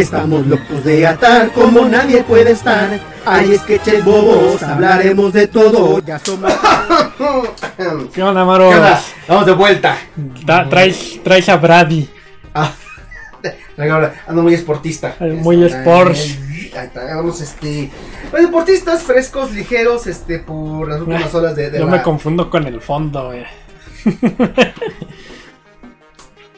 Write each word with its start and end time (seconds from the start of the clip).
Estamos 0.00 0.46
locos 0.46 0.84
de 0.84 1.06
atar 1.06 1.50
como 1.52 1.84
nadie 1.86 2.22
puede 2.24 2.52
estar. 2.52 2.98
Hay 3.24 3.56
sketches 3.58 4.04
bobos, 4.04 4.62
hablaremos 4.62 5.32
de 5.32 5.46
todo. 5.48 5.98
Ya 6.00 6.18
somos. 6.18 6.52
¿Qué 8.12 8.22
onda, 8.22 8.44
Maro? 8.44 8.70
¿Qué 8.70 8.76
onda? 8.76 9.00
Vamos 9.28 9.46
de 9.46 9.52
vuelta. 9.52 9.96
Da- 10.44 10.68
traes, 10.68 11.20
traes 11.22 11.48
a 11.48 11.56
Brady. 11.56 12.08
Ah, 12.54 12.72
ando 14.26 14.42
muy 14.42 14.54
esportista. 14.54 15.16
Muy 15.20 15.64
Está, 15.64 15.78
sports. 15.78 16.18
eh, 16.20 16.70
ahí 16.76 16.86
está, 16.86 17.14
Vamos, 17.16 17.40
este. 17.40 17.90
pues, 18.30 18.42
deportistas 18.42 19.02
frescos, 19.02 19.52
ligeros, 19.52 20.06
este, 20.06 20.38
por 20.38 20.88
las 20.88 21.00
últimas 21.00 21.34
horas 21.34 21.56
de, 21.56 21.70
de 21.70 21.78
Yo 21.78 21.84
la- 21.86 21.92
me 21.92 22.02
confundo 22.02 22.48
con 22.50 22.66
el 22.66 22.80
fondo, 22.80 23.26
güey. 23.26 23.44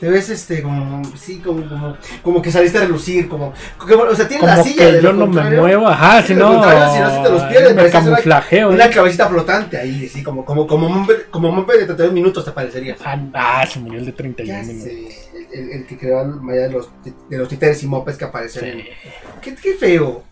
Te 0.00 0.08
ves, 0.08 0.30
este, 0.30 0.62
como, 0.62 1.02
sí, 1.16 1.38
como, 1.41 1.68
como, 1.68 1.96
como 2.22 2.41
que 2.42 2.52
saliste 2.52 2.78
a 2.78 2.82
relucir, 2.82 3.28
como, 3.28 3.52
como- 3.77 4.04
o 4.04 4.14
sea, 4.14 4.28
tiene 4.28 4.46
la 4.46 4.62
silla 4.62 4.86
que 4.86 4.92
de 4.92 5.02
yo 5.02 5.12
no 5.12 5.27
me 5.27 5.42
muevo, 5.50 5.88
ajá, 5.88 6.22
si 6.22 6.34
no, 6.34 6.62
si 6.62 7.00
no 7.00 7.10
se 7.16 7.22
te 7.24 7.30
los 7.30 7.42
pierdes, 7.44 7.70
me 7.70 7.74
pareces 7.82 8.02
una- 8.02 8.10
camuflajeo, 8.12 8.69
Una 8.70 8.86
¿eh? 8.86 8.91
cabecita 8.91 9.28
flotante 9.28 9.76
ahí, 9.76 10.06
así, 10.06 10.22
como, 10.22 10.44
como, 10.44 10.69
como, 10.69 10.88
mompe- 10.88 11.24
como 11.30 11.50
mompe 11.50 11.72
de 11.72 11.78
32 11.86 12.12
minutos 12.12 12.44
te 12.44 12.52
parecería. 12.52 12.96
Ah, 13.04 13.19
ah, 13.34 13.66
se 13.66 13.80
murió 13.80 13.98
el 13.98 14.04
de 14.06 14.12
Ya 14.12 14.16
31 14.16 14.62
minutos. 14.66 14.86
el, 14.88 15.58
el- 15.60 15.70
el 15.72 15.86
que 15.86 15.98
creó 15.98 16.24
la 16.24 16.36
mayoría 16.36 16.69
de 16.69 16.72
los, 16.74 16.88
de 17.28 17.38
los 17.38 17.48
títeres 17.48 17.82
y 17.82 17.86
mopes 17.88 18.16
que 18.16 18.24
aparecen. 18.24 18.78
Sí. 18.80 18.84
Qué, 19.42 19.54
qué 19.56 19.74
feo. 19.74 20.22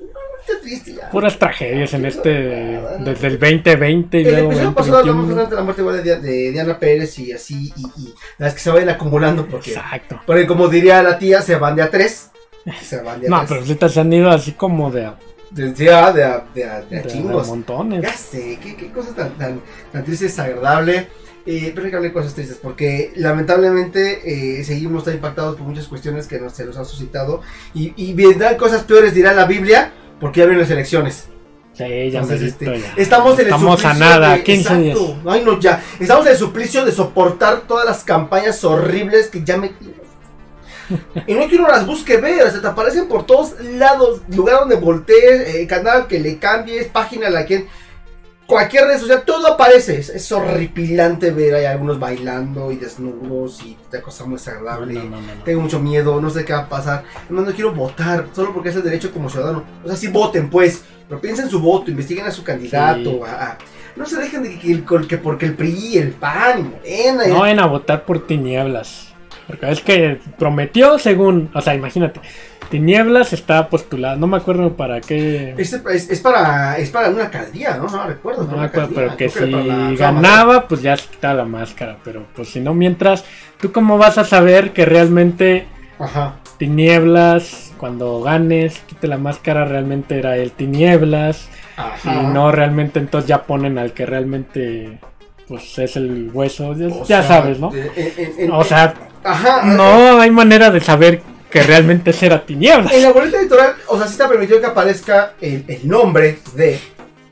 Está 0.49 0.61
triste 0.63 0.95
ya. 0.95 1.11
Puras 1.11 1.39
tragedias 1.39 1.93
en 1.95 2.07
este, 2.07 2.31
desde 3.01 3.27
el 3.29 3.39
2020 3.39 4.21
y 4.21 4.25
El 4.27 4.31
luego 4.35 4.51
episodio 4.53 4.75
pasado 4.75 4.99
hablamos 4.99 5.29
2021. 5.29 5.51
de 5.51 5.57
la 5.57 5.63
muerte 5.63 5.83
igual 5.83 5.97
de, 5.97 6.03
Dia- 6.03 6.19
de 6.21 6.51
Diana 6.53 6.79
Pérez 6.79 7.19
y 7.19 7.33
así, 7.33 7.73
y, 7.77 7.83
y 8.03 8.15
las 8.39 8.55
que 8.55 8.61
se 8.61 8.71
vayan 8.71 8.89
acumulando, 8.91 9.47
porque, 9.47 9.71
Exacto. 9.71 10.21
porque 10.27 10.47
como 10.47 10.69
diría 10.69 11.03
la 11.03 11.19
tía, 11.19 11.43
se 11.43 11.57
van 11.57 11.75
de 11.77 11.83
a 11.83 11.91
tres. 11.91 12.31
Se 12.83 13.01
van 13.01 13.21
de 13.21 13.29
a 13.29 13.31
No, 13.31 13.37
tres. 13.39 13.49
pero 13.49 13.61
ahorita 13.61 13.89
se 13.89 14.01
han 14.01 14.13
ido 14.13 14.29
así 14.31 14.53
como 14.53 14.91
de, 14.91 15.07
a- 15.07 15.19
Decía 15.51 16.13
de 16.13 16.25
a, 16.25 16.45
de 16.53 16.65
a- 16.65 16.81
de 16.81 16.97
a 16.97 17.01
de- 17.01 17.03
de 17.03 17.07
chingos. 17.07 17.47
montones. 17.47 18.03
Ya 18.03 18.13
sé, 18.13 18.59
qué, 18.63 18.75
qué 18.77 18.91
cosa 18.91 19.15
tan, 19.15 19.31
tan, 19.39 19.61
tan 19.93 20.05
triste, 20.05 20.25
desagradable. 20.25 21.07
Eh, 21.49 21.71
pero 21.73 21.85
hay 21.85 21.91
que 21.91 21.97
hablar 21.97 22.11
de 22.11 22.13
cosas 22.13 22.35
tristes 22.35 22.59
porque 22.61 23.13
lamentablemente 23.15 24.59
eh, 24.59 24.65
seguimos 24.65 25.05
tan 25.05 25.15
impactados 25.15 25.55
por 25.57 25.65
muchas 25.67 25.87
cuestiones 25.87 26.27
que 26.27 26.41
nos, 26.41 26.53
se 26.55 26.65
nos 26.65 26.77
han 26.77 26.85
suscitado. 26.85 27.41
Y, 27.73 27.93
y 27.97 28.15
vendrán 28.15 28.57
cosas 28.57 28.83
peores, 28.83 29.15
dirá 29.15 29.33
la 29.33 29.45
Biblia, 29.45 29.93
porque 30.21 30.41
ya 30.41 30.47
vienen 30.47 30.63
las 30.63 30.71
elecciones. 30.71 31.29
Sí, 31.75 31.85
ya 31.85 32.21
Entonces, 32.21 32.41
me 32.41 32.47
este, 32.49 32.81
ya. 32.81 32.95
Estamos 32.97 33.35
en 33.35 33.41
el 33.41 33.47
Estamos 33.47 33.85
a 33.85 33.91
suplicio 33.91 33.99
nada, 34.09 34.33
de- 34.37 34.43
15 34.45 34.77
días. 34.79 34.97
Exacto. 34.99 35.31
Ay, 35.31 35.43
no, 35.45 35.61
ya. 35.61 35.83
Estamos 36.01 36.25
en 36.27 36.33
el 36.33 36.39
suplicio 36.39 36.85
de 36.87 36.93
soportar 36.93 37.63
todas 37.69 37.85
las 37.85 38.03
campañas 38.03 38.65
horribles 38.65 39.29
que 39.29 39.45
ya 39.45 39.59
metimos. 39.59 39.95
y 41.27 41.35
no 41.35 41.47
quiero 41.49 41.67
las 41.67 41.85
busque 41.85 42.17
ver, 42.17 42.43
o 42.47 42.51
sea, 42.51 42.61
te 42.61 42.67
aparecen 42.67 43.09
por 43.09 43.27
todos 43.27 43.61
lados, 43.61 44.23
lugar 44.35 44.61
donde 44.61 44.77
voltees, 44.77 45.55
eh, 45.55 45.67
canal 45.67 46.07
que 46.07 46.21
le 46.21 46.39
cambies, 46.39 46.87
página 46.87 47.27
a 47.27 47.31
la 47.31 47.45
que 47.45 47.67
cualquier 48.47 48.85
red 48.87 48.99
social, 48.99 49.23
todo 49.27 49.47
aparece. 49.55 49.99
Es, 49.99 50.09
es 50.09 50.31
horripilante 50.33 51.31
ver 51.31 51.67
a 51.67 51.71
algunos 51.73 51.99
bailando 51.99 52.71
y 52.73 52.77
desnudos 52.77 53.63
y 53.65 53.77
de 53.91 54.01
cosa 54.03 54.25
muy 54.25 54.35
desagradable. 54.35 54.95
no, 54.95 55.05
no, 55.05 55.21
no, 55.21 55.35
no. 55.35 55.43
Tengo 55.45 55.61
mucho 55.61 55.81
miedo, 55.81 56.21
no 56.21 56.31
sé 56.31 56.45
qué 56.45 56.53
va 56.53 56.61
a 56.61 56.69
pasar. 56.69 57.05
No, 57.29 57.43
no 57.43 57.53
quiero 57.53 57.73
votar, 57.73 58.27
solo 58.35 58.53
porque 58.53 58.71
es 58.71 58.77
el 58.77 58.83
derecho 58.83 59.13
como 59.13 59.29
ciudadano. 59.31 59.65
O 59.85 59.89
sea, 59.89 59.97
sí 59.97 60.09
voten, 60.09 60.49
pues. 60.51 60.85
Pero 61.09 61.21
piensen 61.21 61.49
su 61.49 61.61
voto, 61.61 61.91
investiguen 61.91 62.27
a 62.27 62.31
su 62.33 62.43
candidato. 62.43 63.11
Sí. 63.11 63.21
a- 63.27 63.45
a- 63.53 63.59
no 63.95 64.05
se 64.05 64.17
dejen 64.17 64.43
de 64.43 64.59
que, 64.59 64.73
el- 64.73 64.85
que 65.07 65.17
porque 65.19 65.47
el 65.47 65.55
PRI, 65.55 65.97
el 65.99 66.11
PAN, 66.11 66.59
y 66.59 66.63
Morena. 66.65 67.27
No 67.29 67.41
vayan 67.41 67.61
a 67.61 67.67
votar 67.67 68.05
por 68.05 68.27
tinieblas. 68.27 69.09
Porque 69.47 69.71
es 69.71 69.81
que 69.81 70.21
prometió 70.39 70.99
según, 70.99 71.51
o 71.55 71.61
sea, 71.61 71.75
imagínate, 71.75 72.21
tinieblas 72.71 73.33
está 73.33 73.69
postulada, 73.69 74.17
no 74.17 74.27
me 74.27 74.37
acuerdo 74.37 74.75
para 74.77 75.01
qué, 75.01 75.55
es, 75.57 75.73
es- 75.73 76.11
es 76.11 76.21
para, 76.21 76.77
es 76.79 76.91
para 76.91 77.09
una 77.11 77.25
alcaldía, 77.25 77.77
¿no? 77.77 77.87
No 77.89 78.07
recuerdo. 78.07 78.45
no 78.45 78.57
me 78.59 78.65
acuerdo, 78.65 78.89
alcaldía. 79.01 79.17
pero 79.17 79.17
que 79.17 79.29
si 79.29 79.47
la- 79.51 79.93
ganaba, 79.93 80.69
pues 80.69 80.83
ya 80.83 80.97
se 80.97 81.09
quitaba 81.09 81.35
la 81.35 81.45
máscara, 81.45 81.97
pero 82.05 82.27
pues 82.35 82.49
si 82.51 82.61
no, 82.61 82.75
mientras, 82.75 83.25
¿tú 83.61 83.73
cómo 83.73 83.99
vas 83.99 84.19
a 84.19 84.25
saber 84.25 84.73
que 84.73 84.85
realmente 84.85 85.67
Ajá. 85.99 86.35
tinieblas, 86.59 87.73
cuando 87.79 88.21
ganes, 88.23 88.79
quite 88.87 89.07
la 89.09 89.19
máscara, 89.19 89.65
realmente 89.65 90.19
era 90.19 90.37
el 90.37 90.53
tinieblas? 90.53 91.49
Ajá. 91.77 92.23
Y 92.23 92.27
no 92.29 92.53
realmente 92.53 92.99
entonces 92.99 93.29
ya 93.29 93.43
ponen 93.45 93.79
al 93.79 93.93
que 93.93 94.07
realmente, 94.07 94.99
pues 95.49 95.79
es 95.79 95.97
el 95.97 96.31
hueso, 96.33 96.75
ya, 96.75 96.87
O 96.89 97.05
ya 97.05 97.23
sea, 97.23 97.23
sabes, 97.23 97.59
¿no? 97.61 97.73
en- 97.75 97.91
en- 97.97 98.33
en- 98.39 98.51
O 98.53 98.65
sea, 98.65 98.95
ajá. 99.25 99.63
no 99.65 100.21
hay 100.21 100.31
manera 100.31 100.71
de 100.71 100.81
saber 100.81 101.21
que 101.61 101.67
realmente 101.67 102.15
era 102.21 102.45
tinieblas. 102.45 102.93
En 102.93 103.03
la 103.03 103.13
boleta 103.13 103.39
electoral, 103.39 103.75
o 103.89 103.97
sea, 103.97 104.07
sí 104.07 104.13
está 104.13 104.29
permitido 104.29 104.61
que 104.61 104.67
aparezca 104.67 105.35
el, 105.41 105.65
el 105.69 105.89
nombre 105.89 106.39
de 106.55 106.79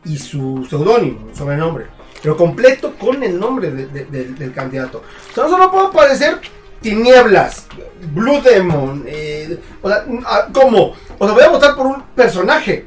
y 0.04 0.18
su 0.18 0.66
seudónimo, 0.68 1.34
sobrenombre. 1.34 1.86
Pero 2.22 2.36
completo 2.36 2.94
con 2.98 3.22
el 3.22 3.38
nombre 3.38 3.70
de- 3.70 3.86
de- 3.86 4.04
del- 4.06 4.34
del 4.38 4.52
candidato. 4.52 5.02
O 5.30 5.34
sea, 5.34 5.44
no 5.44 5.50
solo 5.50 5.70
puede 5.70 5.86
aparecer 5.88 6.40
Tinieblas, 6.80 7.66
Blue 8.12 8.40
Demon, 8.42 9.04
eh, 9.06 9.58
o 9.82 9.88
sea, 9.88 10.04
ah, 10.26 10.48
¿cómo? 10.52 10.94
O 11.18 11.24
sea, 11.26 11.34
voy 11.34 11.42
a 11.44 11.48
votar 11.48 11.74
por 11.74 11.86
un 11.86 12.02
personaje. 12.14 12.86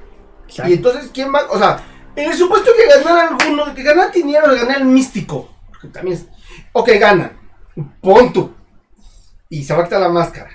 Y 0.68 0.74
entonces, 0.74 1.10
¿quién 1.14 1.34
va? 1.34 1.42
O 1.50 1.58
sea, 1.58 1.84
en 2.16 2.32
el 2.32 2.38
supuesto 2.38 2.72
que 2.78 2.88
ganara 2.88 3.30
alguno, 3.30 3.74
que 3.76 3.84
ganara 3.84 4.12
Tinieblas, 4.12 4.56
ganara 4.56 4.80
el 4.80 4.86
místico. 4.86 5.50
Porque 5.70 5.88
también 5.88 6.18
es. 6.18 6.26
Ok, 6.74 6.90
gana. 7.00 7.32
Pon 8.02 8.32
tú. 8.34 8.54
Y 9.50 9.64
se 9.64 9.74
va 9.74 9.82
a 9.82 9.84
quitar 9.86 10.02
la 10.02 10.10
máscara. 10.10 10.50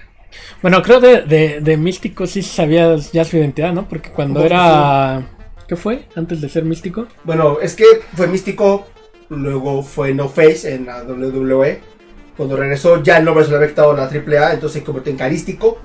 Bueno, 0.62 0.80
creo 0.82 1.00
de, 1.00 1.22
de, 1.22 1.60
de 1.60 1.76
Místico 1.76 2.26
sí 2.26 2.42
sabías 2.42 3.10
ya 3.12 3.24
su 3.24 3.36
identidad, 3.36 3.72
¿no? 3.72 3.88
Porque 3.88 4.10
cuando 4.10 4.34
¿Cómo 4.40 4.48
que 4.48 4.54
era... 4.54 5.22
¿Qué 5.66 5.76
fue? 5.76 6.06
Antes 6.14 6.40
de 6.40 6.48
ser 6.48 6.64
Místico. 6.64 7.06
Bueno, 7.24 7.58
es 7.60 7.74
que 7.74 7.84
fue 8.14 8.26
místico, 8.26 8.86
luego 9.30 9.82
fue 9.82 10.12
No 10.14 10.28
Face 10.28 10.72
en 10.74 10.86
la 10.86 11.02
WWE. 11.02 11.80
Cuando 12.36 12.56
regresó 12.56 13.02
ya 13.02 13.18
el 13.18 13.24
nombre 13.24 13.44
se 13.44 13.50
le 13.50 13.56
había 13.56 13.68
quitado 13.68 13.94
la 13.96 14.04
AAA, 14.04 14.54
entonces 14.54 14.80
se 14.80 14.84
convirtió 14.84 15.10
en 15.12 15.18
carístico. 15.18 15.78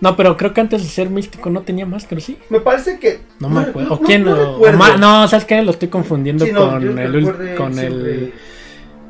No, 0.00 0.16
pero 0.16 0.36
creo 0.36 0.52
que 0.54 0.60
antes 0.60 0.82
de 0.82 0.88
ser 0.88 1.10
Místico 1.10 1.50
no 1.50 1.62
tenía 1.62 1.84
máscara, 1.86 2.20
¿sí? 2.20 2.38
Me 2.48 2.60
parece 2.60 2.98
que... 2.98 3.20
No 3.40 3.48
me 3.48 3.60
acuerdo. 3.60 3.90
No, 3.90 3.94
¿O 3.96 4.00
quién? 4.00 4.24
no 4.24 4.56
o- 4.56 4.96
no, 4.98 5.28
¿sabes 5.28 5.44
qué? 5.44 5.62
Lo 5.62 5.70
estoy 5.72 5.88
confundiendo 5.88 6.44
Sí, 6.44 6.52
con, 6.52 6.98
el, 6.98 7.12
recuerde 7.12 7.54
con 7.56 7.78
el... 7.78 8.32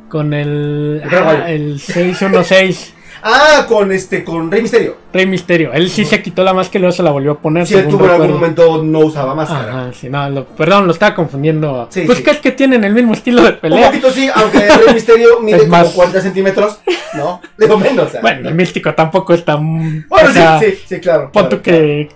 Con 0.09 0.33
el... 0.35 1.01
El 1.03 1.09
Paraguayo. 1.11 1.43
ah, 1.45 1.51
el 1.51 1.81
616. 1.81 2.95
Ah, 3.27 3.65
con 3.67 3.91
este, 3.91 4.23
con 4.23 4.51
Rey 4.51 4.61
Misterio. 4.61 4.97
Rey 5.13 5.25
Misterio. 5.27 5.73
Él 5.73 5.89
sí 5.89 6.05
se 6.05 6.21
quitó 6.23 6.45
la 6.45 6.53
máscara 6.53 6.79
y 6.79 6.81
luego 6.83 6.93
se 6.95 7.03
la 7.03 7.11
volvió 7.11 7.33
a 7.33 7.39
poner. 7.39 7.67
Sí, 7.67 7.75
él 7.75 7.89
tuvo 7.89 8.05
en 8.05 8.11
algún 8.11 8.33
momento 8.33 8.83
no 8.83 8.99
usaba 8.99 9.35
máscara. 9.35 9.71
Ajá, 9.85 9.93
sí, 9.99 10.11
no, 10.11 10.29
lo- 10.29 10.45
perdón, 10.45 10.87
lo 10.87 10.93
estaba 10.93 11.15
confundiendo. 11.15 11.89
Sí, 11.91 12.03
pues 12.05 12.19
sí. 12.19 12.25
que 12.25 12.31
es 12.33 12.39
que 12.41 12.53
tienen 12.53 12.85
el 12.85 12.93
mismo 12.93 13.15
estilo 13.15 13.43
de 13.43 13.51
Un 13.53 13.57
pelea. 13.61 13.87
poquito 13.89 14.11
sí, 14.11 14.29
aunque 14.35 14.59
Rey 14.59 14.93
Misterio 14.95 15.41
mide 15.43 15.57
Es 15.57 15.63
como 15.63 15.77
más. 15.79 15.89
40 15.89 16.21
centímetros, 16.21 16.79
¿no? 17.15 17.41
De 17.57 17.67
lo 17.67 17.79
menos. 17.79 18.09
o 18.09 18.11
sea. 18.11 18.21
Bueno, 18.21 18.49
el 18.51 18.55
místico 18.55 18.93
tampoco 18.95 19.33
está. 19.33 19.57
mm, 19.57 20.05
Bueno, 20.09 20.29
o 20.29 20.33
sea, 20.33 20.59
sí, 20.61 20.67
sí, 20.73 20.79
sí, 20.87 21.01
claro. 21.01 21.31
Pon 21.33 21.45
claro, 21.45 21.49
tú 21.57 21.63
que, 21.63 22.11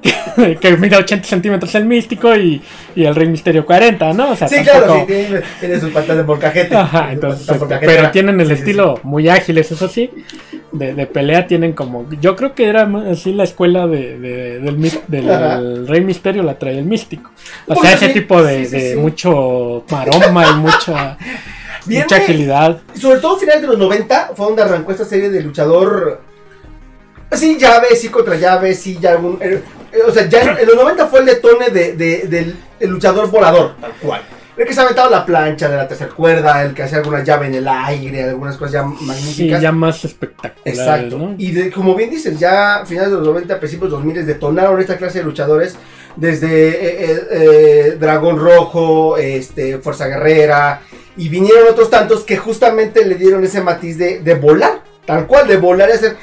que 0.60 0.76
mide 0.76 0.96
80 0.96 1.26
centímetros 1.26 1.74
el 1.74 1.84
místico 1.84 2.34
y, 2.36 2.62
y 2.94 3.04
el 3.04 3.14
Rey 3.14 3.26
Misterio 3.28 3.66
40, 3.66 4.12
¿no? 4.12 4.30
O 4.32 4.36
sea, 4.36 4.46
Sí, 4.48 4.56
tampoco- 4.64 4.84
claro, 4.84 5.00
sí, 5.00 5.06
tiene, 5.06 5.42
tiene 5.60 5.80
sus 5.80 5.90
patas 5.90 6.16
de 6.16 6.22
molcajete. 6.22 6.76
Ajá, 6.76 7.12
entonces, 7.12 7.46
pero 7.80 8.10
tienen 8.12 8.40
el 8.40 8.46
Sí, 8.48 8.54
sí, 8.54 8.60
estilo 8.60 9.00
muy 9.02 9.28
ágiles, 9.28 9.70
eso 9.72 9.88
sí. 9.88 10.10
De, 10.70 10.94
de 10.94 11.06
pelea 11.06 11.46
tienen 11.46 11.72
como. 11.72 12.06
Yo 12.20 12.36
creo 12.36 12.54
que 12.54 12.68
era 12.68 12.86
así 13.10 13.32
la 13.32 13.44
escuela 13.44 13.86
de, 13.86 14.18
de- 14.18 14.60
del. 15.08 15.88
Rey 15.88 16.02
Misterio, 16.02 16.42
la 16.42 16.58
trae 16.58 16.78
el 16.78 16.84
místico. 16.84 17.30
O 17.66 17.74
Pues 17.74 17.80
sea, 17.80 17.92
ese 17.94 18.08
tipo 18.10 18.42
de, 18.42 18.94
mucho 19.00 19.84
maroma 19.90 20.46
y 20.46 20.54
mucha, 20.60 21.16
mucha 21.86 22.16
agilidad. 22.16 22.80
Y 22.94 23.00
sobre 23.00 23.18
todo 23.18 23.36
a 23.36 23.40
finales 23.40 23.62
de 23.62 23.66
los 23.68 23.78
90 23.78 24.32
fue 24.36 24.46
donde 24.46 24.62
arrancó 24.62 24.92
esta 24.92 25.04
serie 25.06 25.30
de 25.30 25.42
luchador. 25.42 26.20
Sí, 27.32 27.56
llave, 27.58 27.88
sí 27.96 28.08
contra 28.10 28.36
llave, 28.36 28.74
sí, 28.74 28.98
ya 29.00 29.12
algún. 29.12 29.38
Eh, 29.98 30.02
o 30.06 30.12
sea, 30.12 30.26
ya 30.28 30.42
en, 30.42 30.58
en 30.58 30.66
los 30.66 30.76
90 30.76 31.06
fue 31.06 31.20
el 31.20 31.26
detone 31.26 31.70
de, 31.70 31.92
de- 31.94 32.26
del 32.28 32.56
el 32.80 32.90
luchador 32.90 33.30
volador, 33.30 33.74
tal 33.80 33.92
cual. 34.00 34.22
El 34.56 34.66
que 34.66 34.74
se 34.74 34.80
aventaba 34.80 35.08
la 35.08 35.24
plancha 35.24 35.68
de 35.68 35.76
la 35.76 35.86
tercera 35.86 36.10
cuerda, 36.10 36.64
el 36.64 36.74
que 36.74 36.82
hacía 36.82 36.98
alguna 36.98 37.22
llave 37.22 37.46
en 37.46 37.54
el 37.54 37.68
aire, 37.68 38.24
algunas 38.24 38.56
cosas 38.56 38.72
ya 38.72 38.82
Sí, 38.98 39.04
magníficas. 39.04 39.62
ya 39.62 39.70
más 39.70 40.04
espectaculares, 40.04 40.78
Exacto. 40.78 41.16
¿no? 41.18 41.34
Y 41.38 41.52
de- 41.52 41.70
como 41.70 41.94
bien 41.94 42.10
dicen, 42.10 42.36
ya 42.36 42.80
a 42.80 42.86
finales 42.86 43.10
de 43.12 43.18
los 43.18 43.26
90, 43.26 43.58
principios 43.60 43.90
de 43.90 43.96
los 43.96 44.04
2000 44.04 44.26
detonaron 44.26 44.80
esta 44.80 44.96
clase 44.96 45.18
de 45.18 45.24
luchadores 45.24 45.76
desde 46.16 46.48
eh, 46.70 46.76
eh, 47.12 47.22
eh, 47.30 47.96
Dragón 48.00 48.36
Rojo, 48.38 49.16
este, 49.16 49.78
Fuerza 49.78 50.08
Guerrera, 50.08 50.80
y 51.16 51.28
vinieron 51.28 51.68
otros 51.70 51.88
tantos 51.90 52.24
que 52.24 52.36
justamente 52.36 53.04
le 53.04 53.14
dieron 53.14 53.44
ese 53.44 53.60
matiz 53.60 53.96
de, 53.96 54.18
de 54.20 54.34
volar, 54.34 54.82
tal 55.06 55.26
cual, 55.28 55.46
de 55.46 55.56
volar 55.56 55.88
y 55.88 55.92
hacer... 55.92 56.16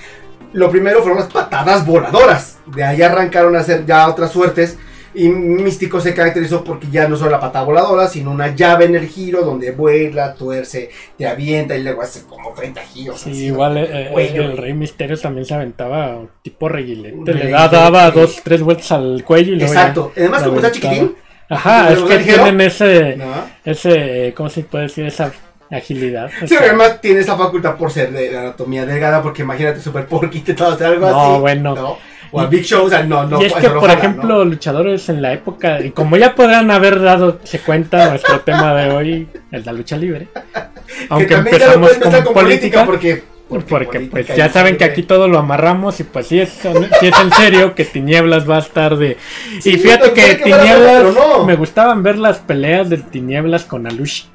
Lo 0.56 0.69
primero 0.72 1.02
fueron 1.02 1.19
las 1.19 1.31
patadas 1.31 1.86
voladoras, 1.86 2.57
de 2.68 2.84
ahí 2.84 3.02
arrancaron 3.02 3.56
a 3.56 3.60
hacer 3.60 3.86
ya 3.86 4.07
otras 4.10 4.31
suertes. 4.31 4.78
Y 5.18 5.30
Místico 5.30 6.02
se 6.02 6.13
caracterizó 6.13 6.62
porque 6.62 6.88
ya 6.92 7.07
no 7.07 7.16
solo 7.16 7.31
la 7.31 7.40
patada 7.40 7.63
voladora, 7.63 8.10
sino 8.10 8.31
una 8.31 8.54
llave 8.54 8.84
en 8.84 8.96
el 8.96 9.07
giro 9.07 9.44
donde 9.46 9.72
vuela, 9.72 10.34
tuerce, 10.34 10.90
te 11.18 11.25
avienta 11.25 11.74
y 11.78 11.84
luego 11.84 12.02
hace 12.02 12.24
como 12.25 12.52
30 12.52 12.81
giros. 12.81 13.22
Sí, 13.22 13.30
así, 13.31 13.46
igual 13.46 13.78
eh, 13.78 14.12
eh, 14.13 14.31
el 14.36 14.57
Rey 14.57 14.74
Misterio 14.74 15.18
también 15.18 15.46
se 15.46 15.54
aventaba 15.54 16.19
tipo 16.42 16.68
reguilete. 16.68 17.34
Le 17.34 17.50
da- 17.50 17.69
daba 17.69 18.12
dos, 18.12 18.42
tres 18.44 18.62
vueltas 18.62 18.92
al 18.92 19.24
cuello 19.24 19.54
y 19.54 19.56
luego 19.56 19.72
Exacto. 19.74 20.12
Además, 20.18 20.44
como 20.44 20.57
está 20.57 20.72
chiquitín. 20.72 21.16
Ajá, 21.48 21.94
es 21.94 22.02
¿Lo 22.02 22.07
que 22.07 22.18
ligero? 22.18 22.44
tienen 22.44 22.62
ese, 22.68 23.16
¿no? 23.16 23.25
ese, 23.63 24.34
¿cómo 24.36 24.50
se 24.50 24.63
puede 24.63 24.86
decir? 24.86 25.06
Esa 25.06 25.31
agilidad. 25.77 26.25
O 26.42 26.48
Sí, 26.48 26.56
sea, 26.56 26.60
además 26.62 27.00
tiene 27.01 27.19
esa 27.22 27.38
facultad 27.38 27.75
por 27.75 27.92
ser 27.92 28.12
de 28.12 28.38
anatomía 28.38 28.86
delgada, 28.86 29.22
porque 29.22 29.42
imagínate 29.44 29.80
Super 29.81 30.06
Porky 30.07 30.39
intentando 30.39 30.74
hacer 30.74 30.88
algo 30.88 31.10
No, 31.10 31.31
así. 31.33 31.42
bueno. 31.42 31.75
¿no? 31.75 31.98
O 32.31 32.42
a 32.42 32.48
Big 32.48 32.63
Show, 32.66 32.86
o 32.86 32.89
sea, 32.89 33.04
no, 33.04 33.25
no. 33.25 33.42
y 33.42 33.45
es 33.45 33.54
que, 33.54 33.68
no 33.69 33.75
por 33.80 33.88
jala, 33.88 33.94
ejemplo, 33.94 34.44
luchadores 34.44 35.07
en 35.10 35.22
la 35.22 35.31
época, 35.31 35.80
y 35.80 35.92
como 35.92 36.18
ya 36.18 36.36
podrán 36.36 36.69
haber 36.69 37.01
dado 37.01 37.39
se 37.44 37.60
cuenta 37.60 38.10
nuestro 38.10 38.42
tema 38.42 38.74
de 38.75 38.92
hoy, 38.92 39.27
el 39.51 39.63
de 39.63 39.66
la 39.66 39.72
lucha 39.72 39.95
libre. 39.95 40.27
¿no? 40.56 40.62
Aunque 41.10 41.27
que 41.27 41.33
empezamos 41.36 41.92
con 41.94 42.12
con 42.24 42.33
política, 42.33 42.83
porque. 42.86 43.24
porque, 43.48 44.00
política 44.00 44.10
pues 44.12 44.36
ya 44.36 44.50
saben 44.50 44.75
que 44.75 44.83
aquí 44.83 45.04
todo 45.04 45.28
lo 45.30 45.38
amarramos 45.38 46.00
y 46.00 46.04
pues 46.04 46.28
sí 46.28 46.39
es, 46.42 46.50
sí 46.50 47.07
es 47.07 47.19
en 47.19 47.31
serio 47.31 47.74
que 47.75 47.86
Tinieblas 47.86 48.50
va 48.50 48.57
a 48.57 48.60
estar 48.60 48.98
de... 48.98 49.18
Sí, 49.62 49.74
y 49.74 49.78
fíjate 49.78 50.12
que 50.13 50.21
que 50.38 50.44
Tinieblas, 50.44 51.04
bueno, 51.04 51.13
pero 51.16 51.38
no. 51.38 51.45
me 51.45 51.56
gustaban 51.56 52.04
ver 52.04 52.18
las 52.18 52.39
peleas 52.39 52.89
de 52.89 52.98
Tinieblas 52.98 53.63
con 53.63 53.88
Aluche. 53.88 54.25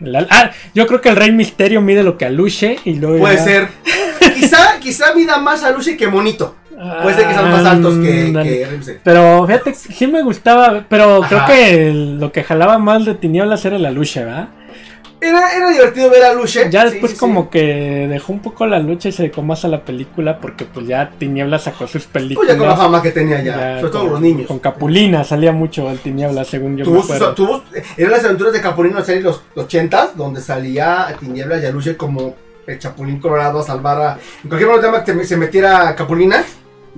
La- 0.00 0.26
ah, 0.30 0.50
yo 0.74 0.86
creo 0.86 1.00
que 1.00 1.08
el 1.10 1.16
Rey 1.16 1.32
Misterio 1.32 1.80
mide 1.80 2.02
lo 2.02 2.16
que 2.18 2.24
Aluche 2.24 2.78
y 2.84 2.94
luego... 2.94 3.18
Puede 3.18 3.36
ya- 3.36 3.44
ser. 3.44 3.68
quizá, 4.34 4.78
quizá 4.80 5.14
mida 5.14 5.38
más 5.38 5.62
a 5.62 5.70
Lucy 5.70 5.96
que 5.96 6.06
Monito. 6.08 6.56
Puede 7.02 7.14
ser 7.16 7.28
que 7.28 7.34
sean 7.34 7.50
más 7.50 7.66
altos 7.66 7.98
que, 7.98 8.32
que 8.32 8.66
Rimsey. 8.70 8.96
Pero 9.04 9.46
fíjate, 9.46 9.74
sí 9.74 10.06
me 10.06 10.22
gustaba, 10.22 10.86
pero 10.88 11.20
creo 11.28 11.44
que 11.46 11.88
el- 11.88 12.18
lo 12.18 12.32
que 12.32 12.42
jalaba 12.42 12.78
más 12.78 13.04
de 13.04 13.12
Tinieblas 13.14 13.62
era 13.66 13.78
la 13.78 13.90
lucha, 13.90 14.24
¿verdad? 14.24 14.48
Era, 15.20 15.54
era 15.54 15.70
divertido 15.70 16.08
ver 16.10 16.24
a 16.24 16.32
Luce. 16.34 16.68
Ya 16.70 16.84
después 16.84 17.12
sí, 17.12 17.18
como 17.18 17.42
sí. 17.44 17.48
que 17.52 18.06
dejó 18.08 18.32
un 18.32 18.40
poco 18.40 18.66
la 18.66 18.78
lucha 18.78 19.08
y 19.08 19.12
se 19.12 19.24
dedicó 19.24 19.42
más 19.42 19.64
a 19.64 19.68
la 19.68 19.84
película 19.84 20.38
porque 20.38 20.64
pues 20.64 20.86
ya 20.86 21.10
Tinieblas 21.18 21.64
sacó 21.64 21.86
sus 21.86 22.04
Pues 22.04 22.06
películas. 22.06 22.52
ya 22.52 22.58
con 22.58 22.68
la 22.68 22.76
fama 22.76 23.02
que 23.02 23.10
tenía 23.10 23.42
ya. 23.42 23.56
ya 23.74 23.80
sobre 23.80 23.92
todo 23.92 24.02
con- 24.04 24.10
los 24.12 24.20
niños. 24.20 24.46
Con 24.46 24.58
Capulina 24.60 25.22
salía 25.24 25.52
mucho 25.52 25.90
el 25.90 25.98
Tinieblas, 25.98 26.48
según 26.48 26.76
yo 26.76 26.84
Tuvo, 26.84 26.96
me 26.98 27.02
acuerdo. 27.02 27.34
tuvo- 27.34 27.62
eran 27.96 28.12
las 28.12 28.24
aventuras 28.24 28.52
de 28.54 28.60
Capulino 28.62 28.98
en 28.98 29.04
serie 29.04 29.20
los 29.22 29.42
80 29.56 30.12
donde 30.16 30.40
salía 30.40 31.06
a 31.08 31.12
Tinieblas 31.14 31.62
y 31.62 31.66
a 31.66 31.70
Luce 31.70 31.96
como 31.96 32.34
el 32.66 32.78
Chapulín 32.78 33.18
Colorado 33.20 33.60
a 33.60 33.62
salvar 33.62 34.00
a. 34.00 34.18
En 34.44 34.48
cualquier 34.48 34.70
momento 34.70 35.04
que 35.04 35.24
se 35.24 35.36
metiera 35.36 35.94
Capulina, 35.96 36.42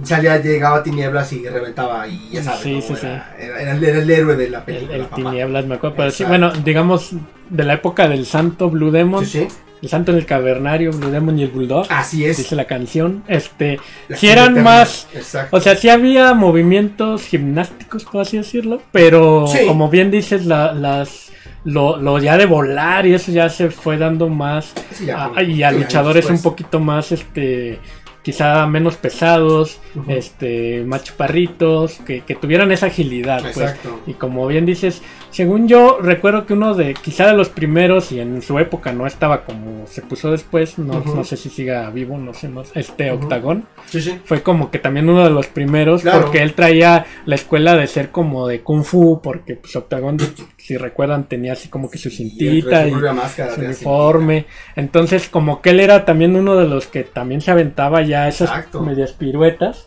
salía, 0.03 0.39
llegaba 0.41 0.83
Tinieblas 0.83 1.33
y 1.33 1.47
reventaba 1.49 2.07
y 2.09 2.31
ya 2.31 2.43
sabes. 2.43 2.61
Sí, 2.61 2.81
sí, 2.83 2.95
era, 3.03 3.35
Era, 3.39 3.61
era 3.63 3.73
el, 3.73 3.85
era 3.85 3.99
el 3.99 4.11
héroe 4.11 4.37
de 4.37 4.51
la 4.51 4.59
El, 4.59 4.65
película. 4.65 4.97
el. 4.97 5.07
Tinieblas, 5.09 5.67
me 5.67 5.75
acuerdo. 5.77 5.97
Pero 5.97 6.11
sí, 6.11 6.25
bueno, 6.25 6.51
digamos, 6.65 7.11
de 7.51 7.65
la 7.65 7.75
época 7.75 8.09
del 8.09 8.25
Santo 8.27 8.71
Blue 8.71 8.91
Demon, 8.91 9.27
Sí, 9.27 9.47
sí. 9.49 9.55
el 9.83 9.89
Santo 9.89 10.13
en 10.13 10.19
el 10.19 10.27
Cavernario, 10.27 10.91
Blue 10.93 11.11
Demon 11.11 11.39
y 11.39 11.43
el 11.43 11.51
Bulldog, 11.51 11.87
Así 11.91 12.25
es. 12.25 12.37
dice 12.39 12.55
la 12.57 12.65
canción, 12.67 13.23
este, 13.29 13.79
La 14.09 14.17
si 14.17 14.29
eran 14.29 14.53
eterna. 14.53 14.63
más 14.63 15.09
Exacto. 15.15 15.57
O 15.57 15.61
sea, 15.61 15.77
sí 15.77 15.89
había 15.89 16.33
movimientos 16.35 17.23
gimnásticos, 17.27 18.05
por 18.05 18.23
así 18.23 18.37
decirlo, 18.39 18.81
pero 18.93 19.47
Sí. 19.49 19.67
como 19.67 19.89
bien 19.91 20.11
dices, 20.11 20.47
la- 20.47 20.73
las 20.73 21.31
lo, 21.65 21.97
lo 21.97 22.19
ya 22.19 22.37
de 22.37 22.47
volar 22.47 23.07
y 23.07 23.15
eso 23.15 23.31
ya 23.31 23.49
se 23.49 23.71
fue 23.71 23.97
dando 23.97 24.29
más 24.29 24.73
Sí, 24.93 25.07
ya, 25.07 25.31
a- 25.35 25.43
y 25.45 25.63
a 25.63 25.71
sí, 25.71 25.77
luchadores 25.79 26.27
un 26.31 26.43
poquito 26.43 26.81
más, 26.81 27.13
este, 27.13 27.79
quizá 28.23 28.67
menos 28.67 28.97
pesados, 28.97 29.81
este, 30.09 30.85
más 30.85 31.05
chaparritos, 31.05 31.99
que, 32.07 32.21
que 32.21 32.35
tuvieran 32.35 32.71
esa 32.73 32.87
agilidad, 32.87 33.41
pues. 33.43 33.57
Exacto. 33.57 34.01
Y 34.07 34.15
como 34.15 34.47
bien 34.47 34.65
dices, 34.67 35.03
según 35.31 35.67
yo 35.67 35.99
recuerdo 36.01 36.47
que 36.47 36.53
uno 36.53 36.75
de, 36.75 36.95
quizá 36.95 37.27
de 37.27 37.33
los 37.35 37.49
primeros 37.49 38.13
y 38.13 38.21
en 38.21 38.41
su 38.43 38.59
época 38.59 38.93
no 38.93 39.07
estaba 39.07 39.45
como 39.45 39.87
se 39.87 40.03
puso 40.03 40.31
después, 40.31 40.79
no, 40.79 41.01
no 41.05 41.25
sé 41.25 41.37
si 41.37 41.49
siga 41.51 41.91
vivo, 41.91 42.17
no 42.19 42.33
sé 42.35 42.49
más, 42.49 42.71
este 42.75 43.13
Ujú. 43.13 43.25
Octagón 43.25 43.65
Sí, 43.87 44.01
sí. 44.01 44.19
fue 44.25 44.43
como 44.43 44.71
que 44.71 44.79
también 44.79 45.09
uno 45.09 45.25
de 45.25 45.31
los 45.31 45.47
primeros 45.49 46.03
Claro. 46.03 46.23
porque 46.23 46.43
él 46.43 46.55
traía 46.55 47.07
la 47.27 47.35
escuela 47.35 47.75
de 47.77 47.87
ser 47.87 48.11
como 48.11 48.47
de 48.47 48.61
kung 48.61 48.85
fu 48.85 49.21
porque 49.23 49.57
pues 49.57 49.75
Octagon 49.77 50.17
si 50.73 50.79
recuerdan 50.79 51.25
tenía 51.25 51.53
así 51.53 51.69
como 51.69 51.91
que 51.91 51.99
su 51.99 52.09
cintita 52.11 52.83
su 52.83 52.89
y 52.89 52.93
máscara 53.15 53.55
su 53.55 53.61
de 53.61 53.67
uniforme. 53.67 54.47
entonces 54.75 55.29
como 55.29 55.61
que 55.61 55.71
él 55.71 55.81
era 55.81 56.05
también 56.05 56.35
uno 56.35 56.57
de 56.57 56.67
los 56.67 56.87
que 56.87 57.05
también 57.05 57.41
se 57.43 57.51
aventaba 57.51 58.01
ya 58.03 58.27
esas 58.29 58.49
Exacto. 58.49 58.81
medias 58.83 59.13
piruetas. 59.13 59.87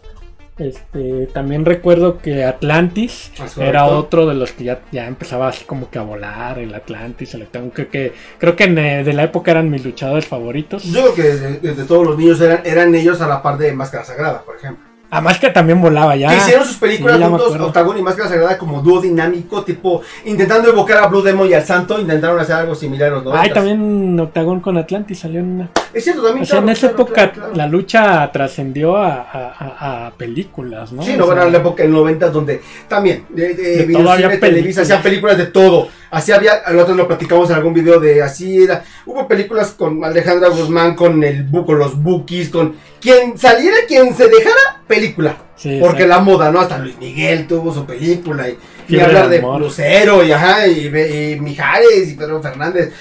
Este 0.58 1.28
también 1.34 1.66
recuerdo 1.66 2.20
que 2.20 2.46
Atlantis 2.46 3.30
Ah, 3.40 3.46
era 3.58 3.88
otro 3.88 4.26
de 4.26 4.36
los 4.36 4.54
que 4.54 4.64
ya, 4.64 4.80
ya 4.90 5.06
empezaba 5.06 5.50
así 5.50 5.66
como 5.66 5.90
que 5.90 6.00
a 6.00 6.04
volar 6.04 6.60
el 6.60 6.74
Atlantis 6.74 7.34
el 7.34 7.42
Octagon 7.42 7.72
creo 7.72 7.90
que 7.90 8.14
creo 8.38 8.56
que 8.56 8.64
en, 8.64 8.78
eh, 8.78 9.04
de 9.04 9.12
la 9.12 9.24
época 9.24 9.52
eran 9.52 9.70
mis 9.70 9.84
luchadores 9.84 10.26
favoritos. 10.28 10.84
Yo 10.86 11.02
creo 11.02 11.16
que 11.16 11.24
desde, 11.24 11.60
desde 11.60 11.84
todos 11.84 12.06
los 12.08 12.18
niños 12.18 12.40
eran, 12.40 12.62
eran 12.64 12.96
ellos 12.96 13.20
a 13.20 13.28
la 13.28 13.42
par 13.42 13.58
de 13.58 13.74
Máscara 13.74 14.06
Sagrada, 14.06 14.44
por 14.44 14.56
ejemplo. 14.56 14.85
Además 15.10 15.40
que 15.40 15.50
también 15.50 15.82
volaba 15.82 16.16
ya 16.16 16.30
que 16.30 16.38
hicieron 16.38 16.66
sus 16.66 16.78
películas 16.78 17.18
sí, 17.18 17.24
juntos. 17.24 17.60
Octagon 17.60 17.98
y 17.98 18.02
Máscara 18.02 18.30
Sagrada, 18.30 18.58
como 18.58 18.82
dúo 18.82 19.02
dinámico, 19.02 19.64
tipo, 19.64 20.02
intentando 20.26 20.70
evocar 20.70 21.04
a 21.04 21.08
Blue 21.08 21.22
Demon 21.22 21.48
y 21.50 21.54
al 21.54 21.66
Santo, 21.66 22.00
intentaron 22.00 22.40
hacer 22.40 22.56
algo 22.56 22.76
similar 22.76 23.10
en 23.10 23.14
los 23.16 23.24
90. 23.24 23.42
Ay, 23.44 23.54
también 23.54 24.20
Octagon 24.20 24.60
con 24.60 24.78
Atlantis 24.78 25.20
salió 25.20 25.40
en 25.40 25.46
una. 25.52 25.70
Es 25.94 26.04
cierto, 26.04 26.24
también. 26.24 26.44
O 26.44 26.46
sea, 26.46 26.60
en 26.60 26.70
esa 26.70 26.90
claro, 26.90 27.04
época 27.04 27.32
claro, 27.32 27.54
la 27.56 27.68
lucha 27.68 28.30
trascendió 28.32 28.98
a, 28.98 29.14
a- 29.22 29.56
a- 29.80 30.08
a 30.08 30.12
películas, 30.12 30.92
¿no? 30.92 31.02
Sí, 31.04 31.14
O 31.14 31.18
no, 31.18 31.26
bueno, 31.28 31.42
sea, 31.42 31.48
en 31.48 31.54
la 31.54 31.60
época 31.60 31.84
del 31.84 31.92
90 31.94 32.30
donde 32.30 32.62
también 32.88 33.26
de, 33.30 33.54
de, 33.54 33.86
De 33.86 33.94
todo 33.94 34.12
había 34.12 34.28
Televisa, 34.30 34.40
películas. 34.42 34.78
hacían 34.80 35.02
películas 35.02 35.38
de 35.38 35.46
todo. 35.48 35.88
Así 36.12 36.32
había, 36.32 36.54
al 36.66 36.78
otro 36.80 36.96
lo 36.96 37.08
platicamos 37.08 37.50
en 37.50 37.56
algún 37.58 37.74
video 37.74 38.00
de 38.00 38.22
así 38.22 38.64
era. 38.64 38.84
Hubo 39.06 39.28
películas 39.28 39.72
con 39.72 40.04
Alejandra 40.04 40.50
Guzmán, 40.50 40.96
con 40.96 41.24
el 41.24 41.46
con 41.66 41.78
los 41.80 42.02
Bookies, 42.02 42.50
con 42.50 42.76
quien 43.02 43.38
saliera, 43.38 43.78
quien 43.88 44.14
se 44.16 44.28
dejara, 44.28 44.75
película. 44.88 45.38
sí, 45.56 45.80
Porque 45.82 46.04
exacto. 46.04 46.08
la 46.08 46.20
moda, 46.20 46.52
¿no? 46.52 46.60
Hasta 46.60 46.78
Luis 46.78 46.98
Miguel 46.98 47.48
tuvo 47.48 47.74
su 47.74 47.86
película 47.86 48.48
y, 48.50 49.00
hablar 49.00 49.30
de. 49.30 49.42
Lucero 49.42 50.24
y 50.24 50.32
ajá, 50.32 50.68
y, 50.68 50.88
y 50.88 51.40
Mijares 51.40 52.10
y 52.10 52.14
Pedro 52.16 52.42
Fernández. 52.42 52.94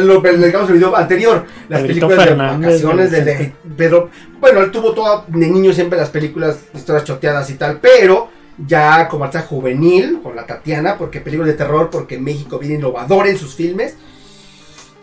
Lo 0.00 0.22
que 0.22 0.32
dedicamos 0.32 0.68
el 0.70 0.76
video 0.76 0.96
anterior, 0.96 1.44
las 1.68 1.82
películas 1.82 2.24
Fernández, 2.24 2.80
de 2.80 2.84
vacaciones 2.86 3.10
de 3.10 3.52
Pedro. 3.76 4.10
Bueno, 4.40 4.60
él 4.60 4.70
tuvo 4.70 4.92
toda 4.92 5.24
de 5.26 5.46
niño 5.46 5.72
siempre 5.72 5.98
las 5.98 6.10
películas, 6.10 6.58
historias 6.74 7.04
choteadas 7.04 7.48
y 7.50 7.54
tal, 7.54 7.78
pero 7.80 8.28
ya 8.66 9.06
como 9.08 9.24
artista 9.24 9.46
juvenil 9.46 10.20
con 10.22 10.34
la 10.34 10.44
Tatiana, 10.44 10.96
porque 10.98 11.20
películas 11.20 11.52
de 11.52 11.58
terror, 11.58 11.90
porque 11.90 12.18
México 12.18 12.58
viene 12.58 12.76
innovador 12.76 13.28
en 13.28 13.38
sus 13.38 13.54
filmes. 13.54 13.96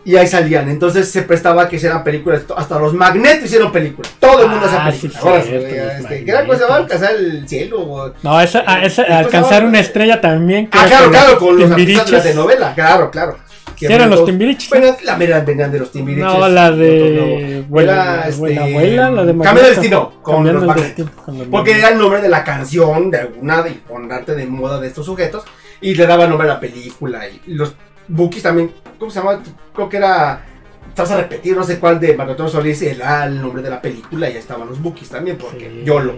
Y 0.07 0.15
ahí 0.17 0.27
salían, 0.27 0.69
entonces 0.69 1.09
se 1.09 1.23
prestaba 1.23 1.63
a 1.63 1.67
que 1.67 1.77
hicieran 1.77 2.03
películas, 2.03 2.43
hasta 2.55 2.77
los 2.77 2.93
Magneto 2.93 3.45
hicieron 3.45 3.71
películas, 3.71 4.11
todo 4.19 4.43
el 4.43 4.49
mundo 4.49 4.67
Ah, 4.69 4.91
sí, 4.91 5.07
películas. 5.07 5.23
Ahora, 5.25 5.41
cierto, 5.41 5.67
este, 5.67 6.23
¿qué 6.25 6.31
era 6.31 6.45
cosa? 6.45 6.59
¿Va 6.61 6.65
a 6.65 6.69
Magnetos. 6.79 7.01
alcanzar 7.01 7.15
el 7.15 7.47
cielo? 7.49 8.13
No, 8.21 8.39
esa, 8.41 8.63
a- 8.67 8.85
esa- 8.85 9.01
alcanzar 9.17 9.53
ahora- 9.55 9.67
una 9.67 9.79
estrella 9.79 10.21
también. 10.21 10.69
Ah, 10.73 10.85
claro, 10.87 11.09
claro, 11.09 11.39
con 11.39 11.57
los 11.59 11.71
artistas 11.71 11.75
de 11.75 11.93
la 11.93 12.03
Timbiriches. 12.05 12.23
telenovela, 12.23 12.73
claro, 12.75 13.09
claro. 13.09 13.37
eran 13.81 14.09
los 14.11 14.19
todos- 14.19 14.29
Timbiriche. 14.29 14.67
Bueno, 14.69 14.95
la 15.03 15.17
mera 15.17 15.39
venían 15.41 15.71
de 15.71 15.79
los 15.79 15.91
Timbiriches. 15.91 16.31
No, 16.33 16.47
la 16.49 16.71
de. 16.71 17.65
No. 17.67 17.79
Era, 17.81 18.27
este, 18.27 18.39
buena 18.39 18.63
abuela, 18.63 19.09
la 19.11 19.25
de 19.25 19.27
Cambio 19.31 19.31
de 19.31 19.33
Magneto. 19.35 19.67
destino 19.69 20.13
con 20.21 20.43
los 20.45 20.53
el 20.61 20.67
Magneto. 20.67 20.81
destino 20.87 21.11
con 21.25 21.37
los 21.39 21.47
Porque 21.47 21.71
Magneto. 21.71 21.87
era 21.87 21.89
el 21.95 21.97
nombre 22.01 22.21
de 22.21 22.29
la 22.29 22.43
canción 22.43 23.09
de 23.11 23.17
alguna 23.21 23.63
de 23.63 23.79
con 23.87 24.11
arte 24.11 24.35
de 24.35 24.45
moda 24.45 24.79
de 24.79 24.87
estos 24.87 25.03
sujetos 25.07 25.43
y 25.81 25.95
le 25.95 26.05
daba 26.05 26.27
nombre 26.27 26.47
a 26.47 26.53
la 26.53 26.59
película 26.59 27.27
y 27.27 27.41
los 27.47 27.73
Bookies 28.07 28.43
también, 28.43 28.71
¿cómo 28.97 29.11
se 29.11 29.19
llama? 29.19 29.41
Creo 29.73 29.89
que 29.89 29.97
era 29.97 30.41
Estás 30.89 31.11
a 31.11 31.17
repetir, 31.17 31.57
no 31.57 31.63
sé 31.63 31.77
cuál 31.77 31.99
de 31.99 32.15
Marco 32.15 32.47
Solís, 32.47 32.81
era 32.81 33.25
el 33.25 33.41
nombre 33.41 33.61
de 33.61 33.69
la 33.69 33.81
película 33.81 34.29
y 34.29 34.33
ahí 34.33 34.37
estaban 34.37 34.69
los 34.69 34.81
Bookies 34.81 35.09
también, 35.09 35.37
porque 35.37 35.69
Sí. 35.69 35.81
YOLO. 35.83 36.13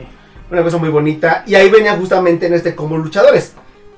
Una 0.52 0.62
cosa 0.62 0.78
muy 0.78 0.90
bonita. 0.90 1.44
Y 1.48 1.56
ahí 1.56 1.68
venía 1.72 1.96
justamente 1.96 2.46
en 2.46 2.54
este 2.54 2.76
como 2.76 2.96
luchadores. 2.96 3.56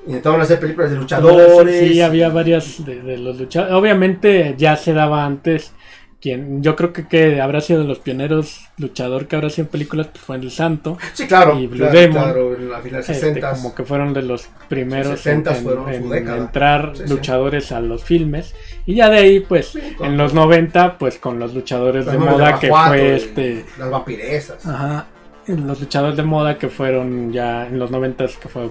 Intentaban 0.07 0.39
hacer 0.39 0.57
películas 0.57 0.91
de 0.91 0.95
luchadores. 0.95 1.91
Sí, 1.91 1.99
había 2.01 2.29
varias 2.29 2.85
de, 2.85 3.01
de 3.01 3.17
los 3.17 3.37
luchadores. 3.37 3.75
Obviamente 3.75 4.55
ya 4.57 4.77
se 4.77 4.93
daba 4.93 5.25
antes. 5.25 5.73
Quien, 6.21 6.61
yo 6.61 6.75
creo 6.75 6.91
que, 6.91 7.07
que 7.07 7.39
habrá 7.39 7.61
sido 7.61 7.79
de 7.81 7.87
los 7.87 7.99
pioneros 7.99 8.65
luchador 8.77 9.27
que 9.27 9.37
habrá 9.37 9.49
sido 9.49 9.67
en 9.67 9.71
películas 9.71 10.07
pues 10.07 10.21
fue 10.21 10.35
el 10.35 10.51
Santo. 10.51 10.97
Sí, 11.13 11.27
claro. 11.27 11.57
y 11.57 11.67
Blue 11.67 11.77
claro, 11.77 11.93
Demon. 11.97 12.23
claro, 12.23 12.55
en 12.55 12.69
la 12.69 12.79
final 12.81 12.99
Este, 12.99 13.13
60 13.13 13.51
como 13.53 13.73
que 13.73 13.83
fueron 13.85 14.13
de 14.13 14.23
los 14.23 14.49
primeros 14.67 15.25
60s 15.25 15.55
en, 15.57 15.63
fueron 15.63 15.89
en- 15.93 16.27
entrar 16.27 16.91
Sí, 16.93 17.03
sí. 17.05 17.09
luchadores 17.13 17.71
a 17.71 17.79
los 17.79 18.03
filmes. 18.03 18.53
Y 18.85 18.95
ya 18.95 19.09
de 19.09 19.17
ahí, 19.17 19.39
pues, 19.39 19.67
Sí, 19.67 19.79
en 20.01 20.17
los 20.17 20.33
90, 20.33 20.97
pues 20.97 21.17
con 21.19 21.39
los 21.39 21.53
luchadores 21.53 22.05
de 22.05 22.17
moda 22.17 22.59
que 22.59 22.67
fue 22.69 23.15
este. 23.15 23.65
Las 23.77 23.89
vampiresas. 23.89 24.65
Ajá. 24.65 25.07
Los 25.47 25.79
luchadores 25.79 26.17
de 26.17 26.23
moda 26.23 26.57
que 26.59 26.67
fueron 26.67 27.31
ya 27.31 27.65
en 27.65 27.79
los 27.79 27.89
90 27.91 28.25
que 28.41 28.49
fue 28.49 28.63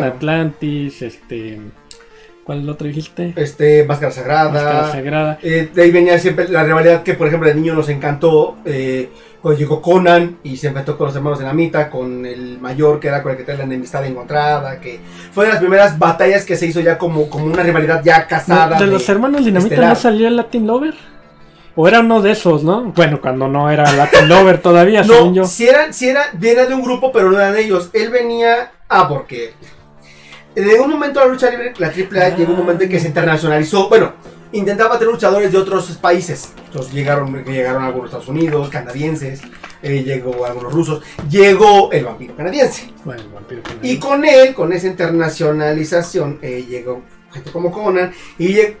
claro. 0.00 0.04
Atlantis, 0.04 1.02
este. 1.02 1.60
¿Cuál 2.50 2.68
otro 2.68 2.88
dijiste? 2.88 3.32
Este, 3.36 3.84
Máscara 3.84 4.10
Sagrada. 4.10 4.50
Máscara 4.50 4.90
Sagrada. 4.90 5.38
Eh, 5.40 5.70
de 5.72 5.82
ahí 5.84 5.92
venía 5.92 6.18
siempre 6.18 6.48
la 6.48 6.64
rivalidad 6.64 7.04
que, 7.04 7.14
por 7.14 7.28
ejemplo, 7.28 7.48
de 7.48 7.54
niño 7.54 7.74
nos 7.74 7.88
encantó. 7.88 8.56
eh, 8.64 9.08
cuando 9.40 9.60
llegó 9.60 9.80
Conan 9.80 10.38
y 10.42 10.56
se 10.56 10.66
enfrentó 10.66 10.98
con 10.98 11.06
los 11.06 11.14
hermanos 11.14 11.38
de 11.38 11.44
Namita, 11.44 11.88
con 11.88 12.26
el 12.26 12.58
mayor 12.58 12.98
que 12.98 13.06
era 13.06 13.22
con 13.22 13.30
el 13.30 13.38
que 13.38 13.44
tenía 13.44 13.58
la 13.58 13.64
enemistad 13.66 14.04
encontrada. 14.04 14.80
Que 14.80 14.98
fue 15.30 15.44
de 15.44 15.52
las 15.52 15.60
primeras 15.60 15.96
batallas 15.96 16.44
que 16.44 16.56
se 16.56 16.66
hizo 16.66 16.80
ya 16.80 16.98
como, 16.98 17.30
como 17.30 17.44
una 17.44 17.62
rivalidad 17.62 18.02
ya 18.02 18.26
casada. 18.26 18.76
¿De, 18.80 18.86
los 18.88 19.08
hermanos 19.08 19.44
Dinamita 19.44 19.74
estelar. 19.76 19.90
no 19.90 20.00
salió 20.00 20.26
el 20.26 20.36
Latin 20.36 20.66
Lover? 20.66 20.94
¿O 21.76 21.86
era 21.86 22.00
uno 22.00 22.20
de 22.20 22.32
esos, 22.32 22.64
no? 22.64 22.82
Bueno, 22.96 23.20
cuando 23.20 23.46
no 23.46 23.70
era 23.70 23.92
Latin 23.92 24.28
Lover 24.28 24.60
todavía, 24.60 25.04
según 25.04 25.34
yo. 25.34 25.42
No, 25.42 25.48
si 25.48 25.68
era, 25.68 25.92
si 25.92 26.08
era, 26.08 26.24
viene 26.32 26.66
de 26.66 26.74
un 26.74 26.82
grupo, 26.82 27.12
pero 27.12 27.30
no 27.30 27.38
eran 27.38 27.56
ellos. 27.56 27.90
Él 27.92 28.10
venía. 28.10 28.72
Ah, 28.88 29.06
porque. 29.08 29.54
De 30.54 30.80
un 30.80 30.90
momento 30.90 31.20
a 31.20 31.26
la 31.26 31.32
lucha 31.32 31.50
libre, 31.50 31.72
la 31.78 31.88
AAA 31.90 32.26
Ah. 32.26 32.36
llegó 32.36 32.52
un 32.52 32.58
momento 32.58 32.84
en 32.84 32.90
que 32.90 32.98
se 33.00 33.08
internacionalizó. 33.08 33.88
Bueno, 33.88 34.12
intentaba 34.52 34.98
tener 34.98 35.12
luchadores 35.14 35.52
de 35.52 35.58
otros 35.58 35.86
países. 35.98 36.52
Entonces 36.66 36.92
llegaron, 36.92 37.44
llegaron 37.44 37.84
algunos 37.84 38.06
Estados 38.08 38.28
Unidos, 38.28 38.68
canadienses, 38.68 39.40
eh, 39.82 40.02
llegó 40.02 40.44
algunos 40.44 40.72
rusos, 40.72 41.02
llegó 41.28 41.90
el 41.92 42.04
vampiro 42.04 42.34
canadiense. 42.36 42.92
Bueno, 43.04 43.22
el 43.22 43.28
vampiro 43.28 43.62
con 43.62 43.78
Y 43.82 43.98
con 43.98 44.24
él, 44.24 44.52
con 44.54 44.72
esa 44.72 44.88
internacionalización, 44.88 46.38
eh, 46.42 46.64
llegó 46.68 47.02
gente 47.32 47.52
como 47.52 47.70
Conan 47.70 48.12
y 48.38 48.48
lleg- 48.54 48.76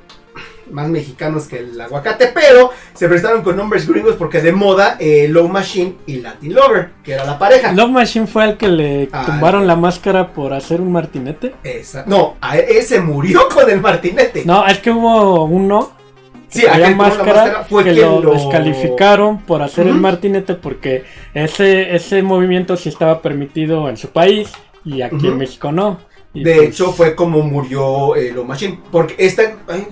más 0.70 0.88
mexicanos 0.88 1.46
que 1.46 1.58
el 1.58 1.80
aguacate, 1.80 2.30
pero 2.34 2.70
se 2.94 3.08
prestaron 3.08 3.42
con 3.42 3.56
nombres 3.56 3.88
gringos 3.88 4.16
porque 4.16 4.40
de 4.40 4.52
moda 4.52 4.96
eh, 4.98 5.26
Low 5.28 5.48
Machine 5.48 5.96
y 6.06 6.16
Latin 6.20 6.54
Lover, 6.54 6.90
que 7.02 7.12
era 7.12 7.24
la 7.24 7.38
pareja. 7.38 7.72
Love 7.72 7.90
Machine 7.90 8.26
fue 8.26 8.44
al 8.44 8.56
que 8.56 8.68
le 8.68 9.08
Ah, 9.12 9.24
tumbaron 9.26 9.66
la 9.66 9.76
máscara 9.76 10.32
por 10.32 10.52
hacer 10.52 10.80
un 10.80 10.92
martinete. 10.92 11.54
Esa- 11.64 12.04
no, 12.06 12.36
a 12.40 12.58
ese 12.58 13.00
murió 13.00 13.48
con 13.54 13.68
el 13.70 13.80
martinete. 13.80 14.44
No, 14.44 14.66
es 14.66 14.78
que 14.78 14.90
hubo 14.90 15.44
uno 15.44 15.92
sí, 16.48 16.62
que 16.62 16.68
aquel 16.70 16.96
máscara, 16.96 17.64
fue 17.68 17.84
que 17.84 17.92
lo, 17.94 18.20
descalificaron 18.32 19.38
por 19.42 19.62
hacer 19.62 19.86
el 19.86 19.94
martinete 19.94 20.54
porque 20.54 21.04
ese, 21.34 21.94
ese 21.94 22.22
movimiento 22.22 22.76
sí 22.76 22.88
estaba 22.88 23.20
permitido 23.22 23.88
en 23.88 23.96
su 23.96 24.08
país 24.08 24.50
y 24.84 25.02
aquí 25.02 25.26
en. 25.26 25.38
México 25.38 25.72
no. 25.72 25.98
De 26.32 26.42
pues, 26.54 26.68
hecho, 26.68 26.92
fue 26.92 27.14
como 27.16 27.42
murió 27.42 28.14
eh, 28.14 28.30
Low 28.32 28.44
Machine. 28.44 28.78
Porque 28.92 29.16
esta. 29.18 29.42
ay, 29.68 29.86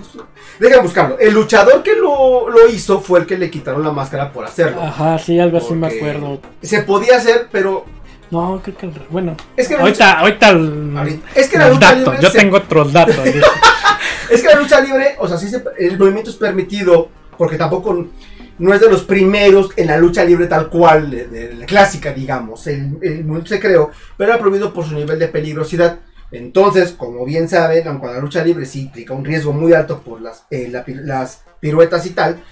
déjame 0.59 0.83
buscarlo. 0.83 1.19
El 1.19 1.33
luchador 1.33 1.83
que 1.83 1.95
lo, 1.95 2.49
lo 2.49 2.69
hizo 2.69 3.01
fue 3.01 3.19
el 3.19 3.25
que 3.25 3.37
le 3.37 3.49
quitaron 3.49 3.83
la 3.83 3.91
máscara 3.91 4.31
por 4.31 4.45
hacerlo. 4.45 4.81
Ajá, 4.81 5.19
sí, 5.19 5.37
algo 5.39 5.57
así 5.57 5.73
me 5.73 5.87
acuerdo. 5.87 6.39
Se 6.61 6.83
podía 6.83 7.17
hacer, 7.17 7.47
pero. 7.51 7.85
No, 8.31 8.61
creo 8.63 8.77
que 8.77 8.85
el- 8.85 8.93
bueno. 9.09 9.35
Es 9.57 9.67
que 9.67 9.75
Ahorita, 9.75 10.19
ahorita, 10.19 10.49
el- 10.49 10.93
Ahorita- 10.97 11.27
es 11.35 11.49
que 11.49 11.57
la 11.57 11.69
lucha 11.69 11.79
datos, 11.95 11.99
libre 12.13 12.17
yo 12.21 12.29
se- 12.29 12.37
tengo 12.37 12.57
otros 12.57 12.93
datos. 12.93 13.15
Es 14.29 14.41
que 14.43 14.47
la 14.47 14.59
lucha 14.59 14.79
libre, 14.79 15.15
o 15.19 15.27
sea, 15.27 15.37
sí 15.37 15.49
se- 15.49 15.63
el 15.79 15.97
movimiento 15.97 16.29
es 16.29 16.35
permitido, 16.35 17.09
porque 17.35 17.57
tampoco 17.57 18.05
no 18.59 18.73
es 18.73 18.79
de 18.79 18.87
los 18.89 19.01
primeros 19.03 19.71
en 19.75 19.87
la 19.87 19.97
lucha 19.97 20.23
libre 20.23 20.45
tal 20.45 20.69
cual, 20.69 21.09
de, 21.09 21.27
de 21.27 21.55
la 21.55 21.65
clásica, 21.65 22.13
digamos. 22.13 22.67
El, 22.67 22.97
el 23.01 23.25
movimiento 23.25 23.47
se 23.47 23.59
creó, 23.59 23.89
pero 24.15 24.31
era 24.31 24.39
prohibido 24.39 24.71
por 24.71 24.85
su 24.85 24.93
nivel 24.93 25.17
de 25.17 25.27
peligrosidad. 25.29 25.99
Entonces, 26.31 26.91
como 26.91 27.25
bien 27.25 27.49
saben, 27.49 27.87
aunque 27.87 28.07
la 28.07 28.19
lucha 28.19 28.43
libre 28.43 28.65
sí 28.65 28.81
implica 28.81 29.13
un 29.13 29.25
riesgo 29.25 29.51
muy 29.51 29.73
alto 29.73 30.01
por 30.01 30.21
las, 30.21 30.45
eh, 30.49 30.69
las 30.69 31.41
piruetas 31.59 32.05
y 32.05 32.11
tal, 32.11 32.43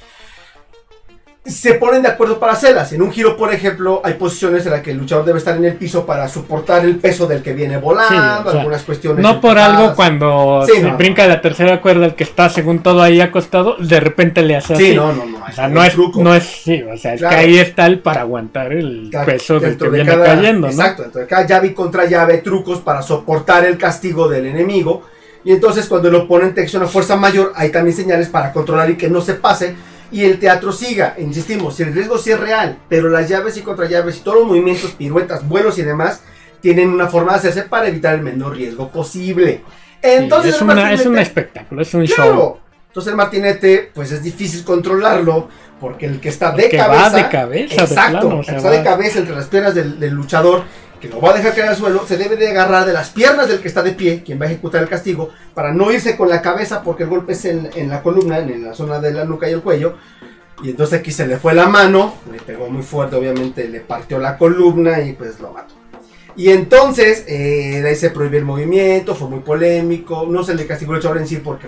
se 1.47 1.75
ponen 1.75 2.01
de 2.01 2.09
acuerdo 2.09 2.39
para 2.39 2.53
hacerlas. 2.53 2.91
En 2.93 3.01
un 3.01 3.11
giro, 3.11 3.37
por 3.37 3.53
ejemplo, 3.53 4.01
hay 4.03 4.13
posiciones 4.15 4.65
en 4.65 4.71
las 4.73 4.81
que 4.81 4.91
el 4.91 4.97
luchador 4.97 5.23
debe 5.25 5.39
estar 5.39 5.55
en 5.55 5.63
el 5.65 5.75
piso 5.75 6.05
para 6.05 6.27
soportar 6.27 6.83
el 6.85 6.97
peso 6.97 7.25
del 7.27 7.41
que 7.41 7.53
viene 7.53 7.77
volando, 7.77 8.09
Sí, 8.43 8.47
o 8.47 8.51
sea, 8.51 8.59
algunas 8.61 8.83
cuestiones. 8.83 9.23
No 9.23 9.39
por 9.39 9.57
algo 9.57 9.95
cuando 9.95 10.63
Sí, 10.65 10.73
se 10.73 10.83
no, 10.83 10.97
brinca 10.97 11.25
la 11.27 11.39
tercera 11.41 11.81
cuerda 11.81 12.05
el 12.05 12.15
que 12.15 12.23
está 12.25 12.49
según 12.49 12.79
todo 12.83 13.01
ahí 13.01 13.21
acostado, 13.21 13.77
de 13.79 13.99
repente 13.99 14.41
le 14.41 14.57
hace 14.57 14.75
Sí, 14.75 14.85
así. 14.87 14.95
no, 14.95 15.13
no, 15.13 15.25
no. 15.25 15.37
O 15.47 15.51
sea, 15.51 15.67
no 15.69 15.83
es, 15.83 15.97
no 16.15 16.35
es, 16.35 16.43
sí, 16.43 16.83
o 16.83 16.97
sea, 16.97 17.13
es 17.13 17.19
Claro. 17.21 17.35
que 17.35 17.41
ahí 17.41 17.57
está 17.57 17.85
el 17.85 17.99
para 17.99 18.21
aguantar 18.21 18.73
el 18.73 19.09
peso 19.25 19.59
del 19.59 19.77
que 19.77 19.85
de 19.85 19.89
viene 19.91 20.11
cada- 20.11 20.25
cayendo. 20.25 20.67
Exacto, 20.67 21.03
dentro 21.03 21.21
de 21.21 21.27
cada 21.27 21.45
llave 21.47 21.67
y 21.67 21.73
contra 21.73 22.05
llave, 22.05 22.39
trucos 22.39 22.79
para 22.79 23.01
soportar 23.01 23.65
el 23.65 23.77
castigo 23.77 24.27
del 24.27 24.45
enemigo. 24.47 25.03
Y 25.45 25.53
entonces 25.53 25.85
cuando 25.87 26.09
el 26.09 26.15
oponente 26.15 26.61
acciona 26.61 26.87
fuerza 26.87 27.15
mayor, 27.15 27.53
hay 27.55 27.69
también 27.71 27.95
señales 27.95 28.27
para 28.27 28.51
controlar 28.51 28.89
y 28.89 28.95
que 28.97 29.09
no 29.09 29.21
se 29.21 29.35
pase. 29.35 29.75
Y 30.11 30.23
el 30.23 30.39
teatro 30.39 30.71
siga, 30.71 31.15
insistimos, 31.17 31.75
si 31.75 31.83
el 31.83 31.93
riesgo 31.93 32.17
sí 32.17 32.31
es 32.31 32.39
real, 32.39 32.77
pero 32.87 33.09
las 33.09 33.27
llaves 33.27 33.57
y 33.57 33.61
contrallaves 33.61 34.17
y 34.17 34.19
todos 34.21 34.39
los 34.39 34.47
movimientos, 34.47 34.91
piruetas, 34.91 35.47
vuelos 35.47 35.77
y 35.79 35.83
demás, 35.83 36.21
tienen 36.61 36.89
una 36.89 37.07
forma 37.07 37.33
de 37.33 37.39
hacerse 37.39 37.63
para 37.63 37.87
evitar 37.87 38.15
el 38.15 38.21
menor 38.21 38.55
riesgo 38.55 38.89
posible. 38.89 39.63
Sí, 39.65 39.99
Entonces 40.03 40.55
es, 40.55 40.61
el 40.61 40.69
una, 40.69 40.93
es 40.93 41.05
un 41.05 41.17
espectáculo, 41.17 41.81
es 41.81 41.93
un 41.93 42.05
show. 42.05 42.15
Claro. 42.25 42.59
Entonces 42.87 43.11
el 43.11 43.17
martinete, 43.17 43.91
pues 43.93 44.11
es 44.11 44.23
difícil 44.23 44.63
controlarlo, 44.63 45.49
porque 45.79 46.05
el 46.05 46.19
que 46.19 46.29
está 46.29 46.51
de 46.51 46.65
El 46.65 46.71
que 46.71 46.77
va 46.77 46.87
cabeza. 46.87 47.17
de 47.17 47.29
cabeza, 47.29 47.75
de 47.75 47.81
exacto, 47.83 48.19
plano, 48.21 48.35
o 48.35 48.39
el 48.39 48.45
sea, 48.45 48.53
que 48.53 48.57
está 48.57 48.71
de 48.71 48.83
cabeza 48.83 49.19
entre 49.19 49.35
las 49.35 49.45
piernas 49.47 49.75
del, 49.75 49.99
del 49.99 50.13
luchador, 50.13 50.63
que 50.99 51.07
lo 51.07 51.21
va 51.21 51.31
a 51.31 51.33
dejar 51.33 51.53
caer 51.53 51.69
al 51.69 51.75
suelo, 51.75 52.05
se 52.07 52.17
debe 52.17 52.35
de 52.35 52.49
agarrar 52.49 52.85
de 52.85 52.93
las 52.93 53.09
piernas 53.09 53.47
del 53.47 53.59
que 53.59 53.67
está 53.67 53.83
de 53.83 53.91
pie, 53.91 54.23
quien 54.23 54.39
va 54.39 54.45
a 54.45 54.49
ejecutar 54.49 54.81
el 54.81 54.89
castigo, 54.89 55.29
para 55.53 55.73
no 55.73 55.91
irse 55.91 56.17
con 56.17 56.29
la 56.29 56.41
cabeza, 56.41 56.83
porque 56.83 57.03
el 57.03 57.09
golpe 57.09 57.33
es 57.33 57.45
en, 57.45 57.89
la 57.89 58.01
columna, 58.01 58.39
en 58.39 58.63
la 58.63 58.73
zona 58.73 58.99
de 58.99 59.13
la 59.13 59.25
nuca 59.25 59.49
y 59.49 59.53
el 59.53 59.61
cuello. 59.61 59.97
Y 60.63 60.71
entonces 60.71 60.99
aquí 60.99 61.11
se 61.11 61.27
le 61.27 61.37
fue 61.37 61.53
la 61.53 61.67
mano, 61.67 62.15
le 62.31 62.39
pegó 62.39 62.69
muy 62.69 62.81
fuerte, 62.81 63.15
obviamente 63.15 63.67
le 63.67 63.81
partió 63.81 64.17
la 64.17 64.37
columna 64.37 65.01
y 65.01 65.13
pues 65.13 65.39
lo 65.39 65.51
mató. 65.51 65.75
Y 66.35 66.49
entonces, 66.49 67.25
eh, 67.27 67.83
ahí 67.85 67.95
se 67.95 68.11
prohibió 68.11 68.39
el 68.39 68.45
movimiento, 68.45 69.15
fue 69.15 69.27
muy 69.27 69.39
polémico, 69.39 70.27
no 70.29 70.43
se 70.43 70.53
le 70.53 70.67
castigó 70.67 70.93
el 70.93 70.97
luchador 70.97 71.17
en 71.17 71.27
sí 71.27 71.37
porque 71.37 71.67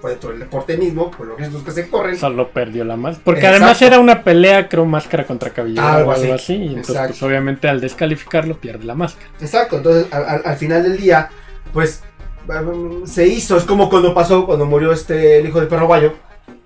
pues, 0.00 0.14
dentro 0.14 0.30
del 0.30 0.40
deporte 0.40 0.76
mismo, 0.76 1.10
por 1.10 1.26
los 1.26 1.38
riesgos 1.38 1.62
que 1.62 1.70
se 1.72 1.88
corren. 1.88 2.16
Solo 2.16 2.50
perdió 2.50 2.84
la 2.84 2.96
más. 2.96 3.18
Porque 3.18 3.40
Exacto. 3.40 3.56
además 3.64 3.82
era 3.82 3.98
una 3.98 4.22
pelea, 4.22 4.68
creo, 4.68 4.84
máscara 4.84 5.24
contra 5.26 5.50
cabellera 5.50 5.94
Algo 5.96 6.10
o 6.10 6.14
algo 6.14 6.34
así. 6.34 6.54
así. 6.54 6.62
Y 6.62 6.74
entonces, 6.74 6.98
pues, 7.08 7.22
obviamente, 7.22 7.68
al 7.68 7.80
descalificarlo, 7.80 8.56
pierde 8.58 8.84
la 8.84 8.94
máscara. 8.94 9.28
Exacto, 9.40 9.76
entonces 9.78 10.06
al, 10.12 10.24
al- 10.28 10.42
al 10.44 10.56
final 10.56 10.82
del 10.82 10.96
día, 10.98 11.28
pues 11.72 12.02
se 13.06 13.26
hizo, 13.26 13.56
es 13.56 13.64
como 13.64 13.90
cuando 13.90 14.14
pasó, 14.14 14.46
cuando 14.46 14.66
murió 14.66 14.92
este 14.92 15.38
el 15.40 15.48
hijo 15.48 15.58
del 15.58 15.68
perro 15.68 15.88
Bayo. 15.88 16.12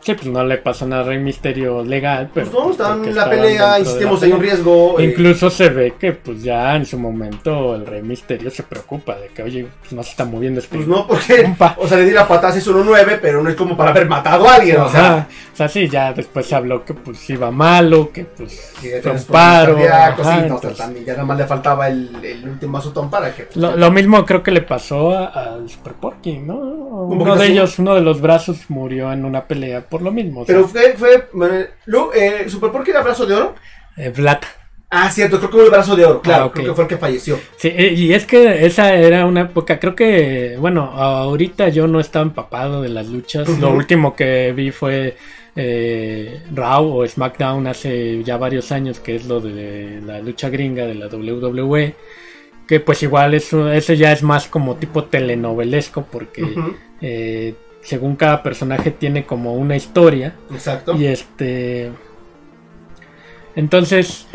Sí, 0.02 0.14
pues 0.14 0.26
no 0.28 0.42
le 0.45 0.57
pasó 0.59 0.87
nada 0.87 1.02
a 1.02 1.04
Rey 1.04 1.19
Misterio 1.19 1.85
legal, 1.85 2.30
pero. 2.33 2.50
Pues 2.50 2.64
no, 2.64 2.71
estaban 2.71 2.97
porque 2.99 3.11
en 3.11 3.16
la 3.16 3.28
pelea, 3.28 3.78
insistimos, 3.78 4.23
hay 4.23 4.33
un 4.33 4.40
riesgo. 4.40 4.99
eh, 4.99 5.04
Incluso 5.04 5.50
se 5.50 5.69
ve 5.69 5.95
que, 6.00 6.12
pues 6.12 6.42
ya 6.42 6.75
en 6.75 6.87
su 6.87 6.99
momento, 6.99 7.75
el 7.75 7.85
Rey 7.87 8.00
Misterio 8.02 8.50
se 8.50 8.62
preocupa 8.62 9.16
de 9.16 9.28
que, 9.28 9.42
oye, 9.42 9.66
pues 9.80 9.92
no 9.92 10.02
se 10.02 10.11
está 10.12 10.25
moviendo 10.25 10.61
este. 10.61 10.75
Pues 10.76 10.88
no, 10.88 11.07
porque, 11.07 11.42
compa. 11.42 11.76
o 11.78 11.87
sea, 11.87 11.99
le 11.99 12.04
di 12.07 12.12
la 12.12 12.26
patada, 12.26 12.57
es 12.57 12.66
1-9, 12.66 13.19
pero 13.21 13.42
no 13.42 13.50
es 13.50 13.57
como 13.57 13.76
para 13.76 13.90
haber 13.90 14.09
matado 14.09 14.49
a 14.49 14.54
alguien, 14.54 14.78
o 14.78 14.85
Ajá. 14.85 14.90
sea. 14.90 15.28
O 15.52 15.57
sea, 15.57 15.69
sí, 15.69 15.88
ya 15.88 16.14
después 16.14 16.47
se 16.47 16.54
habló 16.54 16.83
que 16.83 16.95
pues 16.95 17.28
iba 17.28 17.50
malo, 17.50 18.11
que 18.11 18.25
pues 18.25 18.73
que 18.80 19.00
fue 19.02 19.12
un 19.12 19.23
paro. 19.25 19.76
ajá, 19.87 20.40
entonces- 20.40 20.78
también 20.78 21.04
ya 21.04 21.12
nada 21.12 21.25
más 21.26 21.37
le 21.37 21.47
faltaba 21.47 21.88
el, 21.88 22.09
el 22.25 22.49
último 22.49 22.78
azotón 22.78 23.11
para 23.11 23.35
que. 23.35 23.42
pues, 23.42 23.57
Lo, 23.59 23.76
lo 23.76 23.90
mismo 23.90 24.25
creo 24.25 24.42
que 24.42 24.50
le 24.50 24.62
pasó 24.62 25.11
al 25.19 25.69
Super 25.69 25.92
Porky, 25.92 26.38
¿no? 26.38 26.54
Uno 26.57 27.37
de 27.37 27.42
así. 27.45 27.52
ellos, 27.52 27.78
uno 27.78 27.95
de 27.95 28.00
los 28.00 28.23
brazos 28.23 28.59
murió 28.71 29.12
en 29.12 29.26
una 29.26 29.45
pelea 29.45 29.83
por 29.90 30.02
lo 30.02 30.11
mismo. 30.12 30.44
Pero 30.47 30.66
fue, 30.68 30.92
fue, 30.97 31.70
Lu- 31.87 32.11
eh, 32.14 32.44
Super 32.49 32.70
Porky 32.70 32.90
era 32.92 33.02
brazo 33.02 33.26
de 33.26 33.35
oro. 33.35 33.54
eh, 33.97 34.11
Vlad. 34.14 34.38
Ah, 34.92 35.09
cierto, 35.11 35.38
creo 35.38 35.50
que 35.50 35.56
fue 35.56 35.64
el 35.66 35.70
brazo 35.70 35.94
de 35.94 36.04
oro, 36.04 36.20
claro, 36.20 36.44
Ah, 36.44 36.47
ok. 36.47 36.52
creo 36.54 36.66
que 36.68 36.75
fue 36.75 36.85
el 36.85 36.88
que 36.88 36.97
falleció. 36.97 37.38
Sí, 37.59 37.68
eh, 37.68 37.92
y 37.94 38.12
es 38.12 38.26
que 38.26 38.66
esa 38.66 38.92
era 38.94 39.25
una 39.26 39.42
época, 39.42 39.78
creo 39.78 39.94
que, 39.94 40.56
bueno, 40.59 40.82
ahorita 40.94 41.68
yo 41.68 41.87
no 41.87 42.00
estaba 42.00 42.25
empapado 42.25 42.82
de 42.82 42.88
las 42.88 43.06
luchas. 43.09 43.49
Lo 43.61 43.70
último 43.73 44.16
que 44.16 44.52
vi 44.52 44.73
fue 44.73 45.16
eh, 45.54 46.40
Raw 46.52 46.88
o 46.99 47.06
SmackDown 47.06 47.66
hace 47.68 48.23
ya 48.25 48.37
varios 48.37 48.73
años, 48.73 48.99
que 48.99 49.14
es 49.16 49.26
lo 49.26 49.40
de 49.40 50.00
la 50.04 50.18
lucha 50.20 50.49
gringa 50.49 50.85
de 50.87 50.94
la 50.97 51.06
WWE. 51.06 51.94
Que 52.66 52.80
pues 52.80 53.02
igual 53.04 53.35
eso, 53.35 53.70
eso 53.73 53.92
ya 53.94 54.11
es 54.12 54.23
más 54.25 54.47
como 54.49 54.75
tipo 54.76 55.04
telenovelesco, 55.04 56.04
porque 56.11 56.44
eh, 57.00 57.54
según 57.83 58.17
cada 58.17 58.43
personaje 58.43 58.91
tiene 58.91 59.25
como 59.27 59.55
una 59.55 59.77
historia. 59.77 60.35
Exacto. 60.53 60.95
Y 60.97 61.07
este. 61.07 61.91
Entonces. 63.57 64.27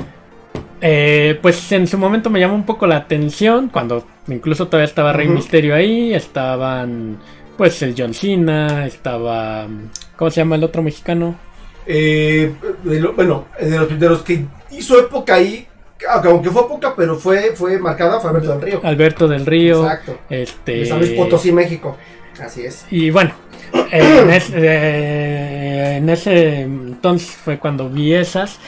eh, 0.82 1.40
pues 1.42 1.72
en 1.72 1.88
su 1.88 1.98
momento 1.98 2.30
me 2.30 2.40
llamó 2.40 2.56
un 2.56 2.66
poco 2.66 2.88
la 2.88 2.98
atención. 2.98 3.70
Cuando 3.70 4.06
incluso 4.28 4.68
todavía 4.68 4.86
estaba 4.86 5.14
Rey 5.14 5.28
Ujú. 5.28 5.36
Misterio 5.38 5.75
ahí. 5.75 6.14
Estaban. 6.14 7.18
Pues 7.58 7.82
el 7.82 7.96
John 7.98 8.14
Cena. 8.14 8.86
Estaba. 8.86 9.68
¿Cómo 10.16 10.32
se 10.32 10.42
llama 10.42 10.56
el 10.56 10.64
otro 10.64 10.82
mexicano? 10.82 11.36
Eh, 11.88 12.52
de 12.84 13.00
lo- 13.00 13.14
bueno, 13.14 13.46
de 13.60 13.78
los, 13.78 14.00
de 14.00 14.10
los 14.10 14.24
que 14.24 14.44
hizo 14.72 14.98
época 15.00 15.36
ahí, 15.36 15.68
aunque 16.10 16.30
aunque 16.30 16.50
fue 16.50 16.68
poca, 16.68 16.96
pero 16.96 17.16
fue, 17.16 17.52
fue 17.56 17.78
marcada, 17.78 18.20
fue 18.20 18.32
Alberto 18.32 18.50
del 18.54 18.62
Río. 18.62 18.80
Alberto 18.84 19.28
del 19.28 19.46
Río. 19.46 19.84
Exacto. 19.84 20.18
Este. 20.30 20.72
De 20.78 20.86
San 20.88 20.98
Luis 21.00 21.12
Potosí, 21.12 21.52
México. 21.52 21.96
Así 22.39 22.65
es. 22.65 22.86
Y 22.92 23.10
bueno, 23.12 23.32
eh, 23.92 24.20
en, 24.24 24.30
es- 24.30 24.51
eh, 24.54 25.96
en 25.98 26.10
ese 26.10 26.62
entonces 26.62 27.30
fue 27.36 27.58
cuando 27.60 27.89
vi 27.89 28.13
esas. 28.13 28.60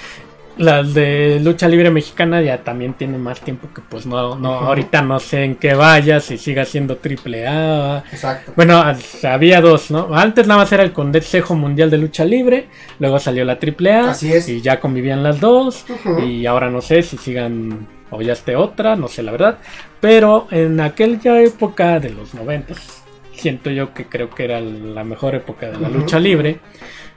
Las 0.58 0.96
de 0.96 1.40
lucha 1.40 1.68
libre 1.68 1.92
mexicana 1.92 2.42
ya 2.42 2.64
también 2.64 2.96
tienen 2.96 3.22
más 3.22 3.40
tiempo 3.42 3.68
que 3.76 3.80
pues 3.88 4.08
no, 4.08 4.36
no 4.36 4.54
ahorita 4.54 5.04
no 5.04 5.20
sé 5.20 5.44
en 5.44 5.56
qué 5.56 5.76
vaya, 5.76 6.20
si 6.20 6.40
siga 6.40 6.66
siendo 6.66 6.98
triple 6.98 7.46
A. 7.48 8.04
Exacto. 8.12 8.54
Bueno, 8.56 8.80
as- 8.80 9.24
había 9.24 9.62
dos, 9.62 9.92
¿no? 9.92 10.16
Antes 10.16 10.48
nada 10.48 10.62
más 10.62 10.72
era 10.72 10.82
el 10.82 10.94
Consejo 10.94 11.54
Mundial 11.54 11.92
de 11.92 12.00
Lucha 12.00 12.26
Libre, 12.26 12.70
luego 12.98 13.20
salió 13.20 13.46
la 13.46 13.60
triple 13.60 13.92
A 13.94 14.10
Así 14.10 14.34
es. 14.34 14.50
y 14.50 14.60
ya 14.62 14.80
convivían 14.80 15.22
las 15.22 15.40
dos. 15.40 15.86
Y 16.26 16.48
ahora 16.48 16.72
no 16.72 16.82
sé 16.82 17.04
si 17.04 17.18
sigan 17.18 17.88
o 18.10 18.24
ya 18.24 18.34
esté 18.34 18.56
otra, 18.56 18.96
no 18.96 19.08
sé 19.08 19.22
la 19.22 19.34
verdad. 19.34 19.60
Pero 20.02 20.48
en 20.50 20.80
aquella 20.80 21.40
época 21.40 22.00
de 22.00 22.10
los 22.10 22.34
noventas, 22.34 23.04
siento 23.38 23.70
yo 23.70 23.94
que 23.94 24.06
creo 24.06 24.30
que 24.30 24.44
era 24.44 24.60
la 24.60 25.04
mejor 25.04 25.36
época 25.36 25.70
de 25.72 25.80
la 25.80 25.90
lucha 25.90 26.20
libre. 26.20 26.60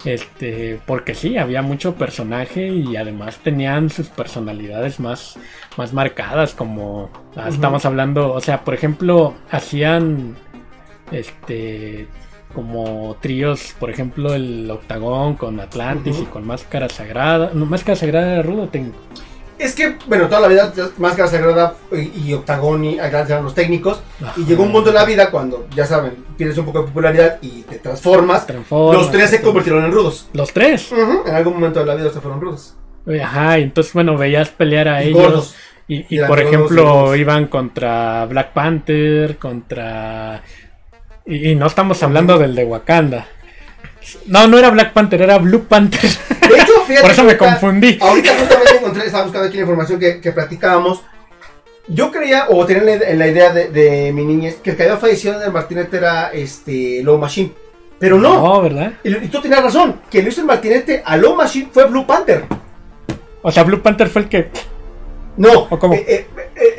Este, 0.04 0.80
porque 0.86 1.14
sí, 1.14 1.36
había 1.36 1.60
mucho 1.60 1.94
personaje 1.94 2.68
y 2.68 2.96
además 2.96 3.38
tenían 3.42 3.90
sus 3.90 4.08
personalidades 4.08 4.98
más, 4.98 5.38
más 5.76 5.92
marcadas, 5.92 6.54
como 6.54 7.10
ah, 7.36 7.48
estamos 7.50 7.84
hablando, 7.84 8.32
o 8.32 8.40
sea, 8.40 8.64
por 8.64 8.72
ejemplo, 8.72 9.34
hacían 9.50 10.36
este 11.12 12.08
como 12.54 13.16
tríos, 13.20 13.74
por 13.78 13.90
ejemplo, 13.90 14.34
el 14.34 14.68
Octagón 14.70 15.34
con 15.36 15.60
Atlantis 15.60 16.18
y 16.20 16.24
con 16.24 16.46
Máscara 16.46 16.88
Sagrada. 16.88 17.52
No, 17.54 17.64
Máscara 17.66 17.94
Sagrada 17.94 18.32
era 18.32 18.42
rudo, 18.42 18.68
ten- 18.68 18.92
Es 19.60 19.74
que, 19.74 19.96
bueno, 20.06 20.26
toda 20.26 20.40
la 20.40 20.48
vida 20.48 20.72
Máscara 20.96 21.28
Sagrada 21.28 21.74
y, 21.92 22.28
y 22.30 22.32
Octagón 22.32 22.82
y 22.84 22.98
Agarra 22.98 23.26
eran 23.28 23.44
los 23.44 23.54
técnicos. 23.54 24.00
Y 24.36 24.44
llegó 24.46 24.62
un 24.62 24.72
punto 24.72 24.88
en 24.88 24.94
la 24.94 25.04
vida 25.04 25.30
cuando, 25.30 25.66
ya 25.76 25.84
saben, 25.84 26.24
pierdes 26.38 26.56
un 26.56 26.64
poco 26.64 26.80
de 26.80 26.86
popularidad 26.86 27.38
y 27.42 27.62
te 27.62 27.76
transformas. 27.78 28.46
Transformas, 28.46 29.02
Los 29.02 29.10
tres 29.12 29.28
se 29.30 29.42
convirtieron 29.42 29.84
en 29.84 29.92
rudos. 29.92 30.28
Los 30.32 30.52
tres. 30.52 30.90
En 31.26 31.34
algún 31.34 31.54
momento 31.54 31.80
de 31.80 31.86
la 31.86 31.94
vida 31.94 32.10
se 32.10 32.20
fueron 32.20 32.40
rudos. 32.40 32.74
Ajá, 33.22 33.58
y 33.58 33.64
entonces, 33.64 33.92
bueno, 33.92 34.16
veías 34.16 34.48
pelear 34.48 34.88
a 34.88 35.04
Y 35.04 35.08
ellos. 35.08 35.22
gordos. 35.22 35.54
Y, 35.88 36.06
y, 36.08 36.20
Y 36.22 36.24
por 36.24 36.38
y 36.38 36.42
ejemplo, 36.42 37.14
iban 37.16 37.46
contra 37.48 38.24
Black 38.26 38.52
Panther, 38.52 39.36
contra... 39.36 40.42
Y, 41.26 41.50
y 41.50 41.54
no 41.54 41.66
estamos 41.66 42.02
hablando 42.02 42.38
del 42.38 42.54
de 42.54 42.64
Wakanda. 42.64 43.26
No, 44.26 44.46
no 44.46 44.58
era 44.58 44.70
Black 44.70 44.92
Panther, 44.92 45.22
era 45.22 45.38
Blue 45.38 45.64
Panther. 45.68 46.00
De 46.00 46.56
hecho, 46.56 46.72
fíjate 46.86 47.02
Por 47.02 47.10
eso 47.10 47.22
me 47.24 47.32
ahorita- 47.32 47.38
confundí. 47.38 47.98
Ahorita 48.00 48.32
justamente 48.38 48.76
encontré, 48.76 49.06
estaba 49.06 49.24
buscando 49.24 49.46
aquí 49.48 49.56
la 49.56 49.62
información 49.62 50.00
que, 50.00 50.20
que 50.20 50.32
platicábamos. 50.32 51.02
Yo 51.88 52.10
creía, 52.12 52.46
o 52.48 52.64
tenía 52.66 52.82
la, 53.14 53.26
idea 53.26 53.52
de, 53.52 53.68
de 53.70 54.12
mi 54.12 54.24
niñez, 54.24 54.56
que 54.62 54.70
el 54.70 54.76
que 54.76 54.84
había 54.84 54.96
fallecido 54.96 55.38
de 55.38 55.50
Martinete 55.50 55.96
era 55.96 56.28
este 56.32 57.02
Low 57.02 57.18
Machine. 57.18 57.52
Pero 57.98 58.18
no. 58.18 58.34
No, 58.34 58.62
¿verdad? 58.62 58.92
Y, 59.04 59.14
y 59.16 59.28
tú 59.28 59.40
tenías 59.42 59.62
razón. 59.62 60.00
Quien 60.10 60.24
le 60.24 60.30
hizo 60.30 60.40
el 60.40 60.46
Martinete 60.46 61.02
a 61.04 61.16
Low 61.16 61.34
Machine 61.34 61.68
fue 61.72 61.84
Blue 61.86 62.06
Panther. 62.06 62.44
O 63.42 63.50
sea, 63.50 63.62
Blue 63.64 63.80
Panther 63.82 64.08
fue 64.08 64.22
el 64.22 64.28
que... 64.28 64.50
No. 65.36 65.66
¿O 65.70 65.78
cómo? 65.78 65.94
eh, 65.94 66.04
eh, 66.08 66.26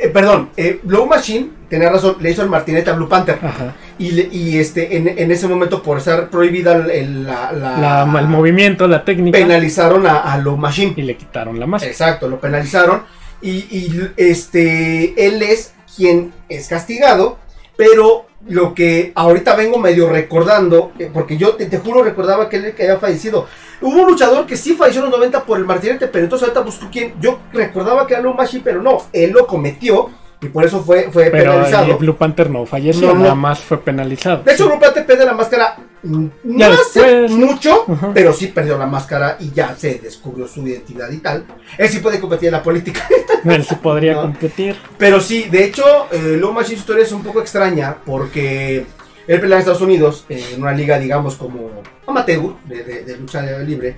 eh, 0.02 0.08
perdón. 0.08 0.50
Low 0.86 1.06
Machine, 1.06 1.50
tenía 1.68 1.90
razón, 1.90 2.16
le 2.20 2.30
hizo 2.30 2.42
el 2.42 2.48
Martinete 2.48 2.90
a 2.90 2.94
Blue 2.94 3.08
Panther. 3.08 3.38
Ajá. 3.42 3.74
Y, 4.02 4.10
le- 4.12 4.28
y 4.32 4.58
este, 4.58 4.96
en, 4.96 5.06
en 5.08 5.30
ese 5.30 5.46
momento, 5.46 5.82
por 5.82 5.98
estar 5.98 6.28
prohibida 6.28 6.72
el, 6.74 6.90
el- 6.90 7.24
la, 7.24 7.52
la- 7.52 8.06
La- 8.06 8.20
el 8.20 8.26
movimiento, 8.26 8.88
la 8.88 9.04
técnica. 9.04 9.38
penalizaron 9.38 10.06
a, 10.06 10.18
a 10.20 10.38
Low 10.38 10.56
Machine. 10.56 10.94
Y 10.96 11.02
le 11.02 11.16
quitaron 11.16 11.60
la 11.60 11.66
máscara. 11.66 11.90
Exacto, 11.92 12.28
lo 12.28 12.40
penalizaron. 12.40 13.02
Y, 13.40 13.50
y, 13.70 14.10
este, 14.16 15.26
él 15.26 15.42
es 15.42 15.72
quien 15.96 16.32
es 16.48 16.68
castigado, 16.68 17.38
pero 17.76 18.26
lo 18.48 18.74
que 18.74 19.12
ahorita 19.14 19.54
vengo 19.54 19.78
medio 19.78 20.08
recordando, 20.08 20.92
eh, 20.98 21.08
porque 21.12 21.36
yo 21.36 21.54
te, 21.54 21.66
te 21.66 21.78
juro 21.78 22.02
recordaba 22.02 22.48
que 22.48 22.56
él 22.56 22.74
que 22.74 22.82
había 22.84 22.98
fallecido. 22.98 23.46
Hubo 23.80 24.00
un 24.02 24.06
luchador 24.12 24.46
que 24.46 24.56
sí 24.56 24.74
falleció 24.74 25.00
en 25.04 25.10
los 25.10 25.18
90 25.18 25.44
por 25.44 25.58
el 25.58 25.64
martinete, 25.64 26.06
pero 26.08 26.24
entonces 26.24 26.48
ahorita 26.48 26.60
busco 26.64 26.88
quién. 26.90 27.14
Yo 27.20 27.38
recordaba 27.52 28.06
que 28.06 28.14
era 28.14 28.22
Lumashi, 28.22 28.60
pero 28.60 28.82
no, 28.82 28.98
él 29.12 29.30
lo 29.30 29.46
cometió 29.46 30.10
y 30.42 30.48
por 30.48 30.64
eso 30.64 30.82
fue, 30.82 31.08
fue 31.12 31.30
Pero 31.30 31.52
penalizado. 31.52 31.86
el 31.92 31.96
Blue 31.96 32.16
Panther 32.16 32.50
no 32.50 32.66
falleció, 32.66 33.14
No, 33.14 33.20
nada 33.20 33.34
más 33.34 33.60
fue 33.60 33.78
penalizado. 33.78 34.42
De 34.42 34.52
hecho, 34.52 34.66
Grupate 34.68 35.02
pierde 35.02 35.24
la 35.24 35.32
máscara. 35.34 35.76
mm, 36.02 36.26
No 36.44 36.66
hace 36.66 37.28
mucho, 37.28 37.84
Ajá. 37.88 38.10
pero 38.12 38.32
sí 38.32 38.48
perdió 38.48 38.76
la 38.76 38.86
máscara 38.86 39.36
y 39.38 39.50
ya 39.52 39.74
se 39.76 39.94
descubrió 40.00 40.48
su 40.48 40.66
identidad 40.66 41.10
y 41.10 41.18
tal. 41.18 41.44
Él 41.78 41.88
sí 41.88 41.98
puede 42.00 42.18
competir 42.20 42.48
en 42.48 42.52
la 42.54 42.62
política. 42.62 43.06
Él 43.44 43.64
sí 43.64 43.76
podría 43.76 44.14
No. 44.14 44.22
competir. 44.22 44.76
Pero 44.98 45.20
sí, 45.20 45.44
de 45.50 45.64
hecho, 45.64 45.84
eh, 46.10 46.36
Low 46.38 46.52
Machine 46.52 46.78
historia 46.78 47.04
es 47.04 47.12
un 47.12 47.22
poco 47.22 47.40
extraña 47.40 47.96
porque 48.04 48.84
él 49.28 49.40
pelea 49.40 49.58
en 49.58 49.60
Estados 49.60 49.80
Unidos, 49.80 50.24
eh, 50.28 50.44
en 50.54 50.60
una 50.62 50.72
liga, 50.72 50.98
digamos, 50.98 51.36
como 51.36 51.70
amateur 52.06 52.54
de, 52.66 52.82
de- 52.82 53.02
de 53.04 53.16
lucha 53.16 53.40
libre, 53.42 53.94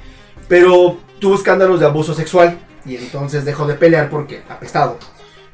pero 0.48 0.98
tuvo 1.18 1.36
escándalos 1.36 1.80
de 1.80 1.86
abuso 1.86 2.12
sexual 2.12 2.58
y 2.84 2.96
entonces 2.96 3.46
dejó 3.46 3.66
de 3.66 3.74
pelear 3.74 4.10
porque 4.10 4.42
apestado. 4.48 4.98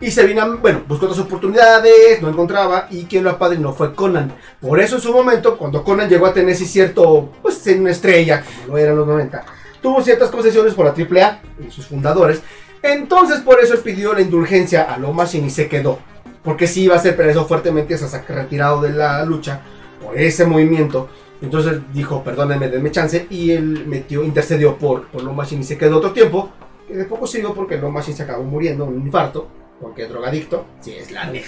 Y 0.01 0.11
se 0.11 0.25
vino, 0.27 0.41
a- 0.43 0.57
bueno, 0.57 0.83
buscó 0.89 1.05
otras 1.07 1.21
oportunidades, 1.21 2.23
no 2.23 2.29
encontraba, 2.31 2.87
y 2.91 3.05
quien 3.05 3.23
lo 3.25 3.31
apadrinó 3.31 3.73
fue 3.75 3.95
Conan. 3.95 4.33
Por 4.61 4.81
eso 4.81 4.97
en 4.97 5.03
su 5.03 5.13
momento, 5.13 5.59
cuando 5.59 5.85
Conan 5.85 6.09
llegó 6.09 6.27
a 6.27 6.33
tener 6.33 6.57
sí 6.57 6.65
cierto, 6.67 7.31
pues 7.43 7.67
en 7.67 7.83
una 7.83 7.91
estrella, 7.91 8.43
como 8.43 8.69
lo 8.69 8.79
era 8.79 8.93
en 8.93 8.99
los 8.99 9.07
90, 9.07 9.45
tuvo 9.83 10.03
ciertas 10.03 10.31
concesiones 10.31 10.75
por 10.75 10.87
la 10.87 10.95
AAA 10.95 11.43
sus 11.71 11.87
fundadores. 11.87 12.41
Entonces 12.83 13.41
por 13.41 13.61
eso 13.61 13.75
pidió 13.83 14.15
la 14.15 14.23
indulgencia 14.23 14.83
a 14.85 14.97
Low 14.97 15.13
Machine 15.13 15.47
y 15.49 15.51
se 15.51 15.69
quedó. 15.69 15.99
Porque 16.43 16.67
sí 16.67 16.85
iba 16.85 16.97
a 16.97 16.99
ser 16.99 17.15
preso 17.17 17.45
fuertemente, 17.45 17.99
se 17.99 18.17
ha 18.17 18.23
retirado 18.23 18.81
de 18.81 18.91
la 18.95 19.23
lucha 19.27 19.61
por 20.03 20.19
ese 20.19 20.47
movimiento. 20.47 21.09
Entonces 21.43 21.79
dijo, 21.93 22.25
perdónenme, 22.25 22.69
denme 22.71 22.91
chance. 22.91 23.27
Y 23.29 23.51
él 23.51 23.85
metió, 23.87 24.25
intercedió 24.25 24.77
por, 24.79 25.09
por 25.09 25.23
Low 25.23 25.35
Machine 25.35 25.61
y 25.61 25.65
se 25.65 25.77
quedó 25.77 25.99
otro 25.99 26.13
tiempo. 26.13 26.49
Que 26.89 26.95
de 26.97 27.05
poco 27.05 27.27
sirvió 27.27 27.53
porque 27.53 27.77
Low 27.77 27.91
Machine 27.91 28.17
se 28.17 28.23
acabó 28.23 28.43
muriendo 28.45 28.87
un 28.87 28.95
infarto. 28.97 29.49
Porque 29.81 30.03
es 30.05 30.09
drogadicto. 30.11 30.67
Sí, 30.81 30.93
es 30.93 31.11
la 31.11 31.27
neta. 31.27 31.47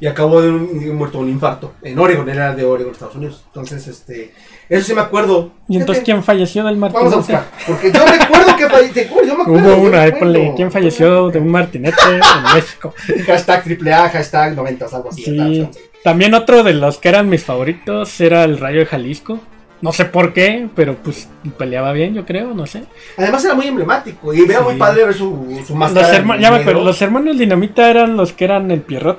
Y 0.00 0.06
acabó 0.08 0.42
de 0.42 0.50
un, 0.50 0.80
de 0.80 0.90
un- 0.90 0.96
muerto 0.96 1.18
de 1.18 1.24
un 1.24 1.30
infarto. 1.30 1.74
En 1.80 1.96
Oregon, 1.96 2.28
él 2.28 2.36
era 2.36 2.52
de 2.54 2.64
Oregon, 2.64 2.92
Estados 2.92 3.14
Unidos. 3.14 3.44
Entonces, 3.46 3.86
este. 3.86 4.32
Eso 4.68 4.84
sí 4.88 4.94
me 4.94 5.00
acuerdo. 5.00 5.52
¿Y 5.68 5.76
entonces 5.78 6.02
quién 6.02 6.24
falleció 6.24 6.64
del 6.64 6.74
Vamos 6.76 6.94
a 6.96 6.98
martinete? 7.00 7.16
buscar. 7.16 7.46
Porque 7.68 7.92
yo 7.92 8.04
recuerdo 8.04 8.56
que 8.56 8.68
falleció. 8.68 9.24
Yo 9.24 9.36
me 9.36 9.42
acuerdo. 9.42 9.76
Hubo 9.76 9.82
una, 9.82 10.04
ponle, 10.18 10.52
¿quién 10.56 10.72
falleció 10.72 11.30
de 11.30 11.38
un 11.38 11.48
martinete 11.50 11.96
en 12.10 12.54
México? 12.54 12.92
Hashtag 13.26 13.64
AAA, 13.80 14.08
hashtag 14.08 14.56
90, 14.56 14.86
algo 14.92 15.08
así. 15.10 15.22
Sí. 15.24 15.68
También 16.02 16.34
otro 16.34 16.64
de 16.64 16.72
los 16.74 16.98
que 16.98 17.08
eran 17.08 17.28
mis 17.28 17.44
favoritos 17.44 18.20
era 18.20 18.42
el 18.42 18.58
Rayo 18.58 18.80
de 18.80 18.86
Jalisco. 18.86 19.38
No 19.82 19.92
sé 19.92 20.04
por 20.04 20.32
qué, 20.32 20.68
pero 20.76 20.94
pues 20.94 21.28
peleaba 21.58 21.92
bien, 21.92 22.14
yo 22.14 22.24
creo, 22.24 22.54
no 22.54 22.66
sé. 22.66 22.84
Además 23.16 23.44
era 23.44 23.54
muy 23.54 23.66
emblemático 23.66 24.32
y 24.32 24.46
veo 24.46 24.62
muy 24.62 24.76
padre 24.76 25.04
ver 25.06 25.14
su, 25.14 25.60
su 25.66 25.74
máscara. 25.74 26.06
Los, 26.06 26.16
herma, 26.16 26.38
ya 26.38 26.52
me 26.52 26.58
acuerdo, 26.58 26.84
los 26.84 27.02
hermanos 27.02 27.36
Dinamita 27.36 27.90
eran 27.90 28.16
los 28.16 28.32
que 28.32 28.44
eran 28.44 28.70
el 28.70 28.80
Pierrot. 28.80 29.18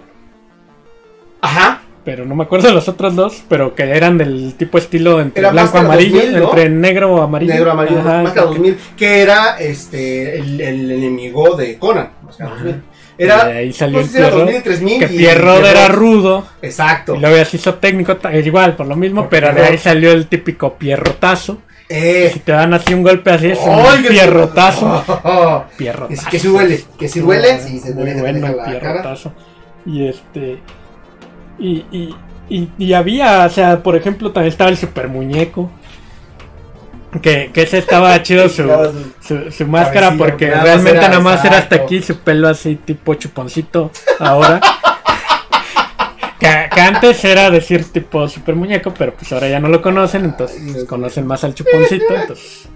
Ajá. 1.41 1.81
Pero 2.05 2.25
no 2.25 2.35
me 2.35 2.43
acuerdo 2.43 2.69
de 2.69 2.73
los 2.73 2.87
otros 2.87 3.13
dos, 3.13 3.43
pero 3.49 3.75
que 3.75 3.83
eran 3.83 4.17
del 4.17 4.55
tipo 4.55 4.77
estilo 4.77 5.19
entre 5.19 5.41
era 5.41 5.51
blanco 5.51 5.77
amarillo, 5.77 6.21
entre 6.21 6.69
negro 6.69 7.21
amarillo. 7.21 7.53
Negro 7.53 7.71
amarillo, 7.71 8.01
Máscara 8.01 8.47
2000, 8.47 8.77
que 8.97 9.21
era 9.21 9.57
este 9.57 10.39
el, 10.39 10.61
el 10.61 10.91
enemigo 10.91 11.57
de 11.57 11.77
Conan, 11.77 12.09
Máscara 12.25 12.51
2000. 12.51 12.81
Era, 13.17 13.45
ahí 13.45 13.71
salió 13.71 13.99
no 13.99 14.05
sé 14.05 14.11
si 14.11 14.17
Pierrot, 14.17 14.99
que 14.99 15.07
Pierrot, 15.07 15.65
era 15.65 15.87
rudo. 15.87 16.47
Exacto. 16.61 17.15
Y 17.15 17.19
luego 17.19 17.35
ya 17.37 17.47
hizo 17.51 17.75
técnico, 17.75 18.17
igual, 18.43 18.75
por 18.75 18.87
lo 18.87 18.95
mismo, 18.95 19.27
pero 19.29 19.53
de 19.53 19.63
ahí 19.63 19.77
salió 19.77 20.11
el 20.11 20.27
típico 20.27 20.73
Pierrotazo. 20.75 21.59
Si 21.87 22.39
te 22.39 22.51
dan 22.51 22.73
así 22.73 22.93
un 22.93 23.03
golpe 23.03 23.31
así, 23.31 23.51
es 23.51 23.59
un 23.59 24.03
pierrotazo. 24.07 25.03
Pierrotazo. 25.77 26.29
Que 26.29 26.39
si 26.39 26.47
huele 26.47 26.83
que 26.97 27.07
si 27.07 27.21
huele 27.21 27.59
sí. 27.59 27.81
Bueno, 27.93 28.47
Y 29.85 30.07
este. 30.07 30.59
Y, 31.59 31.85
y, 32.49 32.69
y, 32.77 32.93
había, 32.93 33.45
o 33.45 33.49
sea, 33.49 33.83
por 33.83 33.95
ejemplo, 33.95 34.31
también 34.31 34.51
estaba 34.51 34.71
el 34.71 34.77
super 34.77 35.07
muñeco. 35.07 35.69
Que, 37.21 37.51
que 37.53 37.61
ese 37.61 37.77
estaba 37.77 38.21
chido 38.23 38.49
su, 38.49 38.63
su, 39.21 39.51
su 39.51 39.67
máscara 39.67 40.15
porque 40.17 40.47
nada 40.47 40.63
realmente 40.63 40.99
nada 40.99 41.19
más 41.19 41.45
era 41.45 41.59
hasta 41.59 41.75
aquí 41.75 42.01
su 42.01 42.17
pelo 42.19 42.47
así 42.47 42.75
tipo 42.75 43.13
chuponcito 43.13 43.91
ahora. 44.19 44.59
que, 46.39 46.69
que 46.73 46.81
antes 46.81 47.23
era 47.23 47.49
decir 47.49 47.91
tipo 47.91 48.27
super 48.27 48.55
muñeco, 48.55 48.93
pero 48.97 49.13
pues 49.13 49.31
ahora 49.31 49.47
ya 49.47 49.59
no 49.59 49.67
lo 49.67 49.81
conocen, 49.81 50.25
entonces 50.25 50.85
conocen 50.85 51.27
más 51.27 51.43
al 51.43 51.53
chuponcito, 51.53 52.15
entonces 52.15 52.67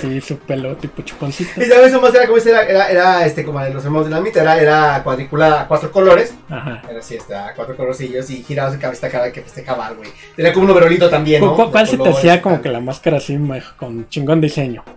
sí 0.00 0.20
su 0.20 0.38
pelo 0.38 0.76
tipo 0.76 1.02
chuponcito. 1.02 1.62
Y 1.62 1.68
ya 1.68 1.80
ves, 1.80 1.92
más 2.00 2.14
era 2.14 2.26
como 2.26 2.38
ese, 2.38 2.50
era, 2.50 2.62
era, 2.62 2.88
era, 2.90 3.26
este, 3.26 3.44
como 3.44 3.60
de 3.60 3.72
los 3.72 3.84
hermanos 3.84 4.06
de 4.08 4.14
la 4.14 4.20
mitad, 4.20 4.42
era, 4.42 4.58
era 4.58 5.02
cuadriculada 5.02 5.62
a 5.62 5.68
cuatro 5.68 5.90
colores. 5.90 6.34
Ajá. 6.50 6.82
Era 6.88 6.98
así, 6.98 7.16
está, 7.16 7.52
cuatro 7.54 7.76
colorcillos 7.76 8.28
y 8.30 8.42
girados 8.42 8.72
de 8.74 8.78
cabeza 8.78 9.08
cada 9.08 9.32
que 9.32 9.42
festejaba, 9.42 9.90
güey. 9.90 10.10
Tenía 10.36 10.52
como 10.52 10.64
un 10.66 10.70
overolito 10.72 11.08
también, 11.10 11.44
¿no? 11.44 11.54
¿Cu- 11.54 11.64
cu- 11.64 11.70
¿Cuál 11.72 11.86
se 11.88 11.96
te 11.98 12.08
hacía 12.08 12.40
como 12.42 12.60
que 12.60 12.68
la 12.68 12.80
máscara 12.80 13.16
así 13.18 13.38
con 13.76 14.08
chingón 14.08 14.40
diseño? 14.40 14.84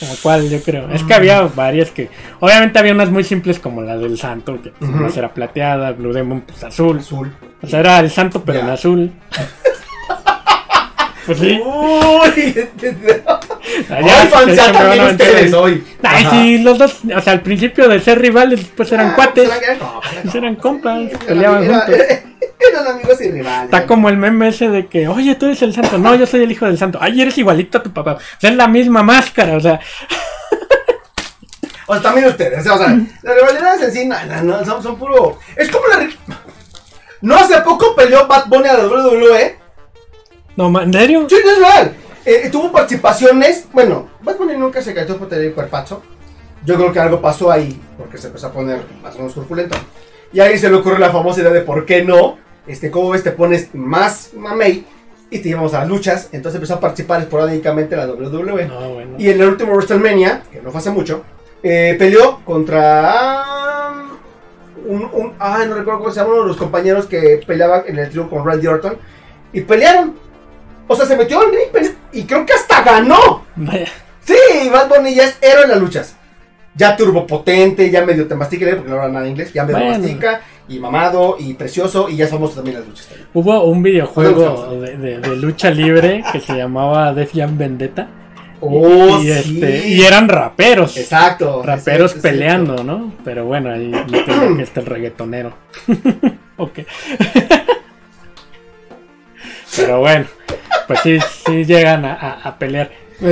Como 0.00 0.14
cuál, 0.20 0.50
yo 0.50 0.60
creo. 0.60 0.90
Es 0.90 1.04
que 1.04 1.14
había 1.14 1.42
varias 1.42 1.92
que. 1.92 2.10
Obviamente 2.40 2.76
había 2.76 2.92
unas 2.92 3.10
muy 3.10 3.22
simples 3.22 3.60
como 3.60 3.82
la 3.82 3.96
del 3.96 4.18
santo, 4.18 4.60
que 4.60 4.70
pues, 4.70 4.90
nomás 4.90 5.16
era 5.16 5.32
plateada, 5.32 5.92
Blue 5.92 6.12
Demon 6.12 6.40
pues 6.40 6.64
azul. 6.64 6.98
Azul. 6.98 7.32
O 7.62 7.66
sea, 7.68 7.78
era 7.78 8.00
el 8.00 8.10
santo 8.10 8.42
pero 8.44 8.58
en 8.60 8.68
azul. 8.70 9.12
pues 11.26 11.38
sí. 11.38 11.60
Uy, 11.64 12.68
allá 13.90 14.22
Hoy 14.44 14.56
también 14.56 15.04
ustedes, 15.06 15.52
hoy. 15.54 15.84
Ay, 16.02 16.26
sí, 16.30 16.58
los 16.58 16.78
dos, 16.78 16.98
o 17.16 17.20
sea, 17.20 17.32
al 17.32 17.42
principio 17.42 17.88
de 17.88 18.00
ser 18.00 18.18
rivales, 18.20 18.60
después 18.60 18.90
eran 18.92 19.10
Ah, 19.10 19.14
cuates. 19.14 19.48
pues 19.48 19.62
eran 19.62 19.76
compas, 19.78 20.12
Pues 20.22 20.34
eran 20.34 20.56
compas, 20.56 20.98
sí, 21.10 21.16
peleaban 21.26 21.58
amigos, 21.58 21.76
juntos. 21.84 21.94
era- 22.00 22.22
Eran 22.70 22.86
amigos 22.86 23.20
y 23.20 23.30
rivales. 23.32 23.64
Está 23.64 23.86
como 23.86 24.08
el 24.08 24.16
meme 24.16 24.48
ese 24.48 24.68
de 24.68 24.86
que, 24.86 25.08
oye, 25.08 25.34
tú 25.34 25.46
eres 25.46 25.60
el 25.62 25.74
santo. 25.74 25.98
No, 25.98 26.14
yo 26.14 26.26
soy 26.26 26.42
el 26.44 26.52
hijo 26.52 26.64
del 26.66 26.78
santo. 26.78 26.98
Ay, 27.00 27.20
eres 27.20 27.36
igualito 27.38 27.78
a 27.78 27.82
tu 27.82 27.92
papá. 27.92 28.12
O 28.14 28.40
sea, 28.40 28.50
es 28.50 28.56
la 28.56 28.68
misma 28.68 29.02
máscara. 29.02 29.56
O 29.56 29.60
sea, 29.60 29.80
O 31.86 31.94
sea, 31.94 32.02
también 32.02 32.28
ustedes, 32.28 32.60
o 32.66 32.78
sea, 32.78 32.96
las 33.22 33.34
rivalidades 33.36 33.82
en 33.82 33.92
sí, 33.92 34.06
no, 34.06 34.16
no, 34.44 34.64
son, 34.64 34.82
son 34.82 34.96
puro. 34.96 35.38
Es 35.56 35.68
como 35.70 35.86
la. 35.88 36.08
No 37.20 37.36
hace 37.36 37.60
poco 37.62 37.94
peleó 37.96 38.26
Bad 38.26 38.46
Bunny 38.46 38.68
a 38.68 38.74
la 38.78 38.84
WWE. 38.86 39.56
no, 40.56 40.80
¿en 40.80 40.92
serio? 40.92 41.26
Sí, 41.28 41.36
es 41.36 41.58
real. 41.58 41.94
Eh, 42.24 42.48
tuvo 42.50 42.70
participaciones. 42.72 43.66
Bueno, 43.72 44.08
Bunny 44.22 44.56
nunca 44.56 44.80
se 44.82 44.94
cayó 44.94 45.16
por 45.16 45.28
tener 45.28 45.46
el 45.46 45.52
cuerpazo. 45.54 46.02
Yo 46.64 46.76
creo 46.76 46.92
que 46.92 47.00
algo 47.00 47.20
pasó 47.20 47.50
ahí, 47.50 47.80
porque 47.98 48.18
se 48.18 48.28
empezó 48.28 48.46
a 48.48 48.52
poner 48.52 48.80
más 49.02 49.14
o 49.16 49.18
menos 49.18 49.32
corpulento. 49.34 49.76
Y 50.32 50.40
ahí 50.40 50.56
se 50.58 50.70
le 50.70 50.76
ocurrió 50.76 50.98
la 50.98 51.10
famosa 51.10 51.40
idea 51.40 51.50
de 51.52 51.62
por 51.62 51.84
qué 51.84 52.04
no. 52.04 52.38
Este, 52.66 52.90
¿cómo 52.90 53.10
ves? 53.10 53.24
Te 53.24 53.32
pones 53.32 53.74
más 53.74 54.30
mamey 54.34 54.86
y 55.30 55.38
te 55.40 55.48
llevamos 55.48 55.74
a 55.74 55.80
las 55.80 55.88
luchas. 55.88 56.28
Entonces 56.30 56.56
empezó 56.56 56.74
a 56.74 56.80
participar 56.80 57.20
esporádicamente 57.22 57.96
en 57.96 58.00
la 58.00 58.14
WWE. 58.14 58.66
No, 58.68 58.94
bueno. 58.94 59.14
Y 59.18 59.28
en 59.30 59.40
el 59.40 59.48
último 59.48 59.72
WrestleMania, 59.74 60.44
que 60.52 60.62
no 60.62 60.70
fue 60.70 60.78
hace 60.78 60.90
mucho, 60.90 61.24
eh, 61.64 61.96
peleó 61.98 62.40
contra 62.44 63.94
un, 64.86 65.02
un- 65.12 65.32
ah, 65.40 65.64
no 65.66 65.74
recuerdo 65.74 66.00
cómo 66.00 66.10
se 66.12 66.20
llama, 66.20 66.32
uno 66.34 66.42
de 66.42 66.48
los 66.48 66.56
compañeros 66.56 67.06
que 67.06 67.40
peleaba 67.46 67.82
en 67.86 67.98
el 67.98 68.08
trío 68.08 68.30
con 68.30 68.46
Randy 68.46 68.66
Orton. 68.68 68.96
Y 69.52 69.62
pelearon. 69.62 70.14
O 70.92 70.96
sea, 70.96 71.06
se 71.06 71.16
metió 71.16 71.40
al 71.40 71.46
ring 71.50 71.92
y 72.12 72.22
creo 72.24 72.44
que 72.46 72.52
hasta 72.52 72.82
ganó. 72.82 73.44
Vaya. 73.56 73.88
Sí, 74.24 74.68
Bad 74.70 74.88
Bunny 74.88 75.14
ya 75.14 75.24
es 75.24 75.36
héroe 75.40 75.64
en 75.64 75.70
las 75.70 75.80
luchas. 75.80 76.16
Ya 76.74 76.96
turbopotente, 76.96 77.90
ya 77.90 78.04
medio 78.04 78.26
te 78.26 78.34
mastica, 78.34 78.66
porque 78.74 78.88
no 78.88 78.96
habla 78.96 79.08
nada 79.08 79.24
de 79.24 79.30
inglés, 79.30 79.52
ya 79.52 79.64
medio 79.64 79.78
Bueno. 79.80 79.98
mastica, 79.98 80.40
y 80.68 80.78
mamado, 80.78 81.36
y 81.38 81.52
precioso, 81.54 82.08
y 82.08 82.16
ya 82.16 82.24
es 82.24 82.30
famoso 82.30 82.56
también 82.56 82.76
en 82.76 82.80
las 82.82 82.88
luchas. 82.88 83.06
también. 83.08 83.28
Hubo 83.34 83.64
un 83.64 83.82
videojuego 83.82 84.80
de, 84.80 84.96
de- 84.96 85.18
de 85.18 85.36
lucha 85.36 85.70
libre 85.70 86.22
que 86.32 86.40
se 86.40 86.54
llamaba 86.56 87.12
Def 87.12 87.32
Jam 87.34 87.58
Vendetta. 87.58 88.08
Oh, 88.64 89.18
y, 89.20 89.24
sí. 89.24 89.30
este, 89.32 89.88
y 89.88 90.02
eran 90.02 90.28
raperos. 90.28 90.96
Exacto. 90.96 91.62
Raperos 91.64 92.14
peleando, 92.14 92.84
¿no? 92.84 93.12
Pero 93.24 93.44
bueno, 93.44 93.72
ahí 93.72 93.90
metieron 94.10 94.56
que 94.56 94.62
está 94.62 94.80
el 94.80 94.86
reggaetonero. 94.86 95.52
ok. 96.56 96.78
Pero 99.76 100.00
bueno, 100.00 100.26
pues 100.86 101.00
sí, 101.00 101.18
sí 101.46 101.64
llegan 101.64 102.04
a, 102.04 102.14
a- 102.14 102.48
a 102.48 102.58
pelear. 102.58 102.90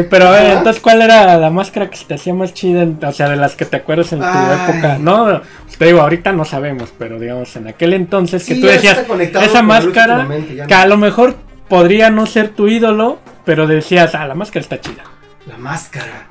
Pero 0.08 0.28
a 0.28 0.30
ver, 0.30 0.56
entonces, 0.58 0.80
¿cuál 0.80 1.02
era 1.02 1.36
la 1.36 1.50
máscara 1.50 1.90
que 1.90 1.96
se 1.96 2.04
te 2.04 2.14
hacía 2.14 2.32
más 2.32 2.54
chida? 2.54 2.86
O 3.08 3.12
sea, 3.12 3.28
de 3.28 3.34
las 3.36 3.56
que 3.56 3.64
te 3.64 3.78
acuerdas 3.78 4.12
en 4.12 4.20
tu 4.20 4.24
Ay. 4.26 4.58
época. 4.62 4.98
No, 4.98 5.40
te 5.78 5.84
digo, 5.86 6.00
ahorita 6.00 6.30
no 6.32 6.44
sabemos, 6.44 6.92
pero 6.96 7.18
digamos, 7.18 7.56
en 7.56 7.66
aquel 7.66 7.94
entonces 7.94 8.44
que 8.44 8.54
Sí, 8.54 8.60
tú 8.60 8.68
decías, 8.68 9.00
esa 9.42 9.62
máscara, 9.62 10.28
que 10.68 10.74
a 10.74 10.86
lo 10.86 10.96
mejor 10.96 11.34
podría 11.68 12.08
no 12.10 12.26
ser 12.26 12.50
tu 12.50 12.68
ídolo, 12.68 13.18
pero 13.44 13.66
decías, 13.66 14.14
ah, 14.14 14.26
la 14.28 14.34
máscara 14.36 14.60
está 14.60 14.80
chida. 14.80 15.02
La 15.46 15.56
máscara. 15.56 16.28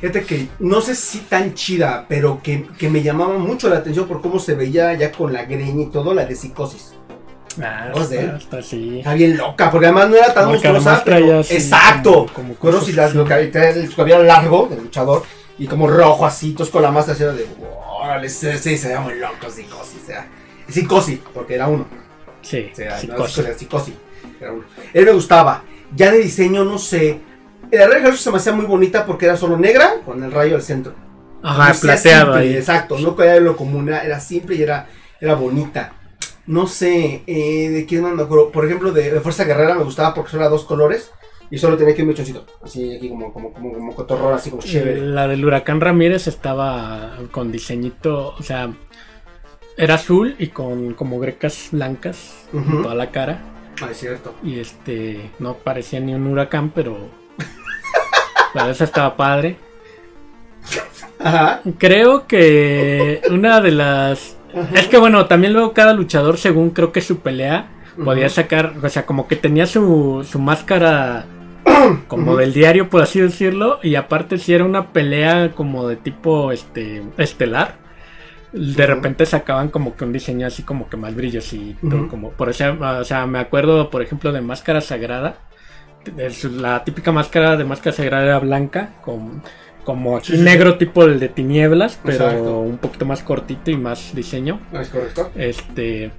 Fíjate 0.00 0.24
que 0.24 0.48
no 0.58 0.80
sé 0.82 0.94
si 0.94 1.18
tan 1.20 1.54
chida, 1.54 2.04
pero 2.08 2.40
que, 2.42 2.66
que 2.78 2.90
me 2.90 3.02
llamaba 3.02 3.38
mucho 3.38 3.70
la 3.70 3.76
atención 3.76 4.06
por 4.06 4.20
cómo 4.20 4.38
se 4.38 4.54
veía 4.54 4.92
ya 4.94 5.10
con 5.12 5.32
la 5.32 5.44
greña 5.44 5.84
y 5.84 5.86
todo, 5.90 6.12
la 6.12 6.26
de 6.26 6.34
psicosis. 6.34 6.93
Ah, 7.62 7.90
¿Vamos 7.92 8.08
a 8.08 8.10
ver? 8.10 8.34
está, 8.38 8.58
está 8.58 9.14
bien 9.14 9.36
loca, 9.36 9.70
porque 9.70 9.86
además 9.86 10.08
no 10.10 10.16
era 10.16 10.32
tan 10.34 10.48
monstruosa. 10.48 11.02
pero- 11.04 11.40
así 11.40 11.54
Exacto. 11.54 12.26
como- 12.34 12.54
como 12.54 12.80
si 12.80 12.92
las, 12.92 13.14
lo 13.14 13.24
que 13.24 13.34
el 13.34 13.94
cabello 13.94 14.22
largo 14.22 14.66
del 14.70 14.80
luchador 14.84 15.22
y 15.58 15.66
como 15.66 15.86
rojo 15.86 16.26
así, 16.26 16.50
entonces 16.50 16.72
con 16.72 16.82
la 16.82 16.90
máscara 16.90 17.18
era 17.18 17.32
de. 17.32 17.46
Órale, 18.00 18.28
sí, 18.28 18.48
sí, 18.60 18.76
se 18.76 18.88
veía 18.88 19.00
muy 19.00 19.14
loco, 19.18 19.48
psicosis. 19.48 20.02
O 20.02 20.06
sea, 20.06 20.26
psicosis, 20.68 21.20
porque 21.32 21.54
era 21.54 21.68
uno. 21.68 21.86
Sí, 22.42 22.68
O 22.72 22.76
sea, 22.76 22.98
sí, 22.98 23.06
no, 23.06 23.14
era 23.24 23.54
psicosis. 23.58 23.94
Era 24.40 24.52
uno. 24.52 24.64
Él 24.92 25.04
me 25.06 25.12
gustaba. 25.12 25.62
Ya 25.94 26.10
de 26.10 26.18
diseño, 26.18 26.64
no 26.64 26.76
sé. 26.78 27.20
La 27.70 27.86
Red 27.86 28.14
se 28.14 28.30
me 28.30 28.36
hacía 28.36 28.52
muy 28.52 28.66
bonita 28.66 29.06
porque 29.06 29.24
era 29.26 29.36
solo 29.36 29.56
negra 29.56 29.94
con 30.04 30.22
el 30.22 30.30
rayo 30.30 30.56
al 30.56 30.62
centro. 30.62 30.94
Ajá, 31.42 31.72
plateado 31.80 32.34
ahí. 32.34 32.56
Exacto, 32.56 32.98
no 32.98 33.14
caía 33.16 33.36
en 33.36 33.44
lo 33.44 33.56
común, 33.56 33.88
era, 33.88 34.02
era 34.04 34.20
simple 34.20 34.56
y 34.56 34.62
era, 34.62 34.86
era 35.20 35.34
bonita. 35.34 35.92
No 36.46 36.66
sé, 36.66 37.22
eh, 37.26 37.70
de 37.70 37.86
quién 37.86 38.02
más 38.02 38.14
me 38.14 38.22
acuerdo. 38.22 38.50
Por 38.50 38.64
ejemplo, 38.66 38.92
de, 38.92 39.10
de 39.10 39.20
Fuerza 39.20 39.44
Guerrera 39.44 39.74
me 39.74 39.84
gustaba 39.84 40.14
porque 40.14 40.30
solo 40.30 40.42
era 40.42 40.50
dos 40.50 40.64
colores 40.64 41.10
y 41.50 41.58
solo 41.58 41.76
tenía 41.76 41.92
aquí 41.92 42.02
un 42.02 42.08
mechoncito. 42.08 42.44
Así, 42.62 42.96
aquí 42.96 43.08
como, 43.08 43.32
como, 43.32 43.52
como, 43.52 43.72
como 43.72 43.94
cotorrón, 43.94 44.34
así 44.34 44.50
como 44.50 44.62
chévere. 44.62 45.00
La 45.00 45.28
del 45.28 45.44
huracán 45.44 45.80
Ramírez 45.80 46.26
estaba 46.26 47.16
con 47.30 47.52
diseñito, 47.52 48.34
o 48.38 48.42
sea, 48.42 48.72
era 49.76 49.94
azul 49.94 50.36
y 50.38 50.48
con 50.48 50.94
como 50.94 51.18
grecas 51.18 51.68
blancas 51.72 52.46
en 52.52 52.82
toda 52.82 52.94
la 52.94 53.10
cara. 53.10 53.42
Ah, 53.82 53.88
es 53.90 53.98
cierto. 53.98 54.34
Y 54.42 54.58
este, 54.58 55.30
no 55.38 55.54
parecía 55.54 56.00
ni 56.00 56.14
un 56.14 56.26
huracán, 56.26 56.70
pero 56.70 56.96
la 58.54 58.70
esa 58.70 58.84
estaba 58.84 59.16
padre. 59.16 59.56
Ajá. 61.18 61.62
Creo 61.78 62.26
que 62.26 63.20
una 63.30 63.60
de 63.60 63.70
las... 63.72 64.33
Ajá. 64.56 64.74
Es 64.74 64.88
que 64.88 64.98
bueno, 64.98 65.26
también 65.26 65.52
luego 65.52 65.72
cada 65.72 65.92
luchador, 65.92 66.38
según 66.38 66.70
creo 66.70 66.92
que 66.92 67.00
su 67.00 67.18
pelea, 67.18 67.68
podía 68.02 68.28
sacar, 68.28 68.74
o 68.82 68.88
sea, 68.88 69.06
como 69.06 69.28
que 69.28 69.36
tenía 69.36 69.66
su, 69.66 70.26
su 70.28 70.38
máscara 70.38 71.26
como 72.08 72.36
del 72.36 72.52
diario, 72.52 72.88
por 72.88 73.02
así 73.02 73.20
decirlo, 73.20 73.78
y 73.82 73.94
aparte 73.94 74.38
si 74.38 74.52
era 74.52 74.64
una 74.64 74.92
pelea 74.92 75.52
como 75.54 75.88
de 75.88 75.96
tipo 75.96 76.52
este 76.52 77.02
estelar, 77.18 77.76
de 78.52 78.86
repente 78.86 79.26
sacaban 79.26 79.68
como 79.68 79.96
que 79.96 80.04
un 80.04 80.12
diseño 80.12 80.46
así 80.46 80.62
como 80.62 80.88
que 80.88 80.96
más 80.96 81.14
brillosito, 81.14 81.86
Ujú. 81.86 82.08
como 82.08 82.30
por 82.30 82.50
ejemplo, 82.50 82.98
o 82.98 83.04
sea, 83.04 83.26
me 83.26 83.38
acuerdo 83.38 83.90
por 83.90 84.02
ejemplo 84.02 84.32
de 84.32 84.40
Máscara 84.40 84.80
Sagrada, 84.80 85.38
es 86.16 86.44
la 86.44 86.84
típica 86.84 87.12
máscara 87.12 87.56
de 87.56 87.64
Máscara 87.64 87.96
Sagrada 87.96 88.24
era 88.24 88.38
blanca, 88.38 88.90
con 89.02 89.42
como 89.84 90.16
aquí 90.16 90.26
Sí, 90.28 90.32
sí, 90.32 90.38
sí. 90.38 90.44
negro 90.44 90.76
tipo 90.78 91.04
el 91.04 91.20
de 91.20 91.28
tinieblas, 91.28 91.98
pero 92.02 92.24
Exacto. 92.24 92.58
un 92.60 92.78
poquito 92.78 93.04
más 93.06 93.22
cortito 93.22 93.70
y 93.70 93.76
más 93.76 94.14
diseño. 94.14 94.60
¿No 94.72 94.80
es 94.80 94.88
correcto? 94.88 95.30
Este. 95.36 96.10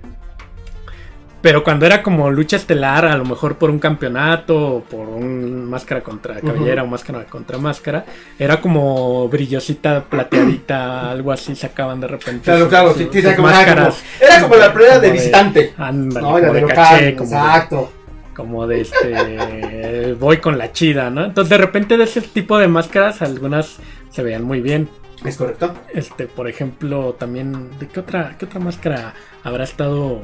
Pero 1.41 1.63
cuando 1.63 1.86
era 1.86 2.01
como 2.01 2.32
lucha 2.32 2.56
estelar, 2.56 3.06
a 3.06 3.15
lo 3.15 3.23
mejor 3.23 3.58
por 3.60 3.69
un 3.69 3.78
campeonato, 3.78 4.78
o 4.78 4.82
por 4.84 5.08
un 5.08 5.65
máscara 5.69 6.01
contra 6.01 6.41
cabellera 6.41 6.82
o 6.82 6.88
máscara 6.88 7.23
contra 7.25 7.60
máscara, 7.60 8.04
era 8.39 8.60
como 8.60 9.30
brillosita, 9.30 10.06
plateadita, 10.06 11.12
algo 11.12 11.32
así 11.32 11.56
sacaban 11.56 12.01
de 12.01 12.08
repente. 12.08 12.45
Claro, 12.45 12.62
sus- 12.62 12.69
claro. 12.69 12.89
sus- 12.89 12.97
sí, 12.97 13.04
sí, 13.12 13.21
sus 13.21 13.25
era, 13.25 13.36
como, 13.36 13.49
era, 13.49 13.58
como, 13.60 13.67
máscaras. 13.86 14.04
era 14.19 14.41
como 14.41 14.56
la 14.56 14.73
pelea 14.73 14.99
de 14.99 15.12
visitante. 15.12 15.73
Ándale, 15.78 16.21
No, 16.25 16.32
como 16.34 16.39
de 16.41 16.51
de 16.54 16.62
local. 16.62 16.75
caché, 16.75 17.15
como 17.15 17.30
de, 17.30 17.36
Exacto. 17.36 17.91
Como 18.36 18.67
de 18.67 18.82
este 18.82 20.13
voy 20.19 20.38
con 20.38 20.58
la 20.58 20.71
chida, 20.71 21.10
¿no? 21.10 21.26
Entonces 21.26 21.50
de 21.50 21.58
repente 21.58 21.98
de 21.98 22.04
ese 22.04 22.21
tipo 22.21 22.58
de 22.58 22.67
máscaras 22.67 23.21
algunas 23.21 23.78
se 24.10 24.21
veían 24.24 24.43
muy 24.43 24.62
bien. 24.62 24.89
¿Es 25.24 25.38
correcto? 25.38 25.74
Este, 25.93 26.28
por 26.28 26.48
ejemplo, 26.48 27.13
también, 27.17 27.69
¿de 27.80 27.88
qué 27.88 28.00
otra, 28.02 28.36
qué 28.38 28.45
otra 28.45 28.60
máscara 28.60 29.13
habrá 29.43 29.63
estado 29.63 30.21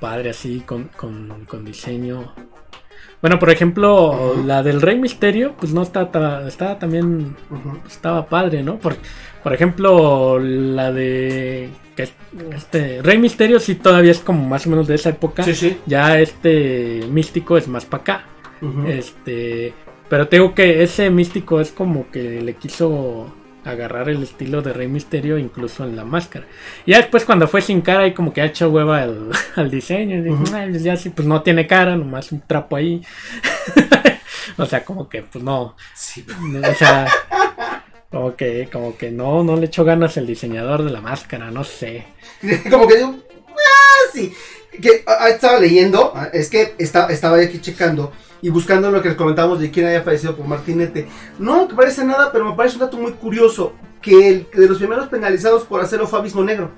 padre 0.00 0.30
así 0.30 0.60
con, 0.60 0.84
con, 0.96 1.44
con 1.46 1.64
diseño? 1.64 2.34
Bueno, 3.20 3.38
por 3.38 3.50
ejemplo, 3.50 4.34
la 4.46 4.62
del 4.62 4.80
Rey 4.80 4.98
Misterio, 4.98 5.54
pues 5.60 5.72
no 5.74 5.82
está, 5.82 6.10
ta- 6.10 6.48
estaba 6.48 6.78
también, 6.78 7.36
estaba 7.86 8.26
padre, 8.26 8.62
¿no? 8.62 8.78
Por, 8.78 8.96
por 9.42 9.54
ejemplo, 9.54 10.38
la 10.38 10.92
de 10.92 11.70
que 11.96 12.08
este 12.54 13.00
Rey 13.02 13.18
Misterio 13.18 13.58
sí 13.60 13.74
todavía 13.74 14.10
es 14.12 14.20
como 14.20 14.46
más 14.48 14.66
o 14.66 14.70
menos 14.70 14.86
de 14.86 14.94
esa 14.94 15.10
época. 15.10 15.42
Sí, 15.42 15.54
sí. 15.54 15.78
Ya 15.86 16.18
este 16.18 17.02
místico 17.10 17.56
es 17.58 17.68
más 17.68 17.84
para 17.84 18.02
acá. 18.02 18.24
Este, 18.86 19.72
pero 20.08 20.28
tengo 20.28 20.54
que 20.54 20.82
ese 20.82 21.08
místico 21.10 21.60
es 21.60 21.72
como 21.72 22.10
que 22.10 22.40
le 22.42 22.54
quiso 22.54 23.34
agarrar 23.64 24.08
el 24.08 24.22
estilo 24.22 24.62
de 24.62 24.72
Rey 24.72 24.88
Misterio 24.88 25.38
incluso 25.38 25.84
en 25.84 25.96
la 25.96 26.04
máscara. 26.04 26.46
Y 26.86 26.92
ya 26.92 26.98
después 26.98 27.24
cuando 27.24 27.48
fue 27.48 27.60
sin 27.62 27.80
cara 27.80 28.06
y 28.06 28.12
como 28.14 28.32
que 28.32 28.40
ha 28.42 28.46
hecho 28.46 28.68
hueva 28.70 29.02
al, 29.02 29.30
al 29.56 29.70
diseño, 29.70 30.16
y. 30.16 30.54
"Ay, 30.54 30.70
pues 30.70 30.82
ya 30.82 30.96
sí, 30.96 31.10
pues 31.10 31.26
no 31.26 31.42
tiene 31.42 31.66
cara, 31.66 31.96
nomás 31.96 32.32
un 32.32 32.42
trapo 32.46 32.76
ahí. 32.76 33.02
o 34.58 34.66
sea, 34.66 34.84
como 34.84 35.08
que 35.08 35.22
pues 35.22 35.42
no, 35.44 35.76
Sí. 35.94 36.24
o 36.70 36.74
sea, 36.74 37.06
como 38.10 38.34
que 38.36 38.68
como 38.72 38.96
que 38.96 39.10
no 39.10 39.44
no 39.44 39.56
le 39.56 39.66
echó 39.66 39.84
ganas 39.84 40.16
el 40.16 40.26
diseñador 40.26 40.82
de 40.84 40.90
la 40.90 41.00
máscara, 41.00 41.50
no 41.50 41.64
sé. 41.64 42.06
Como 42.70 42.86
que 42.88 42.96
digo, 42.96 43.14
ah, 43.48 44.10
sí. 44.12 44.32
Que 44.82 45.02
ah, 45.06 45.28
estaba 45.28 45.58
leyendo, 45.60 46.12
ah, 46.14 46.28
es 46.32 46.48
que 46.50 46.74
está- 46.78 47.06
estaba 47.08 47.36
aquí 47.38 47.60
checando 47.60 48.12
y 48.42 48.48
buscando 48.48 48.90
lo 48.90 49.02
que 49.02 49.08
les 49.10 49.16
comentábamos 49.18 49.60
de 49.60 49.70
quién 49.70 49.86
había 49.86 50.02
fallecido 50.02 50.34
por 50.36 50.46
Martinete. 50.46 51.06
No 51.38 51.66
me 51.68 51.74
parece 51.74 52.04
nada, 52.04 52.32
pero 52.32 52.44
me 52.48 52.56
parece 52.56 52.76
un 52.76 52.80
dato 52.80 52.96
muy 52.96 53.12
curioso. 53.12 53.74
Que 54.00 54.28
el 54.28 54.46
de 54.54 54.66
los 54.66 54.78
primeros 54.78 55.08
penalizados 55.08 55.64
por 55.64 55.80
hacerlo 55.82 56.06
fue 56.06 56.18
Abismo 56.20 56.42
Negro. 56.42 56.70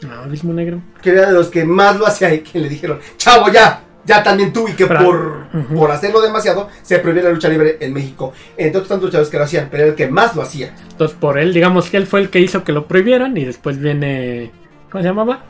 No, 0.00 0.14
abismo 0.22 0.54
negro. 0.54 0.80
Que 1.02 1.10
era 1.10 1.26
de 1.26 1.32
los 1.34 1.48
que 1.50 1.62
más 1.66 1.98
lo 1.98 2.06
hacía 2.06 2.32
y 2.32 2.40
que 2.40 2.58
le 2.58 2.70
dijeron, 2.70 3.00
chavo, 3.18 3.50
ya, 3.50 3.83
ya 4.06 4.22
también 4.22 4.52
tú. 4.52 4.66
Y 4.68 4.72
que 4.72 4.86
por, 4.86 5.46
por 5.74 5.90
hacerlo 5.90 6.20
demasiado 6.20 6.68
se 6.82 6.98
prohibió 6.98 7.22
la 7.24 7.30
lucha 7.30 7.48
libre 7.48 7.76
en 7.80 7.92
México. 7.92 8.32
Entre 8.56 8.78
otros 8.78 8.88
tantos 8.88 9.06
luchadores 9.08 9.30
que 9.30 9.38
lo 9.38 9.44
hacían, 9.44 9.68
pero 9.70 9.82
era 9.84 9.90
el 9.92 9.96
que 9.96 10.08
más 10.08 10.34
lo 10.36 10.42
hacía. 10.42 10.74
Entonces 10.90 11.16
por 11.18 11.38
él, 11.38 11.52
digamos 11.54 11.90
que 11.90 11.96
él 11.96 12.06
fue 12.06 12.20
el 12.20 12.30
que 12.30 12.40
hizo 12.40 12.64
que 12.64 12.72
lo 12.72 12.86
prohibieran 12.86 13.36
y 13.36 13.44
después 13.44 13.78
viene 13.78 14.50
¿cómo 14.90 15.02
se 15.02 15.08
llamaba? 15.08 15.44